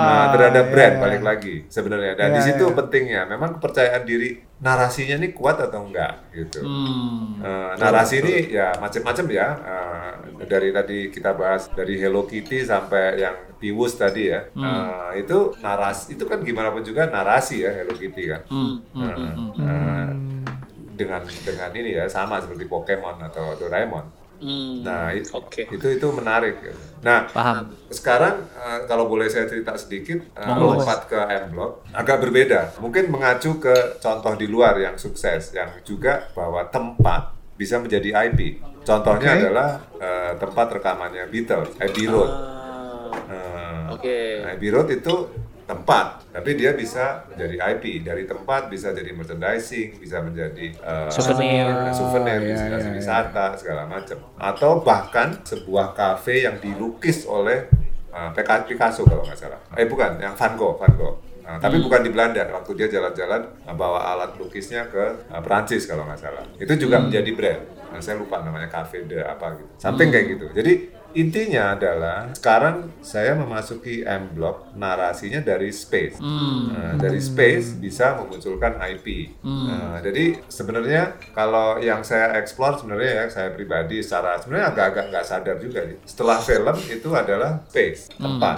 Nah, 0.00 0.24
terhadap 0.40 0.64
iya, 0.64 0.72
brand 0.72 0.94
iya. 0.96 1.02
balik 1.04 1.22
lagi 1.22 1.54
sebenarnya. 1.68 2.12
Dan 2.16 2.28
di 2.32 2.40
Iya, 2.40 2.46
situ 2.48 2.64
iya. 2.64 2.76
pentingnya 2.76 3.20
memang 3.28 3.50
kepercayaan 3.60 4.02
diri 4.02 4.28
narasinya 4.60 5.16
ini 5.20 5.28
kuat 5.36 5.56
atau 5.60 5.84
enggak 5.84 6.32
gitu. 6.32 6.60
Hmm. 6.64 7.40
Eh, 7.44 7.72
narasi 7.76 8.14
ini 8.24 8.34
ya 8.50 8.72
macam-macam 8.76 9.26
ya. 9.28 9.48
Eh, 9.60 10.12
dari 10.48 10.72
tadi 10.72 10.98
kita 11.12 11.36
bahas 11.36 11.68
dari 11.70 12.00
Hello 12.00 12.24
Kitty 12.24 12.64
sampai 12.64 13.20
yang 13.20 13.36
Piwus 13.60 14.00
tadi 14.00 14.32
ya. 14.32 14.40
Hmm. 14.56 15.12
Eh, 15.12 15.22
itu 15.22 15.52
narasi 15.60 16.16
itu 16.16 16.24
kan 16.24 16.40
gimana 16.40 16.72
pun 16.72 16.80
juga 16.80 17.04
narasi 17.06 17.60
ya 17.60 17.70
Hello 17.76 17.92
Kitty 17.92 18.24
kan. 18.24 18.40
Hmm, 18.48 18.80
Nah, 18.96 19.16
eh, 19.60 20.08
dengan 20.96 21.24
dengan 21.24 21.70
ini 21.72 21.96
ya 21.96 22.04
sama 22.08 22.40
seperti 22.40 22.64
Pokemon 22.64 23.20
atau 23.24 23.56
Doraemon. 23.56 24.19
Hmm, 24.40 24.80
Nah, 24.80 25.12
itu 25.12 25.28
Oke. 25.30 25.68
itu 25.68 25.86
itu 25.86 26.06
menarik. 26.10 26.56
Nah, 27.00 27.28
paham 27.28 27.76
sekarang 27.88 28.48
eh, 28.50 28.80
kalau 28.84 29.04
boleh 29.04 29.28
saya 29.28 29.44
cerita 29.44 29.76
sedikit 29.76 30.24
Monggo. 30.34 30.76
lompat 30.76 31.04
ke 31.06 31.20
M 31.20 31.52
Block 31.52 31.84
agak 31.92 32.18
berbeda. 32.18 32.60
Mungkin 32.78 33.08
mengacu 33.08 33.56
ke 33.56 33.72
contoh 33.98 34.32
di 34.34 34.44
luar 34.44 34.76
yang 34.76 34.96
sukses 34.96 35.52
yang 35.52 35.68
juga 35.80 36.32
bahwa 36.32 36.64
tempat 36.66 37.30
bisa 37.54 37.76
menjadi 37.76 38.16
IP. 38.26 38.56
Contohnya 38.80 39.30
Oke. 39.30 39.40
adalah 39.44 39.70
eh, 39.94 40.32
tempat 40.34 40.66
rekamannya 40.72 41.28
Beatles, 41.28 41.76
Abbey 41.76 42.06
Road. 42.06 42.30
Ah, 42.30 42.48
Eh, 43.30 43.84
Oke. 43.92 44.18
Abbey 44.48 44.70
Road 44.70 44.88
itu 44.90 45.14
tempat, 45.70 46.26
tapi 46.34 46.58
dia 46.58 46.74
bisa 46.74 47.22
menjadi 47.30 47.54
IP. 47.70 48.02
Dari 48.02 48.26
tempat 48.26 48.66
bisa 48.66 48.90
jadi 48.90 49.14
merchandising, 49.14 50.02
bisa 50.02 50.18
menjadi 50.18 50.74
eh, 50.74 51.08
Souvenir. 51.14 51.94
souvenir, 51.94 52.38
Ah, 52.38 52.42
iya, 52.42 52.50
destinasi 52.58 52.82
iya, 52.82 52.90
iya. 52.90 52.98
wisata 52.98 53.46
segala 53.54 53.86
macam. 53.86 54.18
Atau 54.34 54.82
bahkan 54.82 55.38
sebuah 55.46 55.94
kafe 55.94 56.42
yang 56.42 56.58
dilukis 56.58 57.22
oleh 57.24 57.70
uh, 58.10 58.34
PK 58.34 58.66
Picasso 58.66 59.06
kalau 59.06 59.22
nggak 59.22 59.38
salah. 59.38 59.62
Eh 59.78 59.86
bukan, 59.86 60.18
yang 60.18 60.34
Van 60.34 60.58
Gogh, 60.58 60.74
Van 60.74 60.90
Gogh. 60.98 61.22
Nah, 61.40 61.58
tapi 61.58 61.82
bukan 61.82 62.02
di 62.02 62.10
Belanda. 62.10 62.46
Waktu 62.50 62.70
dia 62.74 62.88
jalan-jalan 62.90 63.42
uh, 63.66 63.74
bawa 63.74 64.10
alat 64.10 64.34
lukisnya 64.38 64.90
ke 64.90 65.30
uh, 65.30 65.38
Perancis 65.42 65.86
kalau 65.86 66.02
nggak 66.02 66.18
salah. 66.18 66.42
Itu 66.58 66.74
juga 66.74 66.98
menjadi 66.98 67.30
brand. 67.30 67.62
Nah, 67.90 67.98
saya 67.98 68.18
lupa 68.18 68.42
namanya 68.42 68.66
Cafe 68.70 69.02
de 69.06 69.18
apa 69.18 69.54
gitu. 69.58 69.70
Something 69.78 70.10
kayak 70.10 70.26
gitu. 70.34 70.46
Jadi 70.50 70.72
intinya 71.12 71.74
adalah 71.74 72.30
sekarang 72.34 72.90
saya 73.02 73.34
memasuki 73.34 74.06
M 74.06 74.30
Block 74.34 74.72
narasinya 74.78 75.42
dari 75.42 75.74
space. 75.74 76.22
Nah, 76.22 76.94
dari 76.96 77.18
space 77.18 77.76
bisa 77.76 78.18
memunculkan 78.18 78.78
IP. 78.78 79.36
Nah, 79.42 79.98
jadi 80.00 80.38
sebenarnya 80.46 81.18
kalau 81.34 81.82
yang 81.82 82.06
saya 82.06 82.36
explore 82.38 82.78
sebenarnya 82.78 83.10
ya 83.10 83.24
saya 83.30 83.48
pribadi 83.54 84.02
secara 84.02 84.38
sebenarnya 84.38 84.72
agak-agak 84.74 85.04
nggak 85.10 85.26
sadar 85.26 85.56
juga 85.58 85.86
nih. 85.86 85.98
Setelah 86.06 86.38
film 86.42 86.76
itu 86.86 87.08
adalah 87.12 87.62
space 87.66 88.14
tempat 88.14 88.56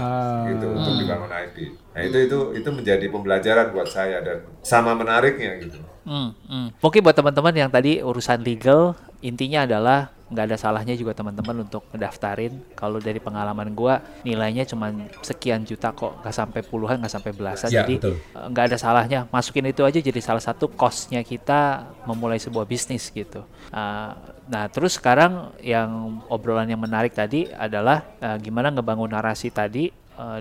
gitu 0.52 0.66
untuk 0.72 0.94
dibangun 1.00 1.30
IP. 1.30 1.56
Nah 1.92 2.02
itu 2.04 2.18
itu 2.24 2.38
itu 2.56 2.68
menjadi 2.72 3.06
pembelajaran 3.12 3.72
buat 3.72 3.88
saya 3.88 4.24
dan 4.24 4.38
sama 4.64 4.96
menariknya 4.96 5.60
gitu. 5.60 5.78
Hmm, 6.02 6.34
hmm. 6.50 6.82
Mungkin 6.82 7.00
buat 7.04 7.14
teman-teman 7.14 7.54
yang 7.54 7.70
tadi 7.70 8.02
urusan 8.02 8.42
legal, 8.42 8.98
intinya 9.22 9.62
adalah 9.62 10.10
nggak 10.32 10.44
ada 10.48 10.56
salahnya 10.56 10.96
juga 10.96 11.12
teman-teman 11.12 11.68
untuk 11.68 11.84
ngedaftarin. 11.92 12.56
Kalau 12.72 12.96
dari 12.98 13.20
pengalaman 13.20 13.76
gua 13.76 14.00
nilainya 14.24 14.64
cuma 14.64 14.88
sekian 15.20 15.62
juta 15.68 15.92
kok, 15.92 16.24
nggak 16.24 16.34
sampai 16.34 16.60
puluhan, 16.64 16.96
nggak 17.04 17.12
sampai 17.12 17.32
belasan. 17.36 17.68
Ya, 17.68 17.84
jadi 17.84 18.16
eh, 18.16 18.46
nggak 18.48 18.64
ada 18.72 18.76
salahnya. 18.80 19.20
Masukin 19.28 19.68
itu 19.68 19.84
aja 19.84 20.00
jadi 20.00 20.20
salah 20.24 20.40
satu 20.40 20.72
costnya 20.72 21.20
kita 21.20 21.92
memulai 22.08 22.40
sebuah 22.40 22.64
bisnis 22.64 23.12
gitu. 23.12 23.44
Ah, 23.68 24.16
nah 24.48 24.66
terus 24.72 24.96
sekarang 24.96 25.52
yang 25.60 26.24
obrolan 26.32 26.66
yang 26.66 26.80
menarik 26.80 27.12
tadi 27.12 27.52
adalah 27.52 28.02
eh, 28.18 28.36
gimana 28.40 28.72
ngebangun 28.72 29.12
narasi 29.12 29.52
tadi 29.52 29.92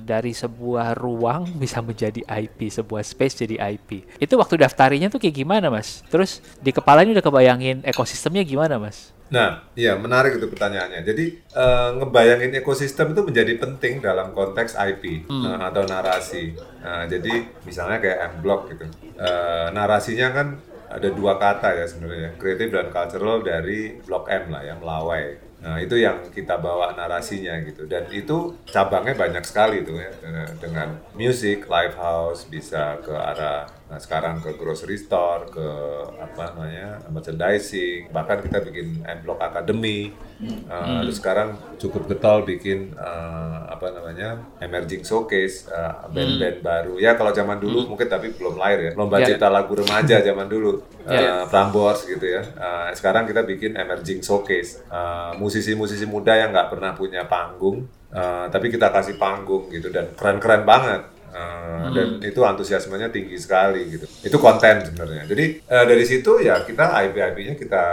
dari 0.03 0.35
sebuah 0.35 0.93
ruang 0.99 1.47
bisa 1.63 1.81
menjadi 1.81 2.21
IP, 2.27 2.69
sebuah 2.69 3.01
space 3.01 3.47
jadi 3.47 3.55
IP. 3.73 4.19
Itu 4.21 4.37
waktu 4.37 4.61
daftarinya 4.61 5.09
tuh 5.09 5.17
kayak 5.17 5.35
gimana, 5.41 5.73
Mas? 5.73 6.05
Terus 6.11 6.43
di 6.61 6.69
kepala 6.69 7.01
ini 7.01 7.17
udah 7.17 7.25
kebayangin 7.25 7.81
ekosistemnya 7.87 8.45
gimana, 8.45 8.77
Mas? 8.77 9.09
Nah, 9.31 9.63
iya 9.79 9.95
menarik 9.95 10.35
itu 10.35 10.51
pertanyaannya. 10.51 11.01
Jadi 11.07 11.25
eh, 11.39 11.89
ngebayangin 11.97 12.51
ekosistem 12.59 13.15
itu 13.15 13.23
menjadi 13.23 13.55
penting 13.55 14.03
dalam 14.03 14.35
konteks 14.35 14.75
IP 14.75 15.25
eh, 15.31 15.59
atau 15.63 15.87
narasi. 15.87 16.51
Nah, 16.83 17.07
jadi 17.07 17.47
misalnya 17.63 18.03
kayak 18.03 18.19
M 18.27 18.33
Block 18.43 18.67
gitu. 18.67 18.85
Eh, 19.15 19.67
narasinya 19.71 20.35
kan 20.35 20.47
ada 20.91 21.07
dua 21.07 21.39
kata 21.39 21.71
ya 21.71 21.87
sebenarnya, 21.87 22.35
kreatif 22.35 22.67
dan 22.67 22.91
cultural 22.91 23.39
dari 23.39 23.95
Blok 24.03 24.27
M 24.27 24.51
lah 24.51 24.61
ya, 24.67 24.75
Melawai. 24.75 25.25
Nah, 25.61 25.77
itu 25.77 25.95
yang 25.95 26.25
kita 26.33 26.57
bawa 26.59 26.91
narasinya 26.97 27.55
gitu. 27.63 27.87
Dan 27.87 28.09
itu 28.11 28.59
cabangnya 28.67 29.15
banyak 29.15 29.45
sekali 29.47 29.85
tuh 29.87 30.01
ya. 30.01 30.11
Dengan 30.57 30.99
music, 31.15 31.69
live 31.69 31.95
house, 31.95 32.49
bisa 32.49 32.97
ke 32.99 33.13
arah 33.13 33.69
nah 33.91 33.99
sekarang 33.99 34.39
ke 34.39 34.55
grocery 34.55 34.95
store, 34.95 35.51
ke 35.51 35.67
apa 36.15 36.55
namanya 36.55 37.03
merchandising, 37.11 38.07
bahkan 38.09 38.39
kita 38.39 38.63
bikin 38.63 39.03
M 39.03 39.19
Block 39.21 39.43
Academy. 39.43 40.15
Eh, 40.41 40.87
Lalu 40.97 41.11
sekarang 41.11 41.53
cukup 41.77 42.07
getol 42.07 42.41
bikin 42.41 42.95
eh, 42.95 43.59
apa 43.67 43.91
namanya 43.91 44.39
emerging 44.57 45.03
showcase 45.03 45.67
eh, 45.67 45.93
band-band 46.07 46.57
baru. 46.63 46.93
Ya 46.97 47.13
kalau 47.13 47.29
zaman 47.29 47.59
dulu 47.59 47.85
mungkin 47.85 48.07
tapi 48.07 48.31
belum 48.31 48.55
lahir 48.55 48.79
ya. 48.79 48.91
Lomba 48.95 49.19
Ya. 49.19 49.35
cipta 49.35 49.51
lagu 49.51 49.75
remaja 49.75 50.23
zaman 50.23 50.47
dulu. 50.47 50.79
Ya. 51.01 51.43
Eh, 51.43 51.43
Prambors 51.49 52.05
gitu 52.05 52.23
ya. 52.23 52.41
Eh, 52.41 52.89
sekarang 52.95 53.25
kita 53.25 53.43
bikin 53.43 53.75
emerging 53.75 54.21
showcase. 54.21 54.79
Eh, 54.87 55.31
musisi-musisi 55.35 56.07
muda 56.07 56.31
yang 56.31 56.53
nggak 56.53 56.69
pernah 56.71 56.95
punya 56.95 57.25
panggung, 57.25 57.83
eh, 58.09 58.45
tapi 58.47 58.69
kita 58.69 58.87
kasih 58.87 59.17
panggung 59.17 59.67
gitu 59.67 59.91
dan 59.91 60.07
keren-keren 60.15 60.63
banget. 60.63 61.01
Eh, 61.31 61.87
Dan 61.95 62.07
itu 62.19 62.39
antusiasmenya 62.43 63.07
tinggi 63.07 63.39
sekali 63.39 63.87
gitu. 63.87 64.05
Itu 64.23 64.37
konten 64.37 64.83
sebenarnya. 64.83 65.23
Jadi 65.31 65.45
eh, 65.63 65.85
dari 65.87 66.03
situ 66.03 66.43
ya 66.43 66.61
kita 66.67 66.91
IP-IP-nya 67.07 67.55
kita 67.55 67.83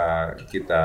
kita 0.51 0.83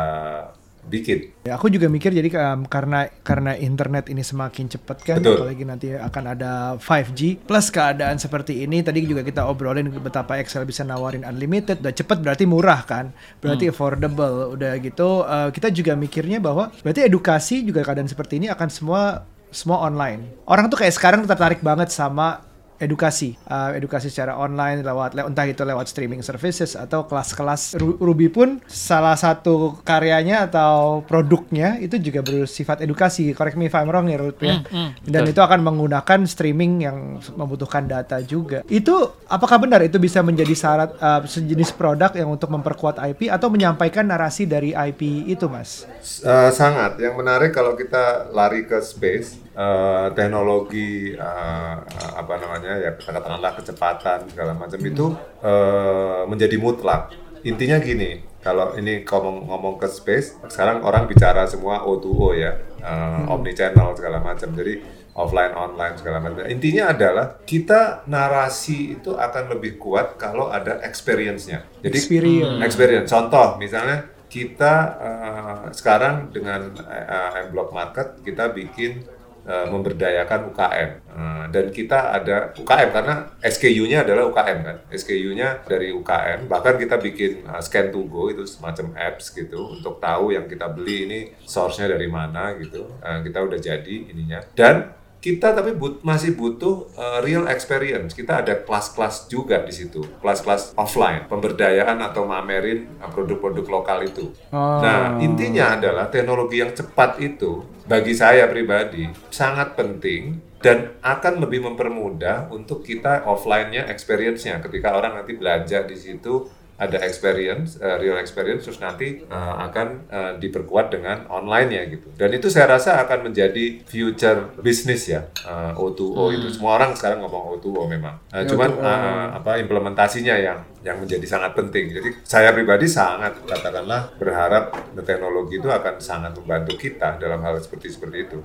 bikin. 0.84 1.32
Ya, 1.48 1.56
aku 1.56 1.72
juga 1.72 1.88
mikir 1.88 2.12
jadi 2.12 2.28
um, 2.52 2.68
karena 2.68 3.08
karena 3.24 3.56
internet 3.56 4.12
ini 4.12 4.20
semakin 4.20 4.68
cepat 4.68 4.98
kan, 5.00 5.16
Betul. 5.20 5.40
apalagi 5.40 5.64
nanti 5.64 5.86
akan 5.96 6.24
ada 6.36 6.52
5G 6.76 7.44
plus 7.48 7.72
keadaan 7.72 8.20
seperti 8.20 8.64
ini. 8.64 8.84
Tadi 8.84 9.04
juga 9.04 9.24
kita 9.24 9.48
obrolin 9.48 9.88
betapa 10.00 10.36
Excel 10.40 10.68
bisa 10.68 10.84
nawarin 10.84 11.24
unlimited, 11.24 11.80
udah 11.80 11.94
cepet 11.94 12.18
berarti 12.20 12.44
murah 12.44 12.84
kan, 12.84 13.10
berarti 13.40 13.72
affordable, 13.72 14.54
udah 14.56 14.76
gitu. 14.80 15.24
uh, 15.24 15.48
kita 15.48 15.72
juga 15.72 15.96
mikirnya 15.96 16.40
bahwa 16.40 16.68
berarti 16.84 17.08
edukasi 17.08 17.64
juga 17.64 17.80
keadaan 17.84 18.08
seperti 18.08 18.40
ini 18.40 18.52
akan 18.52 18.68
semua 18.68 19.24
semua 19.54 19.78
online. 19.80 20.42
Orang 20.44 20.66
tuh 20.66 20.76
kayak 20.76 20.92
sekarang 20.92 21.22
tertarik 21.22 21.62
banget 21.62 21.88
sama 21.88 22.42
edukasi, 22.74 23.38
Uh, 23.46 23.70
edukasi 23.78 24.10
secara 24.10 24.34
online 24.34 24.82
lewat 24.82 25.14
le- 25.14 25.30
entah 25.30 25.46
itu 25.46 25.62
lewat 25.62 25.86
streaming 25.86 26.20
services 26.20 26.74
atau 26.74 27.06
kelas-kelas 27.06 27.78
Ru- 27.78 27.96
Ruby 27.96 28.26
pun 28.26 28.58
salah 28.66 29.14
satu 29.14 29.78
karyanya 29.86 30.50
atau 30.50 31.06
produknya 31.06 31.78
itu 31.78 32.02
juga 32.02 32.20
bersifat 32.20 32.82
edukasi. 32.82 33.30
Correct 33.30 33.54
me 33.54 33.70
if 33.70 33.78
I'm 33.78 33.86
wrong 33.86 34.10
ya 34.10 34.18
Ruth 34.18 34.42
ya. 34.42 34.58
Dan 35.00 35.22
itu 35.22 35.38
akan 35.38 35.62
menggunakan 35.62 36.26
streaming 36.26 36.82
yang 36.82 36.96
membutuhkan 37.38 37.86
data 37.86 38.18
juga. 38.20 38.66
Itu 38.66 39.22
apakah 39.30 39.62
benar 39.62 39.78
itu 39.80 40.02
bisa 40.02 40.18
menjadi 40.20 40.52
syarat 40.52 40.98
uh, 40.98 41.22
sejenis 41.22 41.70
produk 41.72 42.10
yang 42.10 42.26
untuk 42.26 42.50
memperkuat 42.50 42.98
IP 42.98 43.30
atau 43.30 43.48
menyampaikan 43.48 44.02
narasi 44.02 44.50
dari 44.50 44.74
IP 44.74 45.30
itu, 45.30 45.46
Mas? 45.46 45.86
Eh, 46.20 46.50
sangat. 46.50 46.98
Yang 46.98 47.14
menarik 47.22 47.54
kalau 47.54 47.78
kita 47.78 48.34
lari 48.34 48.66
ke 48.66 48.82
space, 48.82 49.43
eh, 49.54 50.06
teknologi 50.12 51.14
eh, 51.14 51.76
apa 52.14 52.34
namanya 52.36 52.78
ya 52.82 52.90
katakanlah 52.98 53.54
kecepatan 53.54 54.28
segala 54.28 54.52
macam 54.52 54.80
itu 54.82 55.06
eh, 55.42 56.22
menjadi 56.26 56.56
mutlak. 56.58 57.14
Intinya 57.44 57.76
gini, 57.76 58.24
kalau 58.40 58.72
ini 58.76 59.04
ngomong 59.04 59.52
ngomong 59.52 59.74
ke 59.76 59.84
space, 59.84 60.40
sekarang 60.48 60.80
orang 60.80 61.04
bicara 61.04 61.44
semua 61.44 61.84
O2O 61.84 62.32
ya, 62.36 62.56
eh, 62.80 63.32
omni 63.32 63.52
channel 63.52 63.92
segala 63.92 64.20
macam. 64.20 64.48
Jadi 64.52 65.04
offline 65.14 65.54
online 65.54 65.94
segala 65.94 66.18
macam. 66.18 66.42
Intinya 66.50 66.90
adalah 66.90 67.38
kita 67.46 68.02
narasi 68.10 68.98
itu 68.98 69.14
akan 69.14 69.54
lebih 69.54 69.78
kuat 69.78 70.18
kalau 70.18 70.50
ada 70.50 70.82
experience-nya. 70.82 71.62
Jadi 71.80 71.96
Experience. 71.96 72.60
experience. 72.66 73.08
Contoh 73.08 73.54
misalnya 73.56 74.10
kita 74.26 74.74
eh, 74.98 75.64
sekarang 75.70 76.34
dengan 76.34 76.74
uh, 76.74 77.38
M 77.38 77.54
Block 77.54 77.70
Market 77.70 78.18
kita 78.26 78.50
bikin 78.50 79.06
eh, 79.44 79.66
memberdayakan 79.68 80.52
UKM 80.52 81.04
Eh, 81.14 81.44
dan 81.54 81.70
kita 81.70 82.10
ada 82.10 82.50
UKM 82.58 82.90
karena 82.90 83.30
SKU-nya 83.38 84.02
adalah 84.02 84.26
UKM 84.26 84.58
kan? 84.66 84.76
SKU-nya 84.90 85.62
dari 85.62 85.94
UKM 85.94 86.50
bahkan 86.50 86.74
kita 86.74 86.98
bikin 86.98 87.46
eh, 87.46 87.62
scan 87.62 87.94
to 87.94 88.02
go 88.10 88.26
itu 88.26 88.42
semacam 88.42 88.98
apps 88.98 89.30
gitu 89.30 89.78
untuk 89.78 90.02
tahu 90.02 90.34
yang 90.34 90.50
kita 90.50 90.66
beli 90.74 91.06
ini 91.06 91.20
source-nya 91.46 91.86
dari 91.86 92.10
mana 92.10 92.58
gitu. 92.58 92.98
Eh, 92.98 93.22
kita 93.30 93.46
udah 93.46 93.58
jadi 93.62 93.96
ininya. 94.10 94.42
Dan 94.58 94.90
kita 95.24 95.56
tapi 95.56 95.72
but- 95.72 96.04
masih 96.04 96.36
butuh 96.36 96.92
uh, 97.00 97.24
real 97.24 97.48
experience. 97.48 98.12
Kita 98.12 98.44
ada 98.44 98.60
kelas-kelas 98.60 99.32
juga 99.32 99.64
di 99.64 99.72
situ, 99.72 100.04
kelas-kelas 100.20 100.76
offline, 100.76 101.24
pemberdayaan 101.32 101.96
atau 102.04 102.28
mamerin 102.28 103.00
uh, 103.00 103.08
produk-produk 103.08 103.64
lokal 103.64 104.04
itu. 104.04 104.36
Oh. 104.52 104.84
Nah, 104.84 105.16
intinya 105.24 105.80
adalah 105.80 106.12
teknologi 106.12 106.60
yang 106.60 106.76
cepat 106.76 107.16
itu 107.24 107.64
bagi 107.88 108.12
saya 108.12 108.52
pribadi 108.52 109.08
sangat 109.32 109.72
penting 109.72 110.52
dan 110.60 110.96
akan 111.00 111.44
lebih 111.44 111.64
mempermudah 111.72 112.52
untuk 112.52 112.84
kita 112.84 113.24
offline-nya 113.24 113.88
experience-nya 113.88 114.60
ketika 114.60 114.96
orang 114.96 115.20
nanti 115.20 115.36
belanja 115.36 115.84
di 115.84 115.96
situ 115.96 116.48
ada 116.74 116.98
experience, 117.06 117.78
uh, 117.78 117.96
real 118.02 118.18
experience, 118.18 118.66
terus 118.66 118.82
nanti 118.82 119.22
uh, 119.30 119.54
akan 119.70 119.86
uh, 120.10 120.32
diperkuat 120.42 120.90
dengan 120.90 121.22
online-nya 121.30 121.86
gitu. 121.86 122.10
Dan 122.18 122.34
itu 122.34 122.50
saya 122.50 122.66
rasa 122.74 122.98
akan 123.06 123.30
menjadi 123.30 123.86
future 123.86 124.58
business 124.58 125.06
ya, 125.06 125.22
uh, 125.46 125.70
O2O 125.78 126.34
itu. 126.34 126.50
Semua 126.50 126.74
orang 126.82 126.98
sekarang 126.98 127.22
ngomong 127.22 127.58
O2O 127.58 127.86
memang. 127.86 128.18
Uh, 128.34 128.42
cuman 128.42 128.70
uh, 128.82 129.38
apa 129.38 129.62
implementasinya 129.62 130.34
yang 130.34 130.58
yang 130.82 130.98
menjadi 130.98 131.24
sangat 131.24 131.54
penting. 131.54 131.94
Jadi 131.94 132.10
saya 132.26 132.50
pribadi 132.50 132.84
sangat 132.84 133.38
katakanlah 133.46 134.10
berharap 134.20 134.74
teknologi 135.06 135.56
itu 135.56 135.70
akan 135.70 135.96
sangat 135.96 136.36
membantu 136.36 136.76
kita 136.76 137.16
dalam 137.16 137.40
hal 137.40 137.56
seperti 137.56 137.88
seperti 137.88 138.28
itu. 138.28 138.38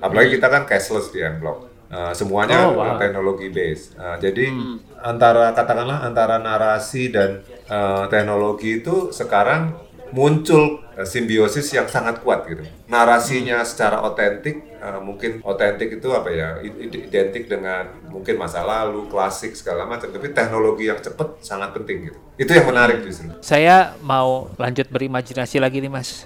Apalagi 0.00 0.40
kita 0.40 0.48
kan 0.50 0.64
cashless 0.66 1.12
di 1.12 1.20
Unblock. 1.22 1.70
Uh, 1.94 2.10
semuanya 2.10 2.66
Oh, 2.66 2.74
wow. 2.74 2.98
teknologi 2.98 3.54
base. 3.54 3.94
Uh, 3.94 4.18
jadi 4.18 4.50
antara 4.98 5.54
katakanlah 5.54 6.02
antara 6.02 6.42
narasi 6.42 7.14
dan 7.14 7.38
uh, 7.68 8.04
teknologi 8.08 8.80
itu 8.82 9.12
sekarang 9.14 9.76
muncul 10.14 10.78
uh, 10.94 11.02
simbiosis 11.02 11.66
yang 11.74 11.90
sangat 11.90 12.22
kuat 12.22 12.46
gitu. 12.46 12.62
Narasinya 12.86 13.66
secara 13.66 13.98
otentik 14.06 14.62
uh, 14.78 15.02
mungkin 15.02 15.42
otentik 15.42 15.98
itu 15.98 16.08
apa 16.14 16.30
ya 16.30 16.48
identik 16.86 17.50
dengan 17.50 17.98
mungkin 18.06 18.38
masa 18.38 18.62
lalu, 18.62 19.10
klasik 19.10 19.58
segala 19.58 19.88
macam. 19.88 20.12
Tapi 20.14 20.30
teknologi 20.30 20.86
yang 20.86 21.02
cepat 21.02 21.42
sangat 21.42 21.74
penting 21.74 22.12
gitu. 22.12 22.18
Itu 22.38 22.50
yang 22.54 22.66
menarik 22.70 23.02
justru. 23.02 23.30
Saya 23.42 23.98
mau 24.02 24.50
lanjut 24.54 24.86
berimajinasi 24.90 25.58
lagi 25.58 25.82
nih 25.82 25.90
mas. 25.90 26.22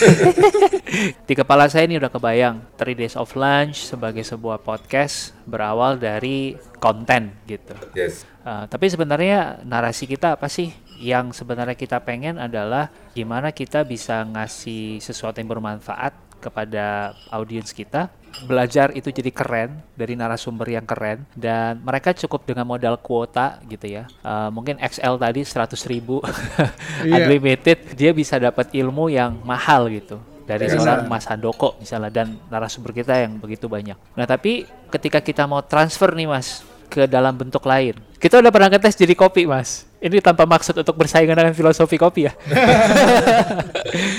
Di 1.28 1.36
kepala 1.36 1.68
saya 1.68 1.86
ini 1.86 2.00
udah 2.00 2.08
kebayang 2.08 2.64
Three 2.80 2.96
Days 2.96 3.14
of 3.14 3.30
Lunch 3.36 3.88
sebagai 3.88 4.24
sebuah 4.24 4.64
podcast 4.64 5.36
berawal 5.44 6.00
dari 6.00 6.56
konten 6.80 7.36
gitu. 7.44 7.76
Yes. 7.92 8.24
Uh, 8.40 8.64
tapi 8.66 8.88
sebenarnya 8.88 9.60
narasi 9.68 10.08
kita 10.08 10.40
apa 10.40 10.48
sih? 10.48 10.72
Yang 11.00 11.40
sebenarnya 11.40 11.74
kita 11.74 11.96
pengen 12.04 12.36
adalah 12.36 12.92
gimana 13.16 13.50
kita 13.50 13.82
bisa 13.82 14.20
ngasih 14.22 15.00
sesuatu 15.00 15.40
yang 15.40 15.48
bermanfaat 15.48 16.12
kepada 16.40 17.12
audiens 17.28 17.68
kita 17.72 18.08
belajar 18.48 18.94
itu 18.96 19.12
jadi 19.12 19.28
keren 19.28 19.76
dari 19.92 20.16
narasumber 20.16 20.72
yang 20.72 20.88
keren 20.88 21.28
dan 21.36 21.76
mereka 21.84 22.16
cukup 22.16 22.48
dengan 22.48 22.64
modal 22.64 22.96
kuota 22.96 23.60
gitu 23.68 23.84
ya 23.84 24.08
uh, 24.24 24.48
mungkin 24.48 24.80
XL 24.80 25.20
tadi 25.20 25.44
100 25.44 25.76
ribu 25.92 26.24
Iya. 27.04 27.28
unlimited 27.28 27.92
dia 27.92 28.16
bisa 28.16 28.40
dapat 28.40 28.72
ilmu 28.72 29.12
yang 29.12 29.36
mahal 29.44 29.92
gitu 29.92 30.16
dari 30.48 30.64
Iya. 30.64 30.78
seorang 30.80 31.12
Mas 31.12 31.28
Handoko 31.28 31.76
misalnya 31.76 32.08
dan 32.08 32.40
narasumber 32.48 32.96
kita 32.96 33.20
yang 33.20 33.36
begitu 33.36 33.68
banyak. 33.68 33.98
Nah 34.16 34.24
tapi 34.24 34.64
ketika 34.88 35.20
kita 35.20 35.44
mau 35.44 35.60
transfer 35.60 36.08
nih 36.16 36.26
Mas 36.26 36.64
ke 36.88 37.06
dalam 37.06 37.36
bentuk 37.36 37.62
lain, 37.62 37.94
kita 38.18 38.40
udah 38.42 38.50
pernah 38.50 38.66
ngetes 38.72 38.98
jadi 38.98 39.14
kopi 39.14 39.46
Mas. 39.46 39.89
Ini 40.00 40.16
tanpa 40.24 40.48
maksud 40.48 40.80
untuk 40.80 40.96
bersaing 40.96 41.28
dengan 41.28 41.52
filosofi 41.52 42.00
kopi 42.00 42.24
ya. 42.24 42.32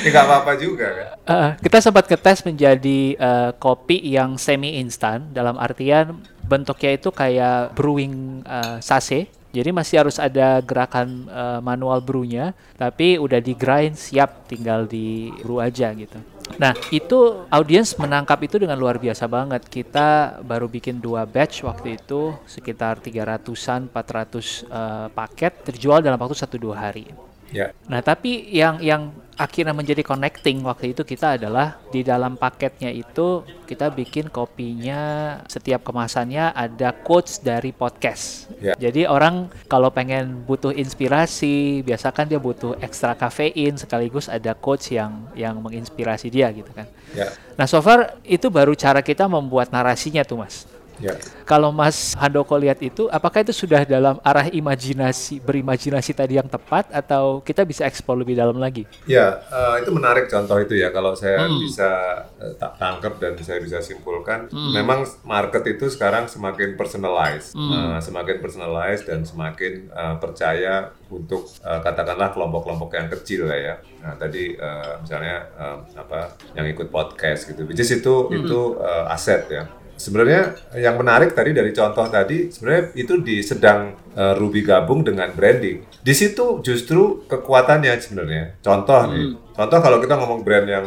Ini 0.05 0.09
nggak 0.13 0.25
apa-apa 0.29 0.53
juga 0.61 0.86
kan. 0.93 1.07
Uh, 1.25 1.49
kita 1.57 1.82
sempat 1.82 2.05
ngetes 2.05 2.45
menjadi 2.45 3.17
uh, 3.17 3.49
kopi 3.57 3.97
yang 3.97 4.38
semi 4.38 4.77
instan 4.77 5.34
dalam 5.34 5.57
artian 5.57 6.21
bentuknya 6.45 7.01
itu 7.01 7.09
kayak 7.09 7.73
brewing 7.73 8.45
uh, 8.45 8.77
sase. 8.77 9.25
Jadi 9.52 9.70
masih 9.76 9.99
harus 9.99 10.16
ada 10.16 10.64
gerakan 10.64 11.28
uh, 11.28 11.60
manual 11.60 11.99
brewnya, 11.99 12.56
tapi 12.80 13.20
udah 13.20 13.43
di 13.43 13.52
grind 13.52 13.99
siap 13.99 14.47
tinggal 14.47 14.88
di 14.88 15.28
brew 15.43 15.60
aja 15.60 15.91
gitu. 15.91 16.20
Nah 16.60 16.76
itu 16.91 17.47
audiens 17.47 17.95
menangkap 17.95 18.39
itu 18.43 18.60
dengan 18.60 18.76
luar 18.76 18.99
biasa 18.99 19.28
banget. 19.28 19.68
Kita 19.68 20.39
baru 20.43 20.68
bikin 20.68 20.99
dua 20.99 21.24
batch 21.24 21.64
waktu 21.64 21.99
itu 21.99 22.36
sekitar 22.47 22.99
300-an, 22.99 23.88
400 23.91 23.91
uh, 23.91 25.08
paket 25.12 25.54
terjual 25.68 26.04
dalam 26.04 26.20
waktu 26.20 26.36
satu 26.36 26.60
dua 26.60 26.89
hari. 26.89 27.30
Ya. 27.52 27.76
Nah, 27.91 27.99
tapi 27.99 28.47
yang 28.49 28.80
yang 28.80 29.12
akhirnya 29.36 29.74
menjadi 29.74 30.06
connecting 30.06 30.62
waktu 30.62 30.93
itu 30.93 31.02
kita 31.02 31.36
adalah 31.39 31.82
di 31.89 32.06
dalam 32.06 32.38
paketnya 32.38 32.93
itu 32.93 33.41
kita 33.66 33.89
bikin 33.89 34.30
kopinya 34.30 35.02
setiap 35.49 35.82
kemasannya 35.82 36.54
ada 36.54 36.93
quotes 36.93 37.41
dari 37.41 37.74
podcast. 37.74 38.54
Ya. 38.62 38.78
Jadi 38.78 39.10
orang 39.10 39.49
kalau 39.66 39.89
pengen 39.89 40.45
butuh 40.45 40.70
inspirasi, 40.70 41.82
biasa 41.82 42.14
kan 42.14 42.30
dia 42.30 42.38
butuh 42.38 42.78
ekstra 42.80 43.18
kafein 43.18 43.82
sekaligus 43.82 44.30
ada 44.30 44.54
quotes 44.54 44.93
yang 44.93 45.26
yang 45.34 45.58
menginspirasi 45.58 46.30
dia 46.30 46.54
gitu 46.54 46.70
kan. 46.72 46.86
Ya. 47.18 47.34
Nah, 47.58 47.66
so 47.66 47.82
far 47.82 48.22
itu 48.24 48.47
baru 48.54 48.78
cara 48.78 49.02
kita 49.02 49.26
membuat 49.26 49.74
narasinya 49.74 50.22
tuh, 50.22 50.45
Mas. 50.45 50.70
Ya. 51.02 51.18
Kalau 51.49 51.74
Mas 51.74 52.14
Handoko 52.16 52.56
lihat 52.56 52.78
itu, 52.80 53.10
apakah 53.10 53.41
itu 53.41 53.52
sudah 53.52 53.84
dalam 53.84 54.22
arah 54.22 54.47
imajinasi, 54.47 55.41
berimajinasi 55.41 56.14
tadi 56.14 56.38
yang 56.38 56.47
tepat, 56.47 56.88
atau 56.93 57.41
kita 57.41 57.66
bisa 57.66 57.84
eksplor 57.89 58.22
lebih 58.22 58.38
dalam 58.38 58.56
lagi? 58.62 58.86
Ya, 59.10 59.41
eh, 59.49 59.82
itu 59.82 59.89
menarik 59.91 60.30
contoh 60.30 60.62
itu 60.62 60.78
ya. 60.78 60.93
Kalau 60.93 61.18
saya 61.18 61.49
bisa 61.49 61.89
eh, 62.38 62.54
tak 62.56 62.78
tangkap 62.78 63.18
dan 63.18 63.34
saya 63.41 63.60
bisa 63.60 63.82
simpulkan, 63.82 64.47
memang 64.54 65.04
market 65.26 65.66
itu 65.68 65.89
sekarang 65.89 66.30
semakin 66.30 66.78
personalized, 66.78 67.52
Eh, 67.72 67.99
semakin 67.99 68.38
personalized 68.39 69.10
dan 69.10 69.26
semakin 69.26 69.89
eh, 69.89 70.16
percaya 70.22 70.93
untuk 71.10 71.49
eh, 71.66 71.80
katakanlah 71.82 72.30
kelompok-kelompok 72.32 72.93
yang 72.93 73.08
kecil 73.10 73.49
lah 73.49 73.58
ya. 73.60 73.76
Nah, 74.04 74.14
tadi 74.16 74.54
eh, 74.54 74.93
misalnya 75.02 75.49
eh, 75.58 75.78
apa 75.97 76.36
yang 76.54 76.68
ikut 76.70 76.93
podcast 76.93 77.49
gitu, 77.49 77.66
which 77.66 77.80
is 77.80 77.89
itu 77.89 78.30
itu 78.30 78.60
eh, 78.78 79.06
aset 79.10 79.49
ya. 79.49 79.64
Sebenarnya 80.02 80.58
yang 80.82 80.97
menarik 80.97 81.38
tadi 81.38 81.54
dari 81.54 81.70
contoh 81.70 82.10
tadi 82.10 82.49
sebenarnya 82.49 82.84
itu 82.97 83.22
di 83.22 83.45
sedang 83.45 83.93
eh, 84.18 84.34
Ruby 84.34 84.66
gabung 84.66 85.06
dengan 85.06 85.30
branding. 85.30 85.86
Di 86.02 86.14
situ 86.18 86.66
justru 86.66 87.22
kekuatannya 87.30 87.93
sebenarnya. 88.02 88.58
Contoh 88.66 88.99
nih, 89.14 89.38
contoh 89.54 89.78
kalau 89.78 90.02
kita 90.02 90.18
ngomong 90.18 90.41
brand 90.41 90.66
yang 90.66 90.86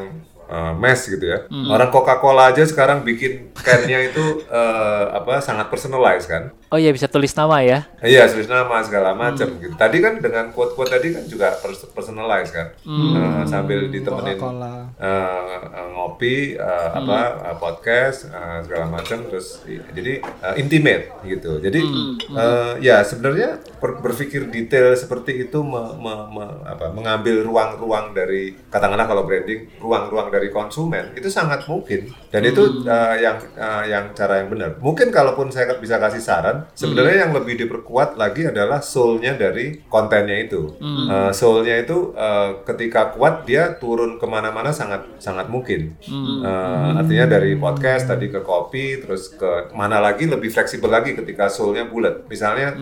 eh, 0.51 0.73
mass 0.75 1.07
gitu 1.07 1.23
ya. 1.23 1.47
Orang 1.71 1.95
Coca-Cola 1.95 2.51
aja 2.51 2.67
sekarang 2.67 3.07
bikin 3.07 3.55
can-nya 3.55 4.11
itu 4.11 4.43
eh, 4.51 5.05
apa 5.15 5.39
sangat 5.39 5.71
personalized 5.71 6.27
kan. 6.27 6.51
Oh 6.75 6.81
iya 6.81 6.91
bisa 6.91 7.07
tulis 7.07 7.31
nama 7.33 7.63
ya? 7.63 7.87
Iya, 8.03 8.27
tulis 8.27 8.51
nama 8.51 8.83
segala 8.83 9.15
macam 9.15 9.47
gitu. 9.55 9.75
Tadi 9.75 9.97
kan 9.97 10.19
dengan 10.19 10.51
quote-quote 10.51 10.91
tadi 10.91 11.15
kan 11.15 11.23
juga 11.25 11.55
pers- 11.55 11.87
personalized 11.89 12.51
kan. 12.51 12.75
Eh, 12.83 13.43
sambil 13.47 13.87
ditemenin 13.87 14.35
Coca-Cola. 14.35 14.91
eh, 14.97 15.55
eh, 15.71 15.89
ngopi 15.89 16.37
eh, 16.55 16.89
apa 16.91 17.19
eh, 17.45 17.57
podcast 17.57 18.27
eh, 18.27 18.59
segala 18.61 18.91
macam 18.91 19.23
terus 19.23 19.63
jadi 19.89 20.19
eh, 20.19 20.55
intimate 20.57 21.15
gitu 21.23 21.61
jadi 21.61 21.79
eh, 22.33 22.73
ya 22.81 23.01
sebenarnya 23.01 23.49
ber- 23.79 24.01
berpikir 24.01 24.49
detail 24.49 24.91
seperti 24.95 25.45
itu 25.45 25.63
me- 25.63 25.95
me- 25.95 26.27
me- 26.33 26.59
apa, 26.65 26.91
mengambil 26.91 27.45
ruang-ruang 27.45 28.11
dari 28.13 28.59
katakanlah 28.69 29.05
kalau 29.05 29.23
branding 29.23 29.71
ruang-ruang 29.79 30.29
dari 30.29 30.51
konsumen 30.51 31.15
itu 31.15 31.29
sangat 31.29 31.63
mungkin 31.65 32.11
dan 32.29 32.43
itu 32.43 32.63
eh, 32.83 33.17
yang 33.21 33.37
eh, 33.55 33.85
yang 33.89 34.05
cara 34.13 34.43
yang 34.43 34.51
benar 34.51 34.75
mungkin 34.79 35.09
kalaupun 35.09 35.49
saya 35.49 35.71
bisa 35.77 35.97
kasih 35.97 36.19
saran 36.19 36.64
sebenarnya 36.73 37.29
yang 37.29 37.33
lebih 37.37 37.61
diperkuat 37.61 38.17
lagi 38.17 38.49
adalah 38.49 38.81
soulnya 38.81 39.37
dari 39.37 39.85
kontennya 39.89 40.39
itu. 40.45 40.73
Eh, 40.81 41.31
soulnya 41.37 41.77
itu 41.81 42.13
eh, 42.17 42.65
ketika 42.65 43.13
kuat 43.13 43.45
dia 43.45 43.77
turun 43.77 44.17
ke 44.17 44.27
mana-mana 44.29 44.73
sangat 44.73 45.05
sangat 45.21 45.53
mungkin. 45.53 45.97
Eh, 46.01 46.89
artinya 47.01 47.27
dari 47.37 47.57
podcast 47.57 48.09
tadi 48.09 48.33
ke 48.33 48.41
kopi 48.41 49.01
terus 49.01 49.33
ke 49.33 49.73
mana 49.73 50.01
lagi 50.01 50.29
lebih 50.29 50.49
fleksibel 50.53 50.89
lagi 50.89 51.17
ketika 51.17 51.49
soulnya 51.49 51.89
bulat. 51.89 52.25
Misalnya 52.29 52.77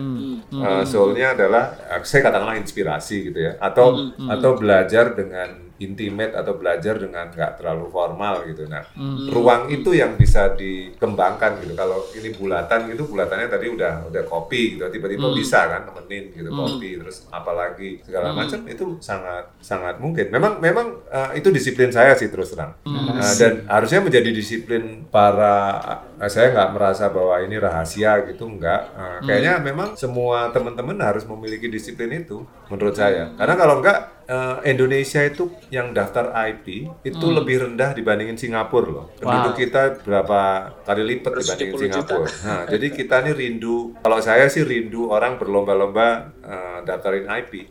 eh, 0.51 0.83
soulnya 0.83 1.33
adalah 1.35 1.75
saya 2.03 2.21
katakanlah 2.23 2.59
inspirasi 2.59 3.31
gitu 3.31 3.39
ya 3.39 3.55
atau 3.59 4.11
atau 4.27 4.51
belajar 4.59 5.15
dengan 5.15 5.62
intimate 5.81 6.37
atau 6.37 6.53
belajar 6.57 7.01
dengan 7.01 7.33
nggak 7.33 7.61
terlalu 7.61 7.89
formal 7.89 8.45
gitu. 8.45 8.69
Nah 8.69 8.85
ruang 9.33 9.73
itu 9.73 9.93
yang 9.97 10.13
bisa 10.19 10.53
dikembangkan 10.53 11.61
gitu. 11.65 11.73
Kalau 11.73 12.05
ini 12.13 12.29
bulatan 12.33 12.79
gitu 12.93 13.09
bulatannya 13.09 13.47
tadi 13.49 13.67
udah 13.69 14.07
udah 14.09 14.23
kopi 14.29 14.77
gitu 14.77 14.85
tiba-tiba 14.89 15.33
bisa 15.33 15.65
kan 15.65 15.89
temenin 15.89 16.29
gitu 16.33 16.49
kopi 16.53 17.01
terus 17.01 17.25
apalagi 17.33 17.99
segala 18.05 18.35
macam 18.35 18.59
itu 18.69 18.97
sangat 19.01 19.49
sangat 19.59 19.97
mungkin. 19.97 20.29
Memang 20.29 20.61
memang 20.61 20.87
eh, 21.09 21.41
itu 21.41 21.49
disiplin 21.49 21.89
saya 21.89 22.13
sih 22.13 22.29
terus 22.29 22.53
terang. 22.53 22.77
Eh, 22.85 23.33
dan 23.39 23.53
harusnya 23.69 23.99
menjadi 24.03 24.29
disiplin 24.29 25.05
para 25.09 25.79
eh, 26.21 26.29
saya 26.29 26.53
nggak 26.53 26.69
merasa 26.73 27.09
bahwa 27.09 27.41
ini 27.41 27.57
rahasia 27.57 28.23
gitu 28.29 28.45
nggak. 28.45 28.81
Eh, 28.93 29.19
kayaknya 29.25 29.59
memang 29.59 29.97
semua 29.97 30.49
teman-teman 30.53 30.97
harus 31.01 31.25
memiliki 31.25 31.67
disiplin 31.67 32.11
itu 32.13 32.45
menurut 32.69 32.95
saya. 32.95 33.33
Karena 33.35 33.55
kalau 33.57 33.81
nggak 33.81 34.22
eh, 34.25 34.57
Indonesia 34.65 35.21
itu 35.21 35.43
yang 35.69 35.91
daftar 35.91 36.31
IP 36.47 36.65
itu 37.03 37.25
lebih 37.29 37.63
rendah 37.63 37.91
dibandingin 37.91 38.35
Singapura 38.35 38.87
loh. 38.87 39.05
Penduduk 39.17 39.53
kita 39.57 39.81
berapa 39.99 40.39
kali 40.83 41.03
lipat 41.03 41.31
dibandingin 41.35 41.73
Singapura. 41.79 42.27
Nah 42.45 42.61
jadi 42.65 42.87
kita 42.89 43.15
ini 43.21 43.31
rindu 43.33 43.75
kalau 43.99 44.19
saya 44.19 44.45
sih 44.47 44.63
rindu 44.63 45.07
orang 45.07 45.35
berlomba-lomba 45.35 46.07
eh, 46.39 46.77
daftarin 46.83 47.27
IP 47.27 47.67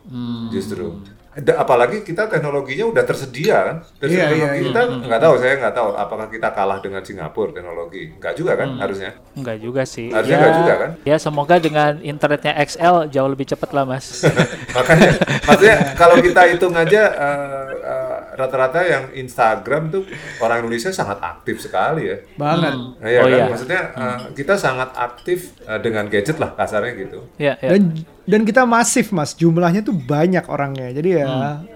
justru. 0.48 1.00
Da- 1.00 1.21
apalagi 1.32 2.04
kita 2.04 2.28
teknologinya 2.28 2.92
udah 2.92 3.04
tersedia 3.08 3.56
kan? 3.64 3.76
Terus 3.96 4.10
Iya, 4.12 4.28
teknologi 4.28 4.58
iya, 4.60 4.66
kita 4.68 4.80
nggak 5.08 5.20
tahu 5.24 5.34
saya 5.40 5.54
nggak 5.64 5.74
tahu 5.74 5.88
apakah 5.96 6.26
kita 6.28 6.48
kalah 6.52 6.78
dengan 6.84 7.00
Singapura 7.00 7.50
teknologi. 7.56 8.02
Nggak 8.20 8.34
juga 8.36 8.52
kan 8.60 8.68
harusnya? 8.76 9.10
Enggak 9.32 9.56
juga 9.64 9.82
sih. 9.88 10.12
Harusnya 10.12 10.36
enggak 10.36 10.54
juga, 10.60 10.74
kan? 10.76 10.90
Ya 11.08 11.16
semoga 11.16 11.56
dengan 11.56 11.92
internetnya 12.04 12.52
XL 12.60 13.08
jauh 13.08 13.30
lebih 13.32 13.48
cepat 13.48 13.70
lah 13.72 13.84
mas. 13.88 14.28
makanya 14.76 15.10
maksudnya 15.48 15.76
kalau 15.96 16.16
kita 16.20 16.42
hitung 16.52 16.74
aja 16.76 17.02
eh, 17.16 17.66
eh, 17.80 18.01
rata-rata 18.32 18.80
yang 18.82 19.04
Instagram 19.12 19.88
tuh 19.88 20.02
orang 20.38 20.60
Indonesia 20.60 20.88
sangat 20.88 21.20
aktif 21.20 21.60
sekali 21.60 22.08
ya 22.08 22.16
Banget. 22.34 22.72
Nah, 22.72 23.04
Iya 23.04 23.20
Oh, 23.20 23.26
kan 23.26 23.32
iya. 23.32 23.44
maksudnya 23.46 23.80
eh, 23.92 24.18
kita 24.32 24.54
sangat 24.56 24.90
aktif 24.92 25.38
eh, 25.62 25.78
dengan 25.78 26.08
gadget 26.08 26.36
lah 26.36 26.52
kasarnya 26.52 26.92
gitu 26.98 27.20
ya, 27.36 27.54
ya. 27.60 27.68
Dan 27.72 28.02
dan 28.22 28.40
kita 28.42 28.62
masif 28.62 29.10
mas, 29.10 29.34
jumlahnya 29.34 29.82
tuh 29.82 29.92
banyak 29.92 30.46
orangnya. 30.46 30.94
Jadi 30.94 31.08
ya 31.18 31.26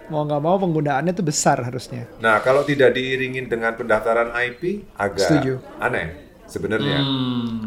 mau 0.07 0.23
nggak 0.23 0.39
mau 0.39 0.57
penggunaannya 0.57 1.11
tuh 1.11 1.27
besar 1.27 1.59
harusnya. 1.59 2.07
Nah, 2.19 2.39
kalau 2.39 2.63
tidak 2.63 2.95
diiringin 2.95 3.51
dengan 3.51 3.75
pendaftaran 3.75 4.31
IP 4.31 4.87
agak 4.95 5.27
Setuju. 5.27 5.59
aneh 5.83 6.26
sebenarnya. 6.47 6.99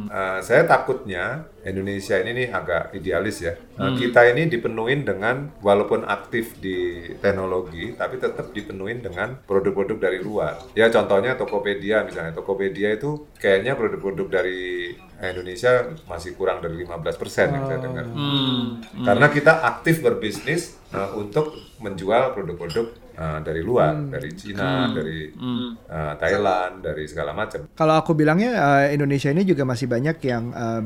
Eh, 0.10 0.40
saya 0.42 0.66
takutnya 0.66 1.46
Indonesia 1.62 2.18
ini 2.18 2.32
nih 2.34 2.48
agak 2.50 2.96
idealis 2.98 3.46
ya. 3.46 3.54
Eh, 3.54 3.92
kita 4.00 4.26
ini 4.32 4.50
dipenuhin 4.50 5.06
dengan 5.06 5.54
walaupun 5.62 6.08
aktif 6.08 6.58
di 6.58 7.08
teknologi, 7.22 7.94
tapi 7.94 8.18
tetap 8.18 8.50
dipenuhin 8.56 9.06
dengan 9.06 9.38
produk-produk 9.46 10.10
dari 10.10 10.20
luar. 10.24 10.58
Ya 10.74 10.90
contohnya 10.90 11.38
Tokopedia 11.38 12.08
misalnya. 12.08 12.34
Tokopedia 12.34 12.96
itu 12.98 13.30
kayaknya 13.38 13.78
produk-produk 13.78 14.42
dari 14.42 14.96
Indonesia 15.20 15.84
masih 16.08 16.40
kurang 16.40 16.64
dari 16.64 16.80
15% 16.80 17.52
yang 17.52 17.66
saya 17.68 17.80
dengar. 17.84 18.08
Karena 19.04 19.28
kita 19.28 19.54
aktif 19.68 20.00
berbisnis 20.00 20.80
uh, 20.96 21.12
untuk 21.20 21.60
menjual 21.84 22.32
produk-produk 22.32 22.88
uh, 23.20 23.40
dari 23.44 23.62
luar, 23.62 24.00
dari 24.08 24.32
Cina, 24.32 24.88
dari 24.96 25.28
uh, 25.36 26.14
Thailand, 26.16 26.80
dari 26.80 27.04
segala 27.04 27.36
macam. 27.36 27.68
Kalau 27.76 27.96
aku 28.00 28.16
bilangnya 28.16 28.56
eh, 28.88 28.96
Indonesia 28.96 29.28
ini 29.30 29.44
juga 29.44 29.68
masih 29.68 29.92
banyak 29.92 30.18
yang 30.24 30.44
em, 30.56 30.86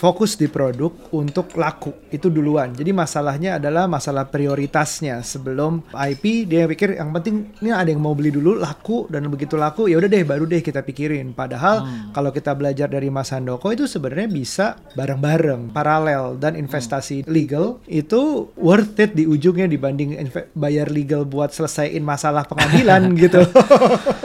fokus 0.00 0.40
di 0.40 0.48
produk 0.48 0.88
untuk 1.12 1.52
laku 1.60 1.92
itu 2.08 2.32
duluan. 2.32 2.72
Jadi 2.72 2.88
masalahnya 2.96 3.60
adalah 3.60 3.84
masalah 3.84 4.32
prioritasnya 4.32 5.20
sebelum 5.20 5.84
IP 5.92 6.48
dia 6.48 6.64
pikir 6.64 6.96
yang 6.96 7.12
penting 7.12 7.52
ini 7.60 7.68
ada 7.68 7.92
yang 7.92 8.00
mau 8.00 8.16
beli 8.16 8.32
dulu 8.32 8.56
laku 8.56 9.04
dan 9.12 9.28
begitu 9.28 9.60
laku 9.60 9.92
ya 9.92 10.00
udah 10.00 10.08
deh 10.08 10.24
baru 10.24 10.48
deh 10.48 10.64
kita 10.64 10.80
pikirin. 10.80 11.36
Padahal 11.36 11.84
kalau 12.16 12.32
kita 12.32 12.56
belajar 12.56 12.88
dari 12.88 13.12
Mas 13.12 13.28
Handoko 13.28 13.68
itu 13.68 13.84
sebenarnya 13.84 14.32
bisa 14.32 14.66
bareng-bareng, 14.96 15.68
paralel 15.76 16.40
dan 16.40 16.56
investasi 16.56 17.28
legal 17.28 17.76
itu 17.84 18.48
worth 18.56 18.96
it 18.96 19.12
di 19.12 19.28
ujungnya 19.28 19.68
dibanding 19.68 20.16
bayar 20.56 20.88
legal 20.88 21.28
buat 21.28 21.52
selesaiin 21.52 22.00
masalah 22.00 22.48
pengadilan 22.48 23.12
gitu. 23.28 23.44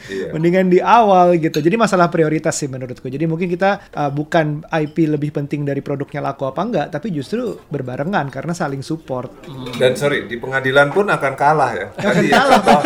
Iya. 0.06 0.32
Mendingan 0.32 0.72
di 0.72 0.80
awal 0.80 1.36
gitu. 1.36 1.60
Jadi 1.60 1.76
masalah 1.76 2.08
prioritas 2.08 2.56
sih 2.56 2.72
menurutku. 2.72 3.12
Jadi 3.12 3.28
mungkin 3.28 3.52
kita 3.52 3.92
uh, 3.92 4.08
bukan 4.14 4.64
IP 4.72 5.12
lebih 5.12 5.36
penting 5.36 5.65
dari 5.66 5.82
produknya 5.82 6.22
laku 6.22 6.46
apa 6.46 6.62
enggak, 6.62 6.88
tapi 6.94 7.10
justru 7.10 7.58
berbarengan 7.68 8.30
karena 8.30 8.54
saling 8.54 8.86
support. 8.86 9.50
Dan 9.76 9.98
sorry, 9.98 10.30
di 10.30 10.38
pengadilan 10.38 10.94
pun 10.94 11.10
akan 11.10 11.34
kalah 11.34 11.72
ya. 11.74 11.88
Tadi 11.98 12.30
ya, 12.30 12.62
contoh, 12.62 12.80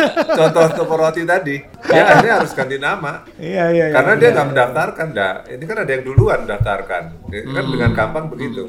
contoh 0.64 0.96
roti 0.96 1.22
tadi, 1.28 1.56
ya 1.90 2.02
akhirnya 2.06 2.34
harus 2.42 2.52
ganti 2.54 2.76
nama. 2.78 3.12
Iya 3.36 3.64
iya. 3.74 3.84
iya. 3.90 3.94
Karena 3.94 4.12
dia 4.16 4.28
nggak 4.32 4.48
mendaftarkan, 4.54 5.06
dah. 5.12 5.34
Ini 5.50 5.64
kan 5.66 5.76
ada 5.82 5.90
yang 5.90 6.02
duluan 6.06 6.38
mendaftarkan. 6.46 7.02
Ini 7.30 7.50
Kan 7.50 7.64
dengan 7.70 7.90
gampang 7.92 8.26
begitu. 8.30 8.64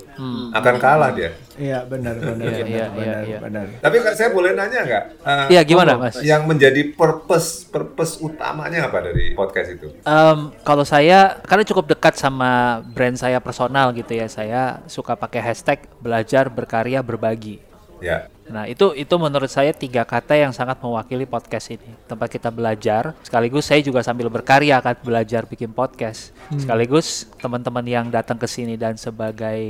Akan 0.52 0.76
kalah 0.82 1.14
dia. 1.14 1.32
Iya 1.62 1.86
benar 1.86 2.18
benar 2.18 2.48
Iya, 2.48 2.64
benar 2.64 2.66
iya, 2.66 2.86
benar 2.90 3.06
iya, 3.06 3.18
iya. 3.28 3.38
benar. 3.38 3.66
Tapi 3.84 3.96
Kak, 4.02 4.16
saya 4.18 4.30
boleh 4.34 4.52
nanya 4.58 4.80
nggak? 4.82 5.04
Eh, 5.22 5.48
Iya, 5.54 5.62
gimana, 5.68 5.92
Mas? 6.00 6.16
Yang 6.24 6.42
menjadi 6.48 6.82
purpose 6.96 7.68
purpose 7.70 8.18
utamanya 8.24 8.88
apa 8.90 9.04
dari 9.06 9.36
podcast 9.38 9.70
itu? 9.78 9.88
Em, 10.02 10.50
kalau 10.66 10.82
saya 10.88 11.38
karena 11.46 11.64
cukup 11.68 11.92
dekat 11.92 12.18
sama 12.18 12.82
brand 12.96 13.14
saya 13.20 13.38
personal 13.44 13.94
gitu 13.94 14.16
ya, 14.16 14.26
saya 14.26 14.82
suka 14.90 15.14
pakai 15.14 15.42
hashtag 15.44 15.86
belajar 16.02 16.50
berkarya 16.50 17.04
berbagi. 17.06 17.62
Ya. 18.02 18.26
Nah 18.52 18.68
itu 18.68 18.92
itu 18.94 19.16
menurut 19.16 19.48
saya 19.48 19.72
tiga 19.72 20.04
kata 20.04 20.36
yang 20.36 20.52
sangat 20.52 20.78
mewakili 20.84 21.24
podcast 21.24 21.72
ini. 21.72 21.96
Tempat 22.06 22.28
kita 22.28 22.52
belajar, 22.52 23.16
sekaligus 23.24 23.72
saya 23.72 23.80
juga 23.80 24.04
sambil 24.04 24.28
berkarya 24.28 24.84
akan 24.84 24.96
belajar 25.02 25.48
bikin 25.48 25.72
podcast. 25.72 26.36
Sekaligus 26.52 27.32
teman-teman 27.40 27.88
yang 27.88 28.06
datang 28.12 28.36
ke 28.36 28.46
sini 28.46 28.76
dan 28.76 29.00
sebagai 29.00 29.64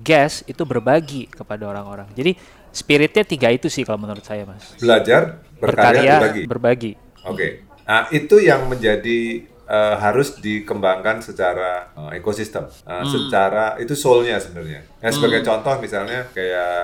guest 0.00 0.46
itu 0.46 0.62
berbagi 0.62 1.26
kepada 1.26 1.66
orang-orang. 1.66 2.06
Jadi 2.14 2.38
spiritnya 2.70 3.26
tiga 3.26 3.50
itu 3.50 3.66
sih 3.66 3.82
kalau 3.82 3.98
menurut 3.98 4.22
saya 4.22 4.46
mas. 4.46 4.78
Belajar, 4.78 5.42
berkarya, 5.58 6.14
berbagi. 6.22 6.42
berbagi. 6.46 6.92
Oke. 7.26 7.48
Nah, 7.88 8.06
itu 8.12 8.36
yang 8.38 8.68
menjadi 8.68 9.48
eh, 9.48 9.96
harus 9.96 10.36
dikembangkan 10.38 11.24
secara 11.24 11.90
eh, 11.96 12.20
ekosistem, 12.20 12.68
Eh, 12.68 13.04
secara 13.08 13.80
itu 13.80 13.96
soulnya 13.96 14.36
sebenarnya. 14.38 14.84
Ya, 15.00 15.08
sebagai 15.10 15.40
contoh 15.40 15.74
misalnya 15.80 16.28
kayak 16.36 16.74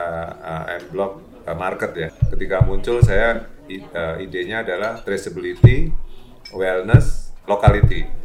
uh, 0.41 0.65
M-Block 0.81 1.34
eh, 1.47 1.57
Market 1.57 1.92
ya. 1.95 2.09
Ketika 2.32 2.64
muncul 2.64 3.05
saya 3.05 3.45
eh, 3.68 4.14
idenya 4.24 4.64
adalah 4.64 5.01
traceability, 5.05 5.92
wellness, 6.53 7.32
locality. 7.47 8.24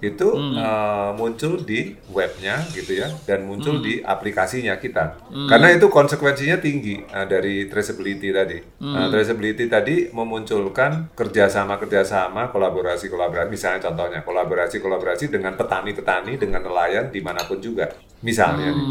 Itu 0.00 0.32
eh, 0.32 1.10
muncul 1.12 1.60
di 1.60 1.92
webnya 2.08 2.64
gitu 2.72 2.96
ya 2.96 3.12
dan 3.28 3.44
muncul 3.44 3.84
di 3.84 4.00
aplikasinya 4.00 4.80
kita. 4.80 5.20
Karena 5.44 5.76
itu 5.76 5.92
konsekuensinya 5.92 6.56
tinggi 6.56 7.04
eh, 7.04 7.26
dari 7.28 7.68
traceability 7.68 8.32
tadi. 8.32 8.58
Nah, 8.80 9.12
traceability 9.12 9.68
tadi 9.68 10.08
memunculkan 10.08 11.12
kerjasama-kerjasama, 11.12 12.48
kolaborasi-kolaborasi. 12.48 13.52
Misalnya 13.52 13.92
contohnya 13.92 14.24
kolaborasi-kolaborasi 14.24 15.28
dengan 15.28 15.60
petani-petani, 15.60 16.40
dengan 16.40 16.64
nelayan 16.64 17.12
di 17.12 17.20
mana 17.20 17.44
pun 17.44 17.60
juga. 17.60 17.92
Misalnya. 18.24 18.72
nih. 18.72 18.86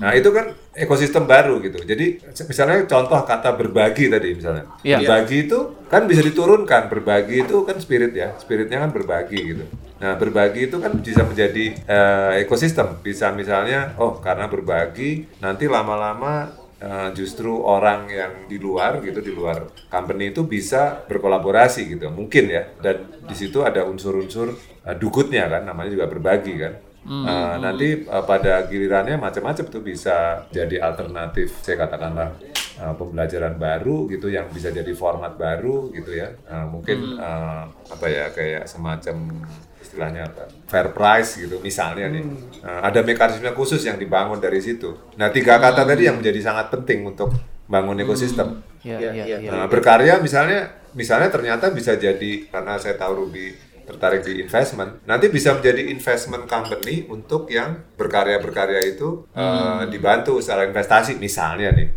Nah 0.00 0.12
itu 0.16 0.32
kan 0.32 0.63
ekosistem 0.74 1.24
baru 1.24 1.62
gitu. 1.62 1.78
Jadi 1.80 2.20
misalnya 2.50 2.84
contoh 2.84 3.22
kata 3.22 3.54
berbagi 3.54 4.10
tadi 4.10 4.34
misalnya. 4.34 4.66
Iya. 4.82 5.00
Berbagi 5.00 5.36
itu 5.46 5.58
kan 5.86 6.04
bisa 6.10 6.20
diturunkan. 6.20 6.90
Berbagi 6.90 7.46
itu 7.46 7.62
kan 7.62 7.78
spirit 7.78 8.12
ya. 8.12 8.34
Spiritnya 8.36 8.82
kan 8.82 8.90
berbagi 8.90 9.40
gitu. 9.54 9.64
Nah 10.02 10.18
berbagi 10.18 10.68
itu 10.68 10.76
kan 10.82 10.92
bisa 10.98 11.22
menjadi 11.22 11.64
eh, 11.86 12.42
ekosistem. 12.42 12.98
Bisa 13.00 13.30
misalnya 13.30 13.94
oh 13.96 14.18
karena 14.18 14.50
berbagi 14.50 15.40
nanti 15.40 15.70
lama-lama 15.70 16.50
eh, 16.82 17.08
justru 17.14 17.54
orang 17.62 18.10
yang 18.10 18.32
di 18.50 18.58
luar 18.58 18.98
gitu 19.00 19.22
di 19.22 19.32
luar 19.32 19.70
company 19.88 20.34
itu 20.34 20.44
bisa 20.44 21.06
berkolaborasi 21.06 21.96
gitu 21.96 22.12
mungkin 22.12 22.50
ya 22.50 22.68
dan 22.82 23.08
di 23.24 23.32
situ 23.32 23.64
ada 23.64 23.86
unsur-unsur 23.88 24.52
eh, 24.84 24.96
dugutnya 24.98 25.48
kan 25.48 25.64
namanya 25.64 25.90
juga 25.94 26.06
berbagi 26.10 26.54
kan 26.60 26.74
Eh, 27.04 27.54
nanti 27.60 27.88
eh, 28.08 28.24
pada 28.24 28.64
gilirannya 28.64 29.20
macam-macam 29.20 29.64
tuh 29.68 29.84
bisa 29.84 30.48
jadi 30.48 30.80
alternatif 30.80 31.60
saya 31.60 31.84
katakanlah 31.84 32.32
eh, 32.80 32.94
pembelajaran 32.96 33.60
baru 33.60 34.08
gitu 34.08 34.32
yang 34.32 34.48
bisa 34.48 34.72
jadi 34.72 34.88
format 34.96 35.36
baru 35.36 35.92
gitu 35.92 36.16
ya. 36.16 36.32
Eh, 36.48 36.64
mungkin 36.64 37.20
eh, 37.20 37.62
apa 37.68 38.06
ya 38.08 38.32
kayak 38.32 38.64
semacam 38.64 39.44
istilahnya 39.84 40.32
apa 40.32 40.48
fair 40.64 40.96
price 40.96 41.44
gitu 41.44 41.60
misalnya 41.60 42.08
nih. 42.08 42.24
Eh, 42.64 42.80
ada 42.80 43.04
mekanisme 43.04 43.52
khusus 43.52 43.84
yang 43.84 44.00
dibangun 44.00 44.40
dari 44.40 44.64
situ. 44.64 44.96
Nah 45.20 45.28
tiga 45.28 45.60
kata 45.60 45.84
tadi 45.84 46.08
yang 46.08 46.16
menjadi 46.16 46.40
sangat 46.40 46.72
penting 46.72 47.04
untuk 47.04 47.36
bangun 47.68 48.00
ekosistem. 48.00 48.64
Iya, 48.84 49.12
iya, 49.12 49.24
iya. 49.40 49.48
Nah, 49.48 49.64
berkarya 49.64 50.20
misalnya 50.20 50.84
misalnya 50.92 51.32
ternyata 51.32 51.72
bisa 51.72 51.96
jadi 51.96 52.48
karena 52.52 52.76
saya 52.76 52.96
tahu 53.00 53.24
Ruby 53.24 53.73
tertarik 53.84 54.20
di 54.20 54.40
investment, 54.40 55.04
nanti 55.04 55.28
bisa 55.28 55.52
menjadi 55.52 55.88
investment 55.88 56.44
company 56.44 57.04
untuk 57.06 57.46
yang 57.48 57.76
berkarya-berkarya 57.94 58.80
itu 58.90 59.28
eh, 59.30 59.82
dibantu 59.88 60.40
secara 60.40 60.64
investasi 60.64 61.16
misalnya 61.16 61.70
nih. 61.70 61.88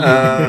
Eh, 0.00 0.48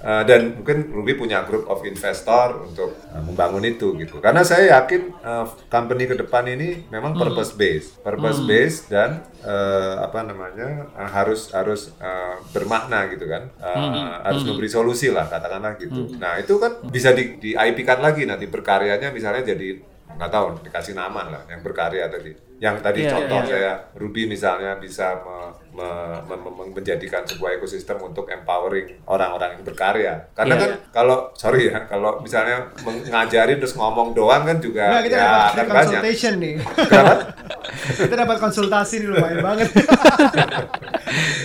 eh, 0.00 0.22
dan 0.24 0.40
mungkin 0.56 0.88
Ruby 0.90 1.14
punya 1.14 1.44
group 1.44 1.66
of 1.66 1.84
investor 1.84 2.64
untuk 2.64 2.96
eh, 3.08 3.22
membangun 3.22 3.62
itu 3.62 3.92
gitu. 3.96 4.18
Karena 4.18 4.40
saya 4.40 4.80
yakin 4.80 5.00
eh, 5.20 5.46
company 5.68 6.04
ke 6.04 6.16
depan 6.16 6.44
ini 6.46 6.88
memang 6.88 7.12
purpose 7.14 7.52
based, 7.52 8.00
purpose 8.00 8.40
based 8.42 8.88
dan 8.88 9.20
eh, 9.40 9.94
apa 10.00 10.24
namanya 10.24 10.88
eh, 10.90 11.10
harus 11.10 11.52
harus 11.52 11.92
eh, 11.98 12.36
bermakna 12.50 13.06
gitu 13.08 13.26
kan, 13.26 13.52
Eh, 13.60 13.76
harus 14.24 14.42
memberi 14.42 14.68
solusi 14.68 15.12
lah 15.12 15.26
katakanlah 15.26 15.76
gitu. 15.76 16.10
Nah 16.16 16.36
itu 16.36 16.56
kan 16.56 16.80
bisa 16.86 17.12
di, 17.12 17.36
di 17.36 17.50
IP 17.52 17.84
kan 17.84 18.00
lagi 18.00 18.24
nanti 18.24 18.46
berkaryanya 18.46 19.10
misalnya 19.10 19.44
jadi 19.46 19.80
nggak 20.20 20.30
tahu 20.30 20.46
dikasih 20.68 20.92
nama 20.92 21.32
lah 21.32 21.42
yang 21.48 21.64
berkarya 21.64 22.12
tadi. 22.12 22.36
Yang 22.60 22.76
tadi 22.84 23.00
Iya, 23.08 23.12
contoh 23.16 23.40
iya. 23.40 23.48
saya 23.48 23.72
Ruby 23.96 24.28
misalnya 24.28 24.76
bisa 24.76 25.16
me- 25.24 25.52
me- 25.70 26.20
me- 26.26 26.40
me- 26.40 26.72
menjadikan 26.72 27.22
sebuah 27.22 27.56
ekosistem 27.56 27.98
untuk 27.98 28.26
empowering 28.26 29.00
orang-orang 29.04 29.54
yang 29.54 29.62
berkarya. 29.62 30.14
Karena 30.32 30.54
Iya. 30.54 30.62
kan 30.62 30.70
kalau 30.90 31.18
sorry 31.32 31.68
ya 31.68 31.84
kalau 31.84 32.18
misalnya 32.18 32.70
ngajarin 32.82 33.56
terus 33.56 33.72
ngomong 33.72 34.10
doang 34.10 34.42
kan 34.42 34.58
juga 34.58 34.86
Nah, 34.88 35.00
kita 35.00 35.14
ya 35.14 35.22
dapat 35.22 35.38
kan 35.48 35.64
banyak. 35.64 35.74
consultation 35.76 36.34
nih. 36.36 36.54
Kenapa? 36.60 37.14
kita 38.00 38.14
dapat 38.16 38.36
konsultasi 38.38 38.94
nih 38.98 39.08
lumayan 39.08 39.40
banget. 39.48 39.68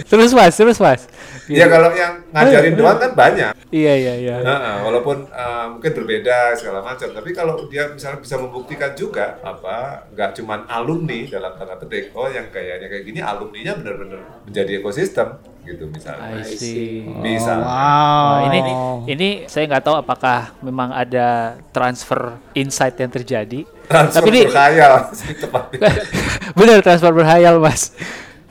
Terus 0.06 0.32
mas, 0.32 0.54
terus 0.54 0.78
mas. 0.78 1.02
Ya 1.46 1.66
kalau 1.66 1.90
yang 1.92 2.22
ngajarin 2.32 2.74
doang 2.74 2.98
kan 2.98 3.12
banyak. 3.14 3.54
Iya, 3.70 3.94
iya, 3.96 4.14
iya. 4.16 4.36
Nah, 4.40 4.82
walaupun 4.82 5.26
uh, 5.28 5.68
mungkin 5.70 5.92
berbeda 5.94 6.54
segala 6.54 6.82
macam, 6.82 7.10
tapi 7.12 7.30
kalau 7.32 7.66
dia 7.66 7.86
misalnya 7.88 8.18
bisa 8.18 8.38
membuktikan 8.38 8.94
juga 8.94 9.38
apa 9.42 10.06
nggak 10.10 10.32
cuman 10.34 10.66
alumni 10.66 11.26
dalam 11.28 11.54
tanda 11.54 11.76
petik, 11.76 12.14
oh 12.14 12.26
yang 12.26 12.48
kayaknya 12.50 12.88
kayak 12.88 13.04
gini 13.04 13.20
alumninya 13.20 13.74
benar-benar 13.76 14.15
menjadi 14.46 14.82
ekosistem 14.82 15.42
gitu 15.66 15.90
misalnya. 15.90 16.46
I 16.46 16.46
see. 16.46 17.04
Bisa. 17.26 17.58
wow. 17.58 17.66
Wah, 17.66 18.40
ini 18.54 18.60
ini 19.10 19.30
saya 19.50 19.66
nggak 19.66 19.84
tahu 19.84 19.96
apakah 19.98 20.54
memang 20.62 20.94
ada 20.94 21.58
transfer 21.74 22.38
insight 22.54 22.96
yang 23.02 23.10
terjadi. 23.10 23.66
Transfer 23.90 24.22
Tapi 24.22 24.30
ini 24.30 24.42
berkhayal 24.46 24.94
sih 25.20 25.34
tepatnya. 25.34 25.90
benar 26.54 26.80
transfer 26.86 27.12
berhayal 27.12 27.58
mas. 27.58 27.92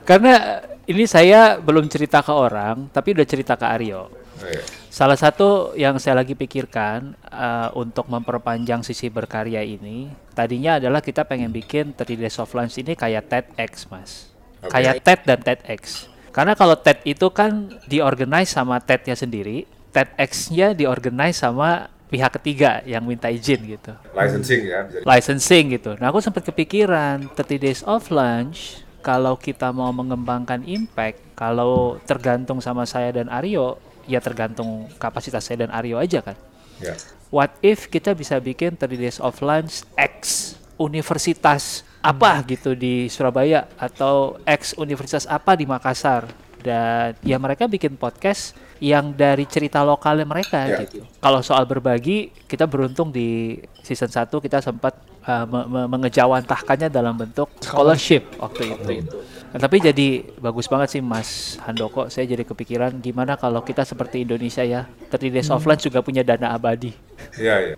Karena 0.02 0.60
ini 0.84 1.08
saya 1.08 1.56
belum 1.56 1.88
cerita 1.88 2.20
ke 2.20 2.34
orang, 2.34 2.90
tapi 2.92 3.16
udah 3.16 3.26
cerita 3.26 3.56
ke 3.56 3.64
Aryo. 3.64 4.10
Oh, 4.10 4.48
iya. 4.50 4.60
Salah 4.94 5.18
satu 5.18 5.74
yang 5.74 5.98
saya 5.98 6.22
lagi 6.22 6.38
pikirkan 6.38 7.18
uh, 7.26 7.74
untuk 7.74 8.06
memperpanjang 8.06 8.86
sisi 8.86 9.10
berkarya 9.10 9.64
ini, 9.64 10.12
tadinya 10.38 10.78
adalah 10.78 11.02
kita 11.02 11.26
pengen 11.26 11.50
bikin 11.50 11.96
30 11.96 12.20
Days 12.20 12.38
of 12.38 12.52
Lunch 12.54 12.78
ini 12.78 12.94
kayak 12.94 13.26
TEDx, 13.26 13.90
Mas. 13.90 14.33
Oke. 14.64 14.72
Kayak 14.80 14.94
TED 15.04 15.20
dan 15.28 15.40
TEDx. 15.44 16.08
Karena 16.34 16.58
kalau 16.58 16.74
TED 16.74 17.04
itu 17.06 17.30
kan 17.30 17.70
diorganize 17.86 18.50
sama 18.50 18.82
TED-nya 18.82 19.14
sendiri, 19.14 19.68
TEDx-nya 19.94 20.74
diorganize 20.74 21.38
sama 21.38 21.92
pihak 22.10 22.30
ketiga 22.38 22.78
yang 22.86 23.02
minta 23.02 23.26
izin 23.26 23.58
gitu 23.64 23.90
Licensing 24.14 24.60
ya 24.70 24.86
bisa. 24.86 25.02
licensing 25.02 25.64
gitu. 25.74 25.90
Nah, 25.98 26.14
aku 26.14 26.22
sempat 26.22 26.46
kepikiran 26.46 27.26
30 27.34 27.58
days 27.58 27.80
of 27.82 28.06
lunch 28.14 28.84
kalau 29.04 29.36
kita 29.36 29.68
mau 29.68 29.92
mengembangkan 29.92 30.64
impact, 30.64 31.20
kalau 31.36 32.00
tergantung 32.08 32.64
sama 32.64 32.88
saya 32.88 33.12
dan 33.12 33.28
Aryo, 33.28 33.76
ya 34.08 34.16
tergantung 34.22 34.88
kapasitas 34.96 35.44
saya 35.44 35.68
dan 35.68 35.70
Aryo 35.76 36.00
aja 36.00 36.24
kan. 36.24 36.38
Ya. 36.80 36.96
What 37.28 37.52
if 37.60 37.90
kita 37.92 38.16
bisa 38.16 38.40
bikin 38.40 38.80
30 38.80 38.96
days 38.96 39.18
of 39.20 39.36
lunch 39.44 39.84
X 39.98 40.54
universitas 40.80 41.84
apa 42.04 42.44
gitu 42.44 42.76
di 42.76 43.08
Surabaya 43.08 43.64
atau 43.80 44.36
ex 44.44 44.76
universitas 44.76 45.24
apa 45.24 45.56
di 45.56 45.64
Makassar 45.64 46.28
dan 46.60 47.16
ya 47.20 47.36
mereka 47.36 47.64
bikin 47.64 47.96
podcast 47.96 48.52
yang 48.76 49.12
dari 49.12 49.44
cerita 49.44 49.80
lokalnya 49.80 50.24
mereka 50.24 50.64
Ya. 50.64 50.84
gitu. 50.84 51.04
Kalau 51.16 51.40
soal 51.40 51.64
berbagi, 51.64 52.28
kita 52.44 52.64
beruntung 52.64 53.08
di 53.08 53.56
season 53.80 54.08
1 54.08 54.28
kita 54.28 54.60
sempat 54.60 54.92
uh, 55.24 55.44
me- 55.44 55.64
me- 55.64 55.88
mengejawantahkannya 55.88 56.88
dalam 56.88 57.16
bentuk 57.16 57.48
scholarship 57.60 58.24
waktu 58.36 58.76
itu. 58.76 58.92
Nah, 59.00 59.33
tapi 59.54 59.78
jadi 59.78 60.34
bagus 60.42 60.66
banget 60.66 60.98
sih 60.98 61.02
Mas 61.02 61.54
Handoko. 61.62 62.10
Saya 62.10 62.26
jadi 62.26 62.42
kepikiran 62.42 62.98
gimana 62.98 63.38
kalau 63.38 63.62
kita 63.62 63.86
seperti 63.86 64.26
Indonesia 64.26 64.66
ya. 64.66 64.90
30 65.14 65.30
Days 65.30 65.50
of 65.50 65.62
Lunch 65.62 65.86
juga 65.86 66.02
punya 66.02 66.26
dana 66.26 66.50
abadi. 66.50 66.90
Iya, 67.38 67.72
iya. 67.72 67.76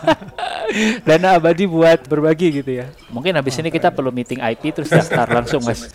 dana 1.08 1.36
abadi 1.36 1.68
buat 1.68 2.08
berbagi 2.08 2.64
gitu 2.64 2.80
ya. 2.80 2.88
Mungkin 3.12 3.36
habis 3.36 3.60
ini 3.60 3.68
kita 3.68 3.92
perlu 3.92 4.08
meeting 4.08 4.40
IP 4.40 4.72
terus 4.72 4.88
daftar 4.88 5.28
langsung 5.28 5.60
Mas. 5.60 5.84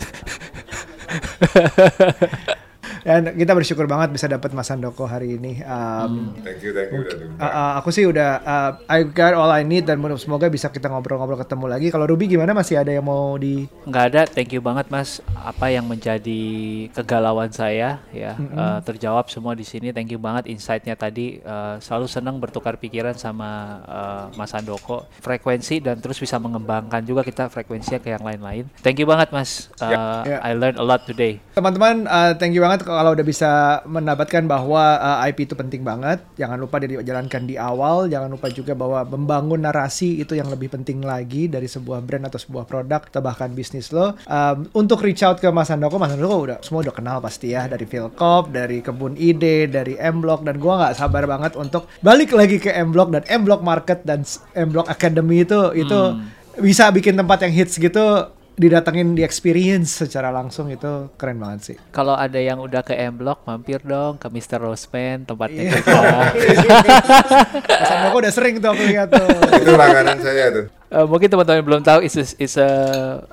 Dan 3.04 3.36
kita 3.36 3.52
bersyukur 3.52 3.84
banget 3.84 4.16
bisa 4.16 4.24
dapat 4.24 4.50
Mas 4.56 4.72
Handoko 4.72 5.04
hari 5.04 5.36
ini. 5.36 5.60
Um, 5.60 6.32
Thank 6.40 6.64
you, 6.64 6.72
thank 6.72 6.88
you 6.88 7.04
uh, 7.36 7.44
uh, 7.44 7.70
aku 7.78 7.92
sih 7.92 8.08
udah 8.08 8.40
uh, 8.40 8.70
I 8.88 9.04
got 9.04 9.36
all 9.36 9.52
I 9.52 9.60
need 9.60 9.84
dan 9.84 10.00
semoga 10.16 10.48
bisa 10.48 10.72
kita 10.72 10.88
ngobrol-ngobrol 10.88 11.36
ketemu 11.36 11.66
lagi. 11.68 11.86
Kalau 11.92 12.08
Ruby 12.08 12.32
gimana 12.32 12.56
masih 12.56 12.80
ada 12.80 12.88
yang 12.88 13.04
mau 13.04 13.36
di 13.36 13.68
Nggak 13.84 14.04
ada, 14.08 14.22
thank 14.24 14.56
you 14.56 14.64
banget 14.64 14.88
Mas. 14.88 15.20
Apa 15.36 15.68
yang 15.68 15.84
menjadi 15.84 16.42
kegalauan 16.96 17.52
saya 17.52 18.00
ya 18.10 18.32
eh, 18.40 18.78
terjawab 18.88 19.28
semua 19.28 19.52
di 19.52 19.68
sini. 19.68 19.92
Thank 19.92 20.16
you 20.16 20.20
banget 20.20 20.48
insight-nya 20.48 20.96
tadi. 20.96 21.44
Eh, 21.44 21.74
selalu 21.84 22.06
senang 22.08 22.40
bertukar 22.40 22.80
pikiran 22.80 23.12
sama 23.20 23.80
eh, 23.84 24.24
Mas 24.40 24.56
Handoko. 24.56 25.04
Frekuensi 25.20 25.84
dan 25.84 26.00
terus 26.00 26.16
bisa 26.16 26.40
mengembangkan 26.40 27.04
juga 27.04 27.20
kita 27.20 27.52
frekuensinya 27.52 28.00
ke 28.00 28.16
yang 28.16 28.24
lain-lain. 28.24 28.64
Thank 28.80 29.04
you 29.04 29.06
banget 29.08 29.28
Mas. 29.28 29.68
Ya. 29.76 30.40
I 30.40 30.56
learned 30.56 30.80
a 30.80 30.86
lot 30.86 31.04
today. 31.04 31.36
Teman-teman, 31.52 32.08
uh, 32.08 32.32
thank 32.40 32.56
you 32.56 32.64
banget 32.64 32.86
kalau 32.94 33.12
udah 33.12 33.26
bisa 33.26 33.82
mendapatkan 33.84 34.46
bahwa 34.46 34.98
uh, 34.98 35.26
IP 35.28 35.50
itu 35.50 35.54
penting 35.58 35.82
banget. 35.82 36.22
Jangan 36.38 36.56
lupa 36.56 36.78
dijalankan 36.80 37.42
di 37.44 37.58
awal. 37.58 38.06
Jangan 38.06 38.30
lupa 38.30 38.48
juga 38.50 38.72
bahwa 38.72 39.02
membangun 39.04 39.60
narasi 39.66 40.22
itu 40.22 40.38
yang 40.38 40.48
lebih 40.48 40.70
penting 40.72 41.02
lagi 41.02 41.50
dari 41.50 41.66
sebuah 41.66 42.00
brand 42.06 42.30
atau 42.30 42.40
sebuah 42.40 42.64
produk 42.64 43.02
atau 43.04 43.20
bahkan 43.20 43.50
bisnis 43.52 43.90
lo. 43.90 44.14
Um, 44.30 44.70
untuk 44.72 45.02
reach 45.02 45.26
out 45.26 45.42
ke 45.42 45.48
Mas 45.50 45.68
Handoko, 45.68 45.98
Mas 45.98 46.14
Handoko 46.14 46.50
udah 46.50 46.58
semua 46.62 46.86
udah 46.86 46.94
kenal 46.94 47.18
pasti 47.18 47.52
ya 47.52 47.66
dari 47.66 47.84
Philcop, 47.84 48.54
dari 48.54 48.80
Kebun 48.80 49.18
Ide, 49.18 49.68
dari 49.68 49.98
M 49.98 50.22
Block 50.22 50.46
dan 50.46 50.56
gua 50.62 50.86
nggak 50.86 50.94
sabar 50.96 51.26
banget 51.26 51.58
untuk 51.58 51.90
balik 52.00 52.32
lagi 52.32 52.62
ke 52.62 52.70
M 52.72 52.94
Block 52.94 53.10
dan 53.10 53.26
M 53.26 53.42
Block 53.42 53.60
Market 53.60 54.06
dan 54.06 54.22
M 54.54 54.70
Block 54.70 54.86
Academy 54.86 55.42
itu 55.42 55.74
itu 55.74 56.00
bisa 56.58 56.86
bikin 56.94 57.18
tempat 57.18 57.42
yang 57.42 57.52
hits 57.54 57.78
gitu 57.80 58.30
didatengin 58.54 59.18
di 59.18 59.22
experience 59.26 60.06
secara 60.06 60.30
langsung 60.30 60.70
itu 60.70 61.10
keren 61.18 61.42
banget 61.42 61.60
sih. 61.62 61.76
Kalau 61.90 62.14
ada 62.14 62.38
yang 62.38 62.62
udah 62.62 62.86
ke 62.86 62.94
M 62.94 63.18
Block, 63.18 63.42
mampir 63.46 63.82
dong 63.82 64.16
ke 64.16 64.30
Mr. 64.30 64.62
Roseman 64.62 65.26
tempatnya 65.26 65.74
kita. 65.74 65.90
Mas 67.82 67.90
Handoko 67.90 68.16
udah 68.22 68.32
sering 68.32 68.62
tuh 68.62 68.70
aku 68.70 68.82
lihat 68.86 69.10
tuh. 69.10 69.26
Itu 69.58 69.74
langganan 69.74 70.22
saya 70.22 70.54
tuh. 70.54 70.66
Eh, 70.94 71.02
mungkin 71.10 71.26
teman-teman 71.26 71.66
belum 71.66 71.82
tahu 71.82 72.06
is 72.06 72.38
is 72.38 72.54
a 72.54 72.70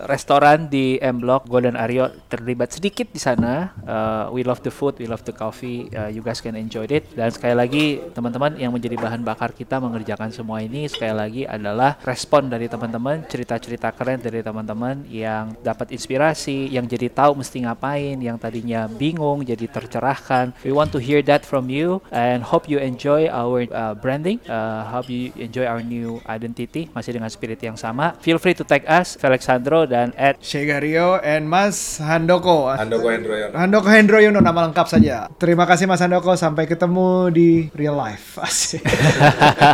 restoran 0.09 0.65
di 0.65 0.97
M 0.97 1.21
Block. 1.21 1.45
Gue 1.45 1.61
dan 1.61 1.77
Aryo 1.77 2.09
terlibat 2.25 2.73
sedikit 2.73 3.05
di 3.13 3.21
sana. 3.21 3.69
Eh, 3.85 4.33
we 4.33 4.41
love 4.41 4.65
the 4.65 4.73
food, 4.73 4.97
we 4.97 5.05
love 5.05 5.21
the 5.21 5.35
coffee. 5.35 5.85
Eh, 5.93 6.17
you 6.17 6.25
guys 6.25 6.41
can 6.41 6.57
enjoy 6.57 6.89
it. 6.89 7.05
Dan 7.13 7.29
sekali 7.29 7.53
lagi 7.53 8.01
teman-teman 8.17 8.57
yang 8.57 8.73
menjadi 8.73 8.97
bahan 8.97 9.21
bakar 9.21 9.53
kita 9.53 9.77
mengerjakan 9.77 10.33
semua 10.33 10.65
ini 10.65 10.89
sekali 10.89 11.13
lagi 11.13 11.41
adalah 11.45 12.01
respon 12.01 12.49
dari 12.49 12.65
teman-teman, 12.65 13.29
cerita-cerita 13.29 13.93
keren 13.93 14.17
dari 14.17 14.41
teman-teman 14.41 15.05
yang 15.05 15.53
dapat 15.61 15.93
inspirasi, 15.93 16.65
yang 16.65 16.89
jadi 16.89 17.13
tahu 17.13 17.45
mesti 17.45 17.61
ngapain, 17.61 18.17
yang 18.25 18.41
tadinya 18.41 18.89
bingung 18.89 19.45
jadi 19.45 19.69
tercerahkan. 19.69 20.57
We 20.65 20.73
want 20.73 20.89
to 20.97 20.99
hear 20.99 21.21
that 21.29 21.45
from 21.45 21.69
you 21.69 22.01
and 22.09 22.41
hope 22.41 22.65
you 22.65 22.81
enjoy 22.81 23.29
our 23.29 23.69
uh, 23.69 23.93
branding. 23.93 24.41
Uh, 24.49 24.81
hope 24.89 25.13
you 25.13 25.29
enjoy 25.37 25.69
our 25.69 25.85
new 25.85 26.17
identity 26.25 26.89
masih 26.97 27.21
dengan 27.21 27.29
spirit 27.51 27.67
yang 27.67 27.75
sama. 27.75 28.15
Feel 28.23 28.39
free 28.39 28.55
to 28.55 28.63
tag 28.63 28.87
us, 28.87 29.19
Alexandro 29.19 29.83
dan 29.83 30.15
at 30.15 30.39
Shegario 30.39 31.19
and 31.19 31.43
Mas 31.51 31.99
Handoko. 31.99 32.71
Handoko 32.71 33.11
Hendroyono. 33.11 33.51
Handoko 33.59 33.91
Hendroyono 33.91 34.39
nama 34.39 34.71
lengkap 34.71 34.87
saja. 34.87 35.27
Terima 35.35 35.67
kasih 35.67 35.83
Mas 35.83 35.99
Handoko. 35.99 36.31
Sampai 36.39 36.63
ketemu 36.63 37.27
di 37.35 37.67
real 37.75 37.99
life. 37.99 38.39
Asik. 38.47 38.87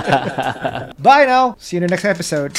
Bye 1.06 1.30
now. 1.30 1.54
See 1.62 1.78
you 1.78 1.86
in 1.86 1.86
the 1.86 1.94
next 1.94 2.10
episode. 2.10 2.58